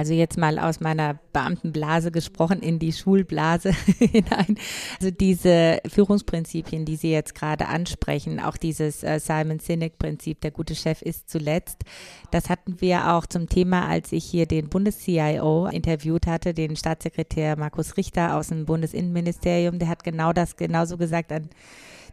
Also 0.00 0.14
jetzt 0.14 0.38
mal 0.38 0.58
aus 0.58 0.80
meiner 0.80 1.18
Beamtenblase 1.34 2.10
gesprochen 2.10 2.62
in 2.62 2.78
die 2.78 2.94
Schulblase 2.94 3.72
hinein. 3.98 4.56
Also 4.98 5.10
diese 5.10 5.78
Führungsprinzipien, 5.86 6.86
die 6.86 6.96
Sie 6.96 7.12
jetzt 7.12 7.34
gerade 7.34 7.66
ansprechen, 7.68 8.40
auch 8.40 8.56
dieses 8.56 9.02
äh, 9.02 9.20
Simon 9.20 9.58
Sinek-Prinzip, 9.58 10.40
der 10.40 10.52
gute 10.52 10.74
Chef 10.74 11.02
ist 11.02 11.28
zuletzt, 11.28 11.84
das 12.30 12.48
hatten 12.48 12.80
wir 12.80 13.12
auch 13.12 13.26
zum 13.26 13.46
Thema, 13.46 13.88
als 13.88 14.10
ich 14.12 14.24
hier 14.24 14.46
den 14.46 14.70
Bundes-CIO 14.70 15.66
interviewt 15.66 16.26
hatte, 16.26 16.54
den 16.54 16.76
Staatssekretär 16.76 17.58
Markus 17.58 17.98
Richter 17.98 18.38
aus 18.38 18.48
dem 18.48 18.64
Bundesinnenministerium. 18.64 19.78
Der 19.78 19.88
hat 19.88 20.02
genau 20.02 20.32
das 20.32 20.56
genauso 20.56 20.96
gesagt 20.96 21.30
an 21.30 21.50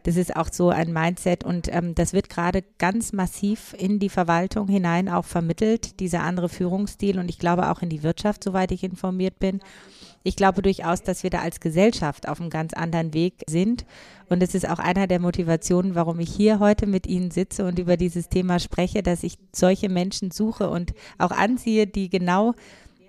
das 0.02 0.16
ist 0.16 0.36
auch 0.36 0.48
so 0.52 0.70
ein 0.70 0.92
Mindset 0.92 1.44
und 1.44 1.68
ähm, 1.72 1.94
das 1.94 2.12
wird 2.12 2.28
gerade 2.28 2.64
ganz 2.78 3.12
massiv 3.12 3.74
in 3.78 3.98
die 3.98 4.08
Verwaltung 4.08 4.68
hinein 4.68 5.08
auch 5.08 5.24
vermittelt, 5.24 6.00
dieser 6.00 6.22
andere 6.22 6.48
Führungsstil 6.48 7.18
und 7.18 7.28
ich 7.28 7.38
glaube 7.38 7.70
auch 7.70 7.82
in 7.82 7.88
die 7.88 8.02
Wirtschaft, 8.02 8.44
soweit 8.44 8.72
ich 8.72 8.84
informiert 8.84 9.38
bin. 9.38 9.60
Ich 10.24 10.36
glaube 10.36 10.62
durchaus, 10.62 11.02
dass 11.02 11.22
wir 11.22 11.30
da 11.30 11.40
als 11.40 11.60
Gesellschaft 11.60 12.28
auf 12.28 12.40
einem 12.40 12.50
ganz 12.50 12.74
anderen 12.74 13.14
Weg 13.14 13.44
sind. 13.46 13.86
Und 14.28 14.42
es 14.42 14.54
ist 14.54 14.68
auch 14.68 14.78
einer 14.78 15.06
der 15.06 15.20
Motivationen, 15.20 15.94
warum 15.94 16.18
ich 16.20 16.30
hier 16.30 16.58
heute 16.58 16.86
mit 16.86 17.06
Ihnen 17.06 17.30
sitze 17.30 17.64
und 17.64 17.78
über 17.78 17.96
dieses 17.96 18.28
Thema 18.28 18.58
spreche, 18.58 19.02
dass 19.02 19.22
ich 19.22 19.38
solche 19.54 19.88
Menschen 19.88 20.30
suche 20.30 20.68
und 20.68 20.92
auch 21.18 21.30
anziehe, 21.30 21.86
die 21.86 22.10
genau 22.10 22.54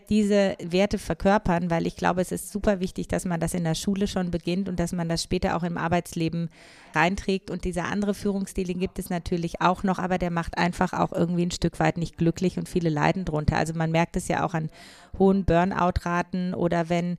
diese 0.10 0.56
Werte 0.62 0.98
verkörpern, 0.98 1.70
weil 1.70 1.86
ich 1.86 1.96
glaube, 1.96 2.22
es 2.22 2.32
ist 2.32 2.52
super 2.52 2.80
wichtig, 2.80 3.08
dass 3.08 3.26
man 3.26 3.40
das 3.40 3.54
in 3.54 3.64
der 3.64 3.76
Schule 3.76 4.08
schon 4.08 4.32
beginnt 4.32 4.68
und 4.68 4.80
dass 4.80 4.92
man 4.92 5.08
das 5.08 5.22
später 5.22 5.56
auch 5.56 5.64
im 5.64 5.78
Arbeitsleben 5.78 6.50
reinträgt. 6.96 7.52
Und 7.52 7.64
dieser 7.64 7.86
andere 7.86 8.16
Führungsstil, 8.16 8.74
gibt 8.74 8.98
es 8.98 9.10
natürlich 9.12 9.62
auch 9.62 9.84
noch, 9.84 10.00
aber 10.00 10.18
der 10.18 10.32
macht 10.32 10.58
einfach 10.58 10.94
auch 10.94 11.12
irgendwie 11.14 11.46
ein 11.46 11.52
Stück 11.52 11.80
weit 11.80 11.98
nicht 11.98 12.18
glücklich 12.18 12.58
und 12.58 12.68
viele 12.68 12.90
leiden 12.90 13.24
drunter. 13.24 13.58
Also 13.58 13.74
man 13.74 13.92
merkt 13.92 14.16
es 14.16 14.28
ja 14.28 14.44
auch 14.44 14.56
an 14.56 14.70
hohen 15.18 15.46
Burnout-Raten 15.46 16.56
oder 16.56 16.90
wenn 16.90 17.18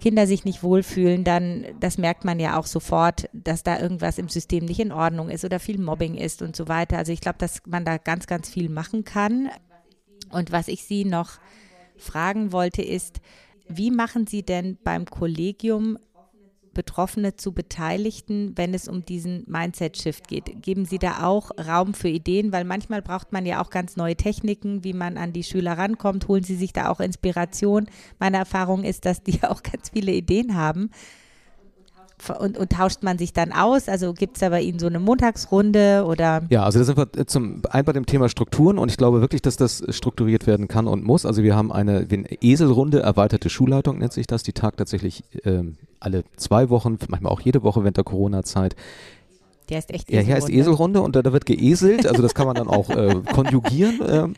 Kinder 0.00 0.26
sich 0.26 0.44
nicht 0.44 0.62
wohlfühlen, 0.62 1.24
dann, 1.24 1.66
das 1.80 1.98
merkt 1.98 2.24
man 2.24 2.38
ja 2.38 2.58
auch 2.58 2.66
sofort, 2.66 3.28
dass 3.32 3.62
da 3.62 3.78
irgendwas 3.80 4.18
im 4.18 4.28
System 4.28 4.64
nicht 4.64 4.80
in 4.80 4.92
Ordnung 4.92 5.30
ist 5.30 5.44
oder 5.44 5.58
viel 5.58 5.78
Mobbing 5.78 6.16
ist 6.16 6.42
und 6.42 6.54
so 6.56 6.68
weiter. 6.68 6.98
Also 6.98 7.12
ich 7.12 7.20
glaube, 7.20 7.38
dass 7.38 7.62
man 7.66 7.84
da 7.84 7.98
ganz, 7.98 8.26
ganz 8.26 8.48
viel 8.48 8.68
machen 8.68 9.04
kann. 9.04 9.50
Und 10.30 10.52
was 10.52 10.68
ich 10.68 10.84
Sie 10.84 11.04
noch 11.04 11.38
fragen 11.98 12.52
wollte, 12.52 12.82
ist, 12.82 13.20
wie 13.68 13.90
machen 13.90 14.26
Sie 14.26 14.42
denn 14.42 14.78
beim 14.82 15.06
Kollegium 15.06 15.98
Betroffene 16.72 17.36
zu 17.36 17.52
Beteiligten, 17.52 18.52
wenn 18.54 18.74
es 18.74 18.86
um 18.86 19.04
diesen 19.04 19.44
Mindset-Shift 19.46 20.28
geht? 20.28 20.62
Geben 20.62 20.84
Sie 20.84 20.98
da 20.98 21.26
auch 21.26 21.50
Raum 21.58 21.94
für 21.94 22.08
Ideen? 22.08 22.52
Weil 22.52 22.64
manchmal 22.64 23.00
braucht 23.00 23.32
man 23.32 23.46
ja 23.46 23.62
auch 23.62 23.70
ganz 23.70 23.96
neue 23.96 24.14
Techniken, 24.14 24.84
wie 24.84 24.92
man 24.92 25.16
an 25.16 25.32
die 25.32 25.42
Schüler 25.42 25.78
rankommt. 25.78 26.28
Holen 26.28 26.44
Sie 26.44 26.54
sich 26.54 26.74
da 26.74 26.90
auch 26.90 27.00
Inspiration? 27.00 27.86
Meine 28.18 28.36
Erfahrung 28.36 28.84
ist, 28.84 29.06
dass 29.06 29.22
die 29.22 29.42
auch 29.42 29.62
ganz 29.62 29.88
viele 29.88 30.12
Ideen 30.12 30.54
haben 30.54 30.90
und, 32.38 32.58
und, 32.58 32.70
tauscht 32.70 33.02
man 33.02 33.18
sich 33.18 33.32
dann 33.32 33.52
aus? 33.52 33.88
Also 33.88 34.12
gibt 34.12 34.36
es 34.36 34.40
da 34.40 34.48
bei 34.48 34.62
Ihnen 34.62 34.78
so 34.78 34.86
eine 34.86 34.98
Montagsrunde 34.98 36.04
oder? 36.06 36.42
Ja, 36.50 36.64
also 36.64 36.78
da 36.78 36.84
sind 36.84 36.96
wir 36.96 37.26
zum 37.26 37.62
einen 37.70 37.84
bei 37.84 37.92
dem 37.92 38.06
Thema 38.06 38.28
Strukturen 38.28 38.78
und 38.78 38.90
ich 38.90 38.96
glaube 38.96 39.20
wirklich, 39.20 39.42
dass 39.42 39.56
das 39.56 39.82
strukturiert 39.90 40.46
werden 40.46 40.68
kann 40.68 40.86
und 40.86 41.04
muss. 41.04 41.26
Also 41.26 41.42
wir 41.42 41.54
haben 41.54 41.72
eine, 41.72 42.06
eine 42.10 42.42
Eselrunde, 42.42 43.00
erweiterte 43.00 43.50
Schulleitung 43.50 43.98
nennt 43.98 44.12
sich 44.12 44.26
das, 44.26 44.42
die 44.42 44.52
tagt 44.52 44.78
tatsächlich 44.78 45.24
ähm, 45.44 45.76
alle 46.00 46.24
zwei 46.36 46.70
Wochen, 46.70 46.98
manchmal 47.08 47.32
auch 47.32 47.40
jede 47.40 47.62
Woche 47.62 47.82
während 47.82 47.96
der 47.96 48.04
Corona-Zeit. 48.04 48.76
Der 49.68 49.78
ist 49.78 49.92
echt 49.92 50.10
Ja, 50.10 50.20
hier 50.20 50.34
heißt 50.34 50.48
Eselrunde 50.48 51.00
und 51.00 51.16
da, 51.16 51.22
da, 51.22 51.32
wird 51.32 51.46
geeselt, 51.46 52.06
also 52.06 52.22
das 52.22 52.34
kann 52.34 52.46
man 52.46 52.54
dann 52.54 52.68
auch 52.68 52.88
äh, 52.90 53.16
konjugieren 53.34 54.00
äh, 54.00 54.28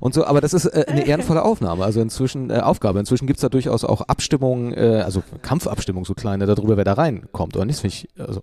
und 0.00 0.14
so, 0.14 0.24
aber 0.24 0.40
das 0.40 0.54
ist 0.54 0.66
äh, 0.66 0.86
eine 0.88 1.06
ehrenvolle 1.06 1.44
Aufnahme, 1.44 1.84
also 1.84 2.00
inzwischen 2.00 2.50
äh, 2.50 2.60
Aufgabe. 2.60 2.98
Inzwischen 2.98 3.26
gibt 3.26 3.38
es 3.38 3.42
da 3.42 3.48
durchaus 3.48 3.84
auch 3.84 4.02
Abstimmungen, 4.02 4.72
äh, 4.72 5.02
also 5.04 5.22
Kampfabstimmungen, 5.42 6.04
so 6.04 6.14
kleine, 6.14 6.46
darüber, 6.46 6.76
wer 6.76 6.84
da 6.84 6.94
reinkommt 6.94 7.56
oder 7.56 7.66
nicht. 7.66 7.84
Ich, 7.84 8.08
also 8.18 8.40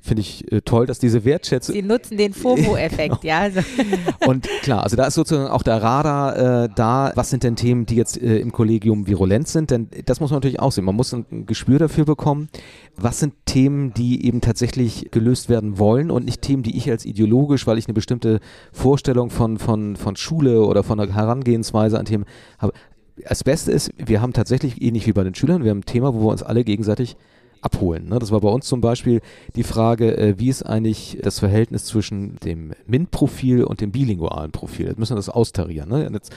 finde 0.00 0.20
ich 0.20 0.50
äh, 0.52 0.60
toll, 0.62 0.86
dass 0.86 0.98
diese 0.98 1.24
Wertschätzung. 1.24 1.74
Sie 1.74 1.82
nutzen 1.82 2.16
den 2.16 2.32
FOMO-Effekt, 2.32 3.20
genau. 3.20 3.32
ja. 3.32 3.38
Also. 3.40 3.60
Und 4.26 4.48
klar, 4.62 4.82
also 4.82 4.96
da 4.96 5.06
ist 5.06 5.14
sozusagen 5.14 5.48
auch 5.48 5.62
der 5.62 5.82
Radar 5.82 6.64
äh, 6.64 6.68
da. 6.74 7.12
Was 7.14 7.30
sind 7.30 7.42
denn 7.42 7.56
Themen, 7.56 7.86
die 7.86 7.96
jetzt 7.96 8.20
äh, 8.20 8.38
im 8.38 8.52
Kollegium 8.52 9.06
virulent 9.06 9.48
sind? 9.48 9.70
Denn 9.70 9.88
das 10.06 10.20
muss 10.20 10.30
man 10.30 10.38
natürlich 10.38 10.60
auch 10.60 10.72
sehen. 10.72 10.84
Man 10.84 10.96
muss 10.96 11.12
ein 11.12 11.46
Gespür 11.46 11.78
dafür 11.78 12.04
bekommen. 12.04 12.48
Was 12.96 13.18
sind 13.18 13.34
Themen, 13.44 13.92
die 13.92 14.24
eben 14.24 14.40
tatsächlich 14.40 15.08
gelöst 15.10 15.48
werden 15.48 15.78
wollen 15.78 16.10
und 16.10 16.24
nicht 16.24 16.42
Themen, 16.42 16.62
die 16.62 16.76
ich 16.76 16.90
als 16.90 17.04
ideologisch, 17.04 17.66
weil 17.66 17.78
ich 17.78 17.86
eine 17.86 17.94
bestimmte 17.94 18.40
Vorstellung 18.72 19.30
von, 19.30 19.58
von, 19.58 19.96
von 19.96 20.16
Schule 20.16 20.62
oder 20.62 20.82
von 20.82 21.00
einer 21.00 21.12
Herangehensweise 21.12 21.98
an 21.98 22.04
Themen 22.04 22.24
habe. 22.58 22.72
Das 23.16 23.44
Beste 23.44 23.72
ist, 23.72 23.90
wir 23.96 24.20
haben 24.20 24.32
tatsächlich, 24.32 24.82
ähnlich 24.82 25.06
wie 25.06 25.12
bei 25.12 25.24
den 25.24 25.34
Schülern, 25.34 25.64
wir 25.64 25.70
haben 25.70 25.78
ein 25.78 25.86
Thema, 25.86 26.14
wo 26.14 26.20
wir 26.20 26.32
uns 26.32 26.42
alle 26.42 26.64
gegenseitig 26.64 27.16
abholen. 27.64 28.08
Ne? 28.08 28.18
Das 28.18 28.30
war 28.30 28.40
bei 28.40 28.48
uns 28.48 28.66
zum 28.66 28.80
Beispiel 28.80 29.20
die 29.56 29.62
Frage, 29.62 30.16
äh, 30.16 30.38
wie 30.38 30.48
ist 30.48 30.62
eigentlich 30.62 31.18
das 31.22 31.38
Verhältnis 31.38 31.84
zwischen 31.84 32.36
dem 32.44 32.72
MINT-Profil 32.86 33.64
und 33.64 33.80
dem 33.80 33.90
bilingualen 33.90 34.52
Profil? 34.52 34.86
Jetzt 34.86 34.98
müssen 34.98 35.12
wir 35.12 35.16
das 35.16 35.28
austarieren. 35.30 35.88
Ne? 35.88 36.08
Jetzt, 36.12 36.32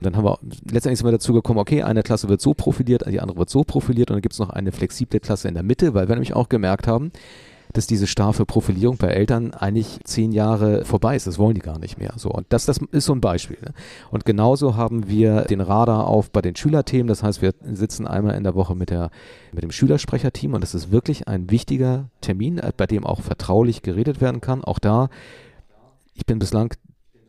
dann 0.00 0.16
haben 0.16 0.24
wir 0.24 0.38
letztendlich 0.70 0.98
sind 0.98 1.06
wir 1.06 1.12
dazu 1.12 1.32
gekommen, 1.32 1.60
okay, 1.60 1.82
eine 1.82 2.02
Klasse 2.02 2.28
wird 2.28 2.40
so 2.40 2.54
profiliert, 2.54 3.04
die 3.06 3.20
andere 3.20 3.38
wird 3.38 3.50
so 3.50 3.62
profiliert 3.62 4.10
und 4.10 4.16
dann 4.16 4.22
gibt 4.22 4.32
es 4.32 4.38
noch 4.38 4.50
eine 4.50 4.72
flexible 4.72 5.20
Klasse 5.20 5.48
in 5.48 5.54
der 5.54 5.62
Mitte, 5.62 5.94
weil 5.94 6.08
wir 6.08 6.16
nämlich 6.16 6.34
auch 6.34 6.48
gemerkt 6.48 6.86
haben, 6.86 7.12
dass 7.72 7.86
diese 7.86 8.06
starfe 8.06 8.44
Profilierung 8.44 8.96
bei 8.96 9.08
Eltern 9.08 9.54
eigentlich 9.54 10.00
zehn 10.04 10.32
Jahre 10.32 10.84
vorbei 10.84 11.16
ist. 11.16 11.26
Das 11.26 11.38
wollen 11.38 11.54
die 11.54 11.60
gar 11.60 11.78
nicht 11.78 11.98
mehr. 11.98 12.12
So, 12.16 12.30
und 12.30 12.46
das, 12.50 12.66
das 12.66 12.78
ist 12.90 13.06
so 13.06 13.14
ein 13.14 13.20
Beispiel. 13.20 13.58
Ne? 13.62 13.72
Und 14.10 14.24
genauso 14.24 14.76
haben 14.76 15.08
wir 15.08 15.42
den 15.42 15.60
Radar 15.60 16.06
auf 16.06 16.30
bei 16.30 16.42
den 16.42 16.54
Schülerthemen. 16.54 17.06
Das 17.06 17.22
heißt, 17.22 17.40
wir 17.40 17.54
sitzen 17.72 18.06
einmal 18.06 18.34
in 18.34 18.44
der 18.44 18.54
Woche 18.54 18.74
mit, 18.74 18.90
der, 18.90 19.10
mit 19.52 19.62
dem 19.62 19.70
Schülersprecherteam 19.70 20.54
und 20.54 20.60
das 20.60 20.74
ist 20.74 20.90
wirklich 20.90 21.28
ein 21.28 21.50
wichtiger 21.50 22.10
Termin, 22.20 22.58
äh, 22.58 22.72
bei 22.76 22.86
dem 22.86 23.06
auch 23.06 23.20
vertraulich 23.22 23.82
geredet 23.82 24.20
werden 24.20 24.40
kann. 24.40 24.64
Auch 24.64 24.78
da, 24.78 25.08
ich 26.14 26.26
bin 26.26 26.38
bislang 26.38 26.74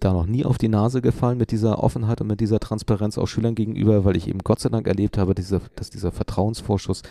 da 0.01 0.11
noch 0.11 0.25
nie 0.25 0.43
auf 0.43 0.57
die 0.57 0.67
Nase 0.67 1.01
gefallen 1.01 1.37
mit 1.37 1.51
dieser 1.51 1.81
Offenheit 1.81 2.19
und 2.19 2.27
mit 2.27 2.41
dieser 2.41 2.59
Transparenz 2.59 3.17
auch 3.17 3.27
Schülern 3.27 3.55
gegenüber, 3.55 4.03
weil 4.03 4.17
ich 4.17 4.27
eben 4.27 4.39
Gott 4.39 4.59
sei 4.59 4.67
Dank 4.67 4.87
erlebt 4.87 5.17
habe, 5.17 5.33
diese, 5.33 5.61
dass 5.77 5.89
dieser 5.89 6.11
Vertrauensvorschuss 6.11 7.03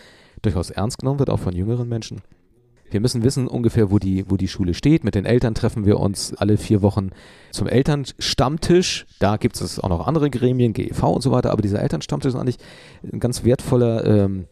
durchaus 0.43 0.69
ernst 0.69 0.99
genommen 0.99 1.17
wird, 1.17 1.31
auch 1.31 1.39
von 1.39 1.55
jüngeren 1.55 1.89
Menschen. 1.89 2.21
Wir 2.93 3.01
müssen 3.01 3.23
wissen 3.23 3.47
ungefähr, 3.47 3.91
wo 3.91 3.99
die, 3.99 4.29
wo 4.29 4.37
die 4.37 4.47
Schule 4.47 4.73
steht. 4.73 5.03
Mit 5.03 5.15
den 5.15 5.25
Eltern 5.25 5.55
treffen 5.55 5.85
wir 5.85 5.99
uns 5.99 6.33
alle 6.35 6.57
vier 6.57 6.81
Wochen 6.81 7.09
zum 7.51 7.67
Elternstammtisch. 7.67 9.05
Da 9.19 9.37
gibt 9.37 9.59
es 9.59 9.79
auch 9.79 9.89
noch 9.89 10.07
andere 10.07 10.29
Gremien, 10.29 10.73
GEV 10.73 11.03
und 11.03 11.21
so 11.21 11.31
weiter, 11.31 11.51
aber 11.51 11.61
dieser 11.61 11.81
Elternstammtisch 11.81 12.33
ist 12.33 12.39
eigentlich 12.39 12.57
ein 13.11 13.19
ganz 13.19 13.43
wertvoller 13.43 14.05
ähm, 14.05 14.45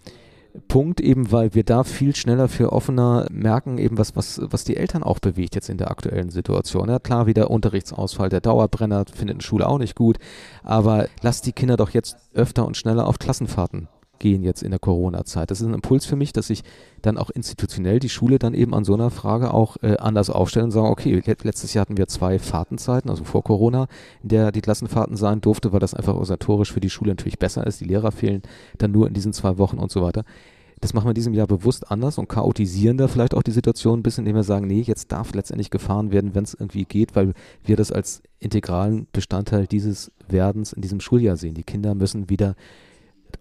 Punkt, 0.67 0.99
eben 0.99 1.31
weil 1.31 1.53
wir 1.53 1.63
da 1.63 1.83
viel 1.83 2.15
schneller 2.15 2.47
für 2.47 2.73
offener 2.73 3.27
merken, 3.31 3.77
eben 3.77 3.97
was, 3.97 4.15
was, 4.15 4.41
was 4.43 4.63
die 4.63 4.75
Eltern 4.75 5.03
auch 5.03 5.19
bewegt 5.19 5.55
jetzt 5.55 5.69
in 5.69 5.77
der 5.77 5.91
aktuellen 5.91 6.29
Situation. 6.29 6.89
Ja, 6.89 6.99
klar, 6.99 7.25
wie 7.25 7.33
der 7.33 7.49
Unterrichtsausfall, 7.49 8.29
der 8.29 8.41
Dauerbrenner 8.41 9.05
findet 9.13 9.35
in 9.35 9.41
Schule 9.41 9.67
auch 9.67 9.79
nicht 9.79 9.95
gut, 9.95 10.17
aber 10.63 11.07
lasst 11.21 11.45
die 11.45 11.53
Kinder 11.53 11.77
doch 11.77 11.91
jetzt 11.91 12.17
öfter 12.33 12.65
und 12.65 12.75
schneller 12.75 13.07
auf 13.07 13.19
Klassenfahrten 13.19 13.87
gehen 14.21 14.43
jetzt 14.43 14.63
in 14.63 14.69
der 14.69 14.79
Corona-Zeit. 14.79 15.51
Das 15.51 15.59
ist 15.59 15.67
ein 15.67 15.73
Impuls 15.73 16.05
für 16.05 16.15
mich, 16.15 16.31
dass 16.31 16.49
ich 16.49 16.63
dann 17.01 17.17
auch 17.17 17.31
institutionell 17.31 17.99
die 17.99 18.07
Schule 18.07 18.39
dann 18.39 18.53
eben 18.53 18.73
an 18.73 18.85
so 18.85 18.93
einer 18.93 19.09
Frage 19.09 19.53
auch 19.53 19.77
äh, 19.81 19.97
anders 19.97 20.29
aufstellen 20.29 20.65
und 20.65 20.71
sagen, 20.71 20.87
okay, 20.87 21.21
letztes 21.25 21.73
Jahr 21.73 21.81
hatten 21.81 21.97
wir 21.97 22.07
zwei 22.07 22.39
Fahrtenzeiten, 22.39 23.09
also 23.09 23.23
vor 23.23 23.43
Corona, 23.43 23.87
in 24.23 24.29
der 24.29 24.51
die 24.51 24.61
Klassenfahrten 24.61 25.17
sein 25.17 25.41
durfte, 25.41 25.73
weil 25.73 25.79
das 25.79 25.93
einfach 25.93 26.13
organisatorisch 26.13 26.71
für 26.71 26.79
die 26.79 26.89
Schule 26.89 27.11
natürlich 27.11 27.39
besser 27.39 27.65
ist. 27.65 27.81
Die 27.81 27.85
Lehrer 27.85 28.11
fehlen 28.11 28.43
dann 28.77 28.91
nur 28.91 29.07
in 29.07 29.13
diesen 29.13 29.33
zwei 29.33 29.57
Wochen 29.57 29.79
und 29.79 29.91
so 29.91 30.01
weiter. 30.01 30.23
Das 30.81 30.93
machen 30.93 31.05
wir 31.05 31.11
in 31.11 31.15
diesem 31.15 31.33
Jahr 31.33 31.47
bewusst 31.47 31.91
anders 31.91 32.17
und 32.17 32.27
chaotisieren 32.27 32.97
da 32.97 33.07
vielleicht 33.07 33.35
auch 33.35 33.43
die 33.43 33.51
Situation 33.51 33.99
ein 33.99 34.03
bisschen, 34.03 34.23
indem 34.23 34.35
wir 34.35 34.43
sagen, 34.43 34.65
nee, 34.67 34.81
jetzt 34.81 35.11
darf 35.11 35.33
letztendlich 35.33 35.69
gefahren 35.69 36.11
werden, 36.11 36.33
wenn 36.33 36.43
es 36.43 36.55
irgendwie 36.55 36.85
geht, 36.85 37.15
weil 37.15 37.33
wir 37.63 37.75
das 37.75 37.91
als 37.91 38.23
integralen 38.39 39.07
Bestandteil 39.11 39.67
dieses 39.67 40.11
Werdens 40.27 40.73
in 40.73 40.81
diesem 40.81 40.99
Schuljahr 40.99 41.37
sehen. 41.37 41.53
Die 41.53 41.63
Kinder 41.63 41.93
müssen 41.93 42.29
wieder 42.29 42.55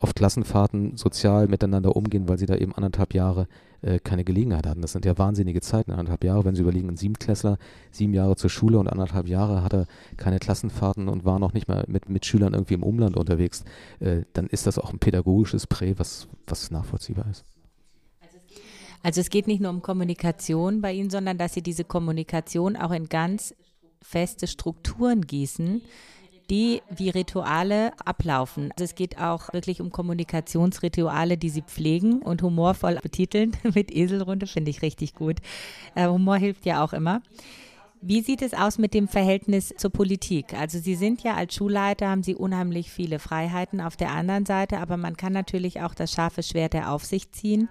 auf 0.00 0.14
Klassenfahrten 0.14 0.96
sozial 0.96 1.48
miteinander 1.48 1.96
umgehen, 1.96 2.28
weil 2.28 2.38
sie 2.38 2.46
da 2.46 2.56
eben 2.56 2.74
anderthalb 2.74 3.14
Jahre 3.14 3.48
äh, 3.82 3.98
keine 3.98 4.24
Gelegenheit 4.24 4.66
hatten. 4.66 4.82
Das 4.82 4.92
sind 4.92 5.04
ja 5.04 5.16
wahnsinnige 5.16 5.60
Zeiten, 5.60 5.90
anderthalb 5.90 6.22
Jahre, 6.22 6.44
wenn 6.44 6.54
Sie 6.54 6.62
überlegen, 6.62 6.88
ein 6.88 6.96
Siebenklässler, 6.96 7.58
sieben 7.90 8.12
Jahre 8.12 8.36
zur 8.36 8.50
Schule 8.50 8.78
und 8.78 8.88
anderthalb 8.88 9.26
Jahre 9.26 9.62
hat 9.62 9.72
er 9.72 9.86
keine 10.16 10.38
Klassenfahrten 10.38 11.08
und 11.08 11.24
war 11.24 11.38
noch 11.38 11.54
nicht 11.54 11.66
mal 11.66 11.84
mit, 11.88 12.08
mit 12.08 12.26
Schülern 12.26 12.52
irgendwie 12.52 12.74
im 12.74 12.82
Umland 12.82 13.16
unterwegs, 13.16 13.64
äh, 14.00 14.22
dann 14.34 14.46
ist 14.46 14.66
das 14.66 14.78
auch 14.78 14.92
ein 14.92 14.98
pädagogisches 14.98 15.66
Prä, 15.66 15.94
was, 15.96 16.28
was 16.46 16.70
nachvollziehbar 16.70 17.26
ist. 17.30 17.44
Also 19.02 19.22
es 19.22 19.30
geht 19.30 19.46
nicht 19.46 19.62
nur 19.62 19.70
um 19.70 19.80
Kommunikation 19.80 20.82
bei 20.82 20.92
Ihnen, 20.92 21.08
sondern 21.08 21.38
dass 21.38 21.54
Sie 21.54 21.62
diese 21.62 21.84
Kommunikation 21.84 22.76
auch 22.76 22.90
in 22.90 23.08
ganz 23.08 23.54
feste 24.02 24.46
Strukturen 24.46 25.22
gießen, 25.22 25.80
die 26.50 26.82
wie 26.90 27.10
Rituale 27.10 27.92
ablaufen. 28.04 28.70
Also 28.72 28.84
es 28.84 28.94
geht 28.94 29.18
auch 29.18 29.52
wirklich 29.52 29.80
um 29.80 29.90
Kommunikationsrituale, 29.90 31.38
die 31.38 31.48
sie 31.48 31.62
pflegen 31.62 32.20
und 32.20 32.42
humorvoll 32.42 32.98
betiteln 33.00 33.56
mit 33.74 33.94
Eselrunde, 33.94 34.46
finde 34.46 34.70
ich 34.70 34.82
richtig 34.82 35.14
gut. 35.14 35.36
Äh, 35.94 36.08
Humor 36.08 36.36
hilft 36.36 36.66
ja 36.66 36.84
auch 36.84 36.92
immer. 36.92 37.22
Wie 38.02 38.22
sieht 38.22 38.40
es 38.40 38.54
aus 38.54 38.78
mit 38.78 38.94
dem 38.94 39.08
Verhältnis 39.08 39.74
zur 39.76 39.90
Politik? 39.90 40.54
Also 40.54 40.78
Sie 40.78 40.94
sind 40.94 41.22
ja 41.22 41.34
als 41.34 41.54
Schulleiter, 41.54 42.08
haben 42.08 42.22
Sie 42.22 42.34
unheimlich 42.34 42.90
viele 42.90 43.18
Freiheiten 43.18 43.82
auf 43.82 43.94
der 43.94 44.10
anderen 44.10 44.46
Seite, 44.46 44.78
aber 44.78 44.96
man 44.96 45.18
kann 45.18 45.34
natürlich 45.34 45.82
auch 45.82 45.94
das 45.94 46.12
scharfe 46.12 46.42
Schwert 46.42 46.72
der 46.72 46.90
Aufsicht 46.90 47.36
ziehen. 47.36 47.68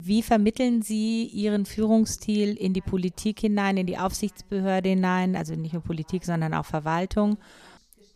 Wie 0.00 0.22
vermitteln 0.22 0.82
Sie 0.82 1.24
Ihren 1.24 1.66
Führungsstil 1.66 2.54
in 2.54 2.74
die 2.74 2.80
Politik 2.80 3.40
hinein, 3.40 3.76
in 3.76 3.88
die 3.88 3.98
Aufsichtsbehörde 3.98 4.90
hinein, 4.90 5.34
also 5.34 5.54
nicht 5.54 5.72
nur 5.72 5.82
Politik, 5.82 6.24
sondern 6.24 6.54
auch 6.54 6.66
Verwaltung? 6.66 7.36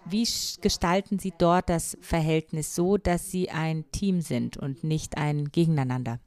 Wie 0.05 0.27
gestalten 0.61 1.19
Sie 1.19 1.33
dort 1.37 1.69
das 1.69 1.97
Verhältnis 2.01 2.75
so, 2.75 2.97
dass 2.97 3.31
Sie 3.31 3.51
ein 3.51 3.85
Team 3.93 4.21
sind 4.21 4.57
und 4.57 4.83
nicht 4.85 5.19
ein 5.19 5.47
Gegeneinander? 5.47 6.21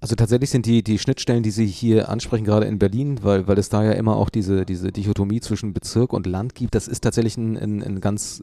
Also 0.00 0.16
tatsächlich 0.16 0.50
sind 0.50 0.66
die, 0.66 0.82
die 0.82 0.98
Schnittstellen, 0.98 1.42
die 1.42 1.50
Sie 1.50 1.66
hier 1.66 2.10
ansprechen, 2.10 2.44
gerade 2.44 2.66
in 2.66 2.78
Berlin, 2.78 3.22
weil, 3.22 3.48
weil 3.48 3.58
es 3.58 3.70
da 3.70 3.82
ja 3.82 3.92
immer 3.92 4.16
auch 4.16 4.28
diese, 4.28 4.66
diese 4.66 4.92
Dichotomie 4.92 5.40
zwischen 5.40 5.72
Bezirk 5.72 6.12
und 6.12 6.26
Land 6.26 6.54
gibt, 6.54 6.74
das 6.74 6.88
ist 6.88 7.00
tatsächlich 7.00 7.38
ein, 7.38 7.56
ein, 7.56 7.82
ein 7.82 8.00
ganz 8.00 8.42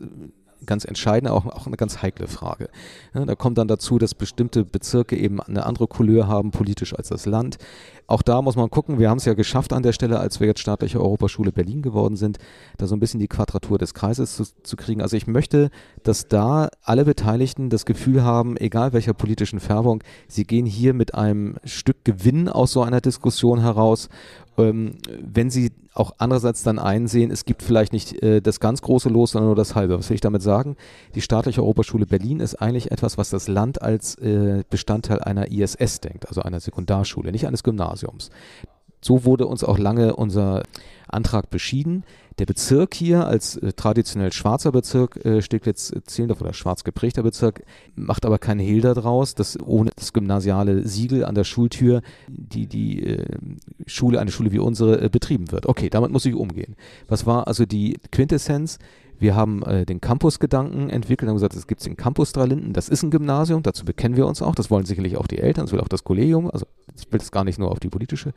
ganz 0.66 0.86
entscheidende, 0.86 1.34
auch, 1.34 1.46
auch 1.46 1.68
eine 1.68 1.78
ganz 1.78 2.02
heikle 2.02 2.28
Frage. 2.28 2.70
Ja, 3.14 3.26
da 3.26 3.36
kommt 3.36 3.58
dann 3.58 3.68
dazu, 3.68 3.98
dass 3.98 4.16
bestimmte 4.16 4.64
Bezirke 4.64 5.18
eben 5.18 5.42
eine 5.42 5.66
andere 5.66 5.88
Couleur 5.88 6.28
haben 6.28 6.52
politisch 6.52 6.96
als 6.96 7.10
das 7.10 7.26
Land. 7.26 7.58
Auch 8.08 8.22
da 8.22 8.42
muss 8.42 8.58
man 8.58 8.70
gucken, 8.70 9.00
wir 9.00 9.10
haben 9.10 9.20
es 9.20 9.26
ja 9.26 9.36
geschafft 9.36 9.72
an 9.72 9.84
der 9.84 9.94
Stelle, 9.94 10.20
als 10.20 10.42
wir 10.42 10.48
jetzt 10.48 10.60
staatliche 10.60 11.00
Europaschule 11.00 11.54
Berlin 11.54 11.82
geworden 11.82 12.18
sind, 12.18 12.40
da 12.78 12.86
so 12.86 12.96
ein 12.96 13.00
bisschen 13.00 13.22
die 13.22 13.30
Quadratur 13.30 13.78
des 13.78 13.94
Kreises 13.94 14.36
zu, 14.36 14.44
zu 14.64 14.76
kriegen. 14.76 15.02
Also 15.02 15.16
ich 15.16 15.28
möchte, 15.28 15.70
dass 16.04 16.28
da 16.28 16.70
alle 16.84 17.06
Beteiligten 17.06 17.70
das 17.70 17.86
Gefühl 17.86 18.22
haben, 18.24 18.58
egal 18.58 18.92
welcher 18.92 19.14
politischen 19.14 19.62
Färbung, 19.62 20.04
sie 20.28 20.44
gehen 20.44 20.66
hier 20.66 20.94
mit 20.94 21.16
einem 21.16 21.56
Stück 21.64 22.04
Gewinn 22.04 22.50
aus 22.50 22.74
so 22.74 22.82
einer 22.84 23.00
Diskussion 23.00 23.62
heraus 23.62 24.10
ähm, 24.64 24.98
wenn 25.20 25.50
sie 25.50 25.72
auch 25.94 26.14
andererseits 26.18 26.64
dann 26.64 26.80
einsehen, 26.80 27.32
es 27.32 27.46
gibt 27.46 27.64
vielleicht 27.64 27.94
nicht 27.94 28.22
äh, 28.24 28.42
das 28.42 28.60
ganz 28.60 28.82
große 28.82 29.10
Los, 29.10 29.32
sondern 29.32 29.48
nur 29.48 29.56
das 29.56 29.76
halbe. 29.76 29.98
Was 29.98 30.10
will 30.10 30.16
ich 30.16 30.22
damit 30.22 30.42
sagen? 30.42 30.78
Die 31.16 31.22
staatliche 31.22 31.62
Europaschule 31.62 32.06
Berlin 32.06 32.40
ist 32.40 32.56
eigentlich 32.56 32.92
etwas, 32.92 33.18
was 33.18 33.30
das 33.30 33.48
Land 33.48 33.82
als 33.82 34.16
äh, 34.16 34.64
Bestandteil 34.70 35.20
einer 35.20 35.52
ISS 35.52 36.00
denkt, 36.00 36.28
also 36.28 36.42
einer 36.42 36.60
Sekundarschule, 36.60 37.32
nicht 37.32 37.48
eines 37.48 37.64
Gymnasiums. 37.64 38.30
So 39.02 39.26
wurde 39.26 39.48
uns 39.48 39.64
auch 39.64 39.78
lange 39.80 40.16
unser 40.16 40.64
Antrag 41.08 41.50
beschieden. 41.50 42.04
Der 42.42 42.48
Bezirk 42.48 42.96
hier 42.96 43.28
als 43.28 43.56
äh, 43.58 43.72
traditionell 43.72 44.34
schwarzer 44.34 44.72
Bezirk, 44.72 45.24
äh, 45.24 45.44
Steglitz-Zehlendorf 45.44 46.42
oder 46.42 46.54
schwarz 46.54 46.84
geprägter 46.84 47.22
Bezirk, 47.22 47.64
macht 47.94 48.26
aber 48.26 48.40
keinen 48.40 48.60
Hehl 48.60 48.82
daraus, 48.82 49.36
dass 49.36 49.60
ohne 49.60 49.92
das 49.96 50.12
gymnasiale 50.12 50.88
Siegel 50.88 51.24
an 51.24 51.36
der 51.36 51.44
Schultür 51.44 52.02
die, 52.28 52.66
die 52.66 53.06
äh, 53.06 53.28
Schule, 53.86 54.20
eine 54.20 54.32
Schule 54.32 54.52
wie 54.52 54.58
unsere, 54.58 55.04
äh, 55.04 55.10
betrieben 55.10 55.52
wird. 55.52 55.68
Okay, 55.68 55.92
damit 55.92 56.10
muss 56.10 56.26
ich 56.26 56.34
umgehen. 56.34 56.76
Was 57.08 57.28
war 57.28 57.46
also 57.46 57.68
die 57.68 58.00
Quintessenz? 58.12 58.80
Wir 59.22 59.36
haben 59.36 59.62
äh, 59.62 59.86
den 59.86 60.02
Campus-Gedanken 60.02 60.90
entwickelt, 60.90 61.30
haben 61.30 61.36
gesagt, 61.36 61.56
es 61.56 61.68
gibt 61.68 61.86
den 61.86 61.96
Campus 61.96 62.32
Dralinden, 62.32 62.74
das 62.74 62.90
ist 62.90 63.04
ein 63.04 63.12
Gymnasium, 63.12 63.62
dazu 63.62 63.86
bekennen 63.86 64.16
wir 64.16 64.26
uns 64.26 64.42
auch, 64.42 64.56
das 64.56 64.72
wollen 64.72 64.86
sicherlich 64.86 65.16
auch 65.16 65.28
die 65.28 65.38
Eltern, 65.38 65.66
das 65.66 65.74
will 65.74 65.80
auch 65.80 65.88
das 65.88 66.04
Kollegium, 66.04 66.50
also 66.50 66.66
ich 66.98 67.12
will 67.12 67.20
das 67.20 67.32
gar 67.32 67.44
nicht 67.44 67.60
nur 67.60 67.72
auf 67.72 67.80
die 67.80 67.90
politische 67.90 68.34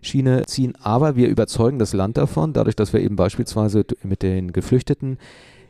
Schiene 0.00 0.46
ziehen, 0.46 0.74
aber 0.80 1.16
wir 1.16 1.26
überzeugen 1.26 1.80
das 1.80 1.92
Land 1.92 2.18
davon, 2.18 2.52
dadurch, 2.52 2.76
dass 2.76 2.92
wir 2.92 3.00
eben 3.00 3.16
beispielsweise 3.16 3.84
mit 4.04 4.22
den 4.22 4.52
Geflüchteten 4.52 5.18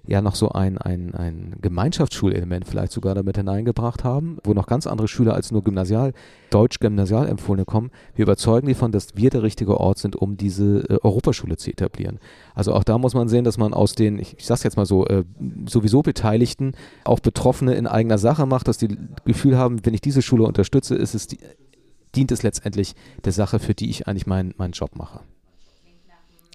ja 0.09 0.23
noch 0.23 0.35
so 0.35 0.51
ein, 0.51 0.79
ein, 0.79 1.15
ein 1.15 1.57
Gemeinschaftsschule-Element 1.61 2.67
vielleicht 2.67 2.93
sogar 2.93 3.15
damit 3.15 3.37
hineingebracht 3.37 4.05
haben, 4.05 4.39
wo 4.43 4.55
noch 4.55 4.67
ganz 4.67 4.87
andere 4.87 5.07
Schüler 5.07 5.35
als 5.35 5.53
nur 5.53 5.63
Gymnasial, 5.63 6.15
Deutsch-Gymnasialempfohlene 6.51 7.67
kommen. 7.67 7.91
Wir 8.15 8.23
überzeugen 8.23 8.67
die 8.67 8.75
von, 8.75 8.91
dass 8.91 9.17
wir 9.17 9.29
der 9.29 9.43
richtige 9.43 9.79
Ort 9.79 9.99
sind, 9.99 10.17
um 10.17 10.39
diese 10.39 10.89
äh, 10.89 10.99
Europaschule 11.03 11.59
zu 11.59 11.71
etablieren. 11.71 12.19
Also 12.55 12.73
auch 12.73 12.85
da 12.85 12.97
muss 12.97 13.15
man 13.15 13.29
sehen, 13.29 13.45
dass 13.45 13.59
man 13.59 13.75
aus 13.75 13.95
den, 13.95 14.19
ich, 14.19 14.37
ich 14.39 14.47
sag's 14.47 14.63
jetzt 14.63 14.79
mal 14.79 14.87
so, 14.87 15.07
äh, 15.07 15.25
sowieso 15.69 16.01
Beteiligten 16.01 16.73
auch 17.05 17.21
Betroffene 17.21 17.75
in 17.75 17.87
eigener 17.87 18.19
Sache 18.19 18.47
macht, 18.47 18.67
dass 18.67 18.79
die 18.79 18.97
Gefühl 19.27 19.59
haben, 19.59 19.85
wenn 19.85 19.95
ich 19.95 20.01
diese 20.01 20.23
Schule 20.23 20.45
unterstütze, 20.45 20.95
ist 20.95 21.15
es 21.15 21.27
die, 21.27 21.39
dient 22.17 22.33
es 22.33 22.43
letztendlich 22.43 22.95
der 23.25 23.33
Sache, 23.33 23.59
für 23.59 23.75
die 23.75 23.91
ich 23.91 24.09
eigentlich 24.09 24.27
meinen, 24.27 24.55
meinen 24.57 24.73
Job 24.73 24.97
mache. 24.97 25.21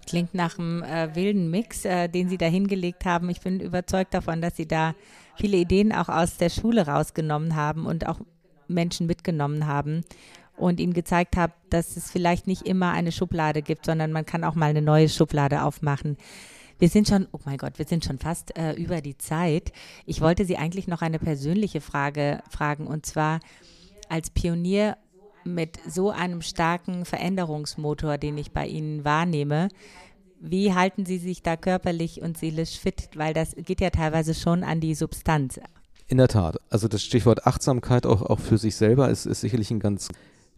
Klingt 0.06 0.34
nach 0.34 0.58
einem 0.58 0.82
äh, 0.82 1.14
wilden 1.14 1.50
Mix, 1.50 1.84
äh, 1.84 2.08
den 2.08 2.28
Sie 2.28 2.38
da 2.38 2.46
hingelegt 2.46 3.04
haben. 3.04 3.30
Ich 3.30 3.40
bin 3.40 3.60
überzeugt 3.60 4.14
davon, 4.14 4.42
dass 4.42 4.56
Sie 4.56 4.66
da 4.66 4.94
viele 5.36 5.56
Ideen 5.56 5.92
auch 5.92 6.08
aus 6.08 6.36
der 6.36 6.50
Schule 6.50 6.86
rausgenommen 6.86 7.56
haben 7.56 7.86
und 7.86 8.06
auch 8.06 8.20
Menschen 8.68 9.06
mitgenommen 9.06 9.66
haben 9.66 10.04
und 10.56 10.80
ihnen 10.80 10.94
gezeigt 10.94 11.36
haben, 11.36 11.52
dass 11.70 11.96
es 11.96 12.10
vielleicht 12.10 12.46
nicht 12.46 12.62
immer 12.62 12.92
eine 12.92 13.12
Schublade 13.12 13.62
gibt, 13.62 13.86
sondern 13.86 14.12
man 14.12 14.26
kann 14.26 14.44
auch 14.44 14.54
mal 14.54 14.70
eine 14.70 14.82
neue 14.82 15.08
Schublade 15.08 15.62
aufmachen. 15.62 16.16
Wir 16.78 16.88
sind 16.88 17.08
schon, 17.08 17.28
oh 17.32 17.40
mein 17.44 17.58
Gott, 17.58 17.78
wir 17.78 17.86
sind 17.86 18.04
schon 18.04 18.18
fast 18.18 18.56
äh, 18.58 18.72
über 18.72 19.00
die 19.00 19.16
Zeit. 19.16 19.72
Ich 20.06 20.20
wollte 20.20 20.44
Sie 20.44 20.56
eigentlich 20.56 20.88
noch 20.88 21.02
eine 21.02 21.18
persönliche 21.18 21.80
Frage 21.80 22.42
fragen 22.50 22.86
und 22.86 23.06
zwar 23.06 23.40
als 24.08 24.30
Pionier 24.30 24.96
mit 25.44 25.78
so 25.88 26.10
einem 26.10 26.42
starken 26.42 27.04
Veränderungsmotor, 27.04 28.18
den 28.18 28.38
ich 28.38 28.52
bei 28.52 28.66
Ihnen 28.66 29.04
wahrnehme, 29.04 29.68
wie 30.40 30.74
halten 30.74 31.06
Sie 31.06 31.18
sich 31.18 31.42
da 31.42 31.56
körperlich 31.56 32.20
und 32.20 32.36
seelisch 32.36 32.78
fit? 32.78 33.08
Weil 33.14 33.32
das 33.32 33.54
geht 33.56 33.80
ja 33.80 33.90
teilweise 33.90 34.34
schon 34.34 34.62
an 34.62 34.80
die 34.80 34.94
Substanz. 34.94 35.58
In 36.06 36.18
der 36.18 36.28
Tat. 36.28 36.58
Also 36.68 36.86
das 36.86 37.02
Stichwort 37.02 37.46
Achtsamkeit 37.46 38.04
auch, 38.04 38.22
auch 38.22 38.40
für 38.40 38.58
sich 38.58 38.76
selber 38.76 39.08
ist, 39.08 39.24
ist 39.24 39.40
sicherlich 39.40 39.70
ein 39.70 39.80
ganz 39.80 40.10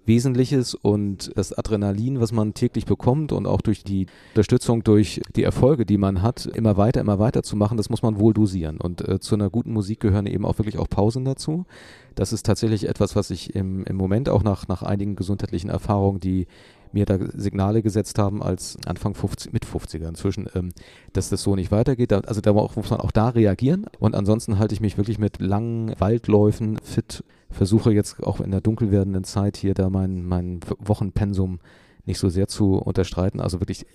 Wesentliches 0.07 0.75
und 0.75 1.33
das 1.37 1.53
Adrenalin, 1.53 2.21
was 2.21 2.33
man 2.33 2.55
täglich 2.55 2.87
bekommt 2.87 3.33
und 3.33 3.47
auch 3.47 3.61
durch 3.61 3.85
die 3.85 4.07
Unterstützung, 4.31 4.85
durch 4.85 5.21
die 5.35 5.43
Erfolge, 5.43 5.85
die 5.85 5.99
man 5.99 6.23
hat, 6.23 6.47
immer 6.47 6.77
weiter, 6.77 7.01
immer 7.01 7.19
weiter 7.19 7.43
zu 7.43 7.57
machen, 7.57 7.77
das 7.77 7.91
muss 7.91 8.03
man 8.03 8.19
wohl 8.19 8.33
dosieren. 8.33 8.79
Und 8.79 9.07
äh, 9.07 9.21
zu 9.21 9.35
einer 9.35 9.51
guten 9.51 9.73
Musik 9.73 10.01
gehören 10.01 10.27
eben 10.27 10.45
auch 10.45 10.59
wirklich 10.59 10.79
auch 10.79 10.89
Pausen 10.89 11.25
dazu. 11.25 11.67
Das 12.15 12.33
ist 12.33 12.47
tatsächlich 12.47 12.89
etwas, 12.89 13.15
was 13.17 13.31
ich 13.31 13.55
im, 13.55 13.85
im 13.85 13.97
Moment 13.97 14.29
auch 14.29 14.43
nach, 14.43 14.69
nach 14.69 14.83
einigen 14.83 15.17
gesundheitlichen 15.17 15.69
Erfahrungen, 15.69 16.21
die 16.21 16.47
mir 16.93 17.07
da 17.07 17.19
Signale 17.35 17.83
gesetzt 17.83 18.19
haben 18.19 18.43
als 18.43 18.77
Anfang 18.87 19.15
50, 19.15 19.53
mit 19.53 19.65
50er 19.65 20.09
inzwischen, 20.09 20.49
ähm, 20.55 20.71
dass 21.13 21.29
das 21.29 21.43
so 21.43 21.57
nicht 21.57 21.71
weitergeht. 21.71 22.13
Also 22.13 22.41
da 22.41 22.53
muss 22.53 22.91
man 22.91 23.01
auch 23.01 23.13
da 23.13 23.31
reagieren. 23.31 23.87
Und 23.99 24.15
ansonsten 24.15 24.59
halte 24.59 24.75
ich 24.75 24.81
mich 24.81 24.97
wirklich 24.97 25.19
mit 25.19 25.41
langen 25.41 25.95
Waldläufen 25.99 26.79
fit 26.83 27.25
versuche 27.51 27.93
jetzt 27.93 28.23
auch 28.23 28.41
in 28.41 28.51
der 28.51 28.61
dunkel 28.61 28.91
werdenden 28.91 29.25
Zeit 29.25 29.57
hier 29.57 29.75
da 29.75 29.89
mein, 29.89 30.25
mein 30.25 30.61
Wochenpensum 30.79 31.61
nicht 32.05 32.19
so 32.19 32.29
sehr 32.29 32.49
zu 32.49 32.75
unterstreiten. 32.75 33.41
Also 33.41 33.61
wirklich, 33.61 33.87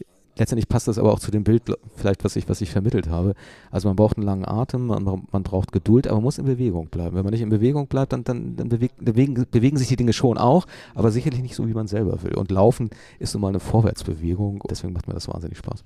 letztendlich 0.42 0.68
passt 0.68 0.88
das 0.88 0.98
aber 0.98 1.14
auch 1.14 1.20
zu 1.20 1.32
dem 1.32 1.44
Bild, 1.44 1.64
vielleicht, 1.96 2.24
was 2.24 2.36
ich, 2.36 2.50
was 2.50 2.62
ich 2.62 2.72
vermittelt 2.72 3.10
habe. 3.10 3.34
Also 3.70 3.88
man 3.88 3.96
braucht 3.96 4.18
einen 4.18 4.26
langen 4.26 4.46
Atem, 4.46 4.88
man, 4.88 5.04
man 5.04 5.44
braucht 5.44 5.72
Geduld, 5.72 6.08
aber 6.08 6.18
man 6.18 6.24
muss 6.24 6.40
in 6.40 6.46
Bewegung 6.46 6.88
bleiben. 6.88 7.16
Wenn 7.16 7.24
man 7.24 7.32
nicht 7.32 7.42
in 7.42 7.50
Bewegung 7.50 7.88
bleibt, 7.88 8.12
dann, 8.12 8.24
dann, 8.24 8.56
dann 8.56 8.70
bewegen, 8.70 9.46
bewegen 9.52 9.78
sich 9.78 9.88
die 9.88 9.96
Dinge 9.96 10.14
schon 10.14 10.38
auch, 10.38 10.66
aber 10.96 11.12
sicherlich 11.12 11.42
nicht 11.42 11.56
so, 11.56 11.68
wie 11.68 11.74
man 11.74 11.88
selber 11.88 12.24
will. 12.24 12.34
Und 12.34 12.52
Laufen 12.52 12.90
ist 13.20 13.34
nun 13.34 13.42
mal 13.42 13.50
eine 13.50 13.60
Vorwärtsbewegung, 13.60 14.64
deswegen 14.70 14.94
macht 14.94 15.08
mir 15.08 15.14
das 15.14 15.28
wahnsinnig 15.28 15.60
Spaß. 15.60 15.84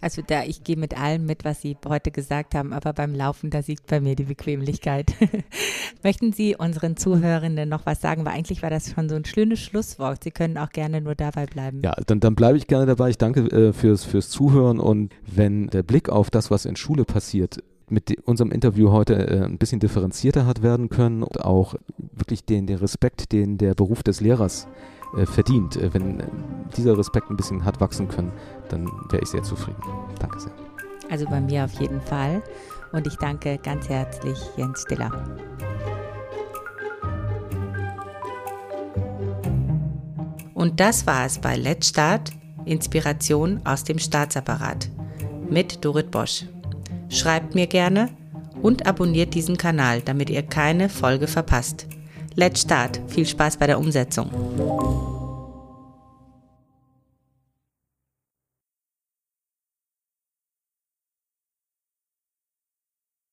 Also 0.00 0.22
da, 0.26 0.44
ich 0.44 0.64
gehe 0.64 0.76
mit 0.76 0.98
allem 0.98 1.26
mit, 1.26 1.44
was 1.44 1.60
Sie 1.60 1.76
heute 1.86 2.10
gesagt 2.10 2.54
haben, 2.54 2.72
aber 2.72 2.92
beim 2.92 3.14
Laufen, 3.14 3.50
da 3.50 3.62
siegt 3.62 3.86
bei 3.86 4.00
mir 4.00 4.16
die 4.16 4.24
Bequemlichkeit. 4.24 5.12
Möchten 6.02 6.32
Sie 6.32 6.56
unseren 6.56 6.96
Zuhörenden 6.96 7.68
noch 7.68 7.86
was 7.86 8.00
sagen? 8.00 8.24
Weil 8.24 8.34
eigentlich 8.34 8.62
war 8.62 8.70
das 8.70 8.92
schon 8.92 9.08
so 9.08 9.16
ein 9.16 9.24
schönes 9.24 9.60
Schlusswort. 9.60 10.24
Sie 10.24 10.30
können 10.30 10.58
auch 10.58 10.70
gerne 10.70 11.00
nur 11.00 11.14
dabei 11.14 11.46
bleiben. 11.46 11.80
Ja, 11.82 11.94
dann, 12.06 12.20
dann 12.20 12.34
bleibe 12.34 12.58
ich 12.58 12.66
gerne 12.66 12.86
dabei. 12.86 13.10
Ich 13.10 13.18
danke 13.18 13.40
äh, 13.50 13.72
fürs, 13.72 14.04
fürs 14.04 14.28
Zuhören 14.30 14.78
und 14.78 15.12
wenn 15.26 15.68
der 15.68 15.82
Blick 15.82 16.08
auf 16.08 16.30
das, 16.30 16.50
was 16.50 16.64
in 16.64 16.76
Schule 16.76 17.04
passiert, 17.04 17.62
mit 17.88 18.16
unserem 18.26 18.50
Interview 18.50 18.90
heute 18.90 19.14
äh, 19.14 19.44
ein 19.44 19.58
bisschen 19.58 19.78
differenzierter 19.78 20.44
hat 20.46 20.62
werden 20.62 20.88
können 20.88 21.22
und 21.22 21.44
auch 21.44 21.76
wirklich 21.98 22.44
den, 22.44 22.66
den 22.66 22.78
Respekt, 22.78 23.32
den 23.32 23.58
der 23.58 23.74
Beruf 23.74 24.02
des 24.02 24.20
Lehrers 24.20 24.66
äh, 24.66 24.95
verdient. 25.24 25.76
Äh, 25.76 25.92
wenn 25.94 26.22
dieser 26.76 26.96
Respekt 26.96 27.30
ein 27.30 27.36
bisschen 27.36 27.64
hat 27.64 27.80
wachsen 27.80 28.08
können, 28.08 28.32
dann 28.68 28.86
wäre 29.10 29.22
ich 29.22 29.28
sehr 29.28 29.42
zufrieden. 29.42 29.80
Danke 30.18 30.40
sehr. 30.40 30.52
Also 31.10 31.26
bei 31.26 31.40
mir 31.40 31.64
auf 31.64 31.72
jeden 31.80 32.00
Fall. 32.00 32.42
Und 32.92 33.06
ich 33.06 33.16
danke 33.16 33.58
ganz 33.58 33.88
herzlich 33.88 34.38
Jens 34.56 34.82
Stiller. 34.82 35.10
Und 40.54 40.80
das 40.80 41.06
war 41.06 41.26
es 41.26 41.38
bei 41.38 41.56
Let's 41.56 41.88
Start, 41.88 42.32
Inspiration 42.64 43.60
aus 43.64 43.84
dem 43.84 43.98
Staatsapparat 43.98 44.88
mit 45.48 45.84
Dorit 45.84 46.10
Bosch. 46.10 46.44
Schreibt 47.08 47.54
mir 47.54 47.66
gerne 47.66 48.08
und 48.62 48.86
abonniert 48.86 49.34
diesen 49.34 49.56
Kanal, 49.56 50.00
damit 50.00 50.30
ihr 50.30 50.42
keine 50.42 50.88
Folge 50.88 51.26
verpasst. 51.26 51.86
Let's 52.38 52.60
Start. 52.60 53.00
Viel 53.08 53.24
Spaß 53.24 53.56
bei 53.56 53.66
der 53.66 53.78
Umsetzung. 53.78 54.30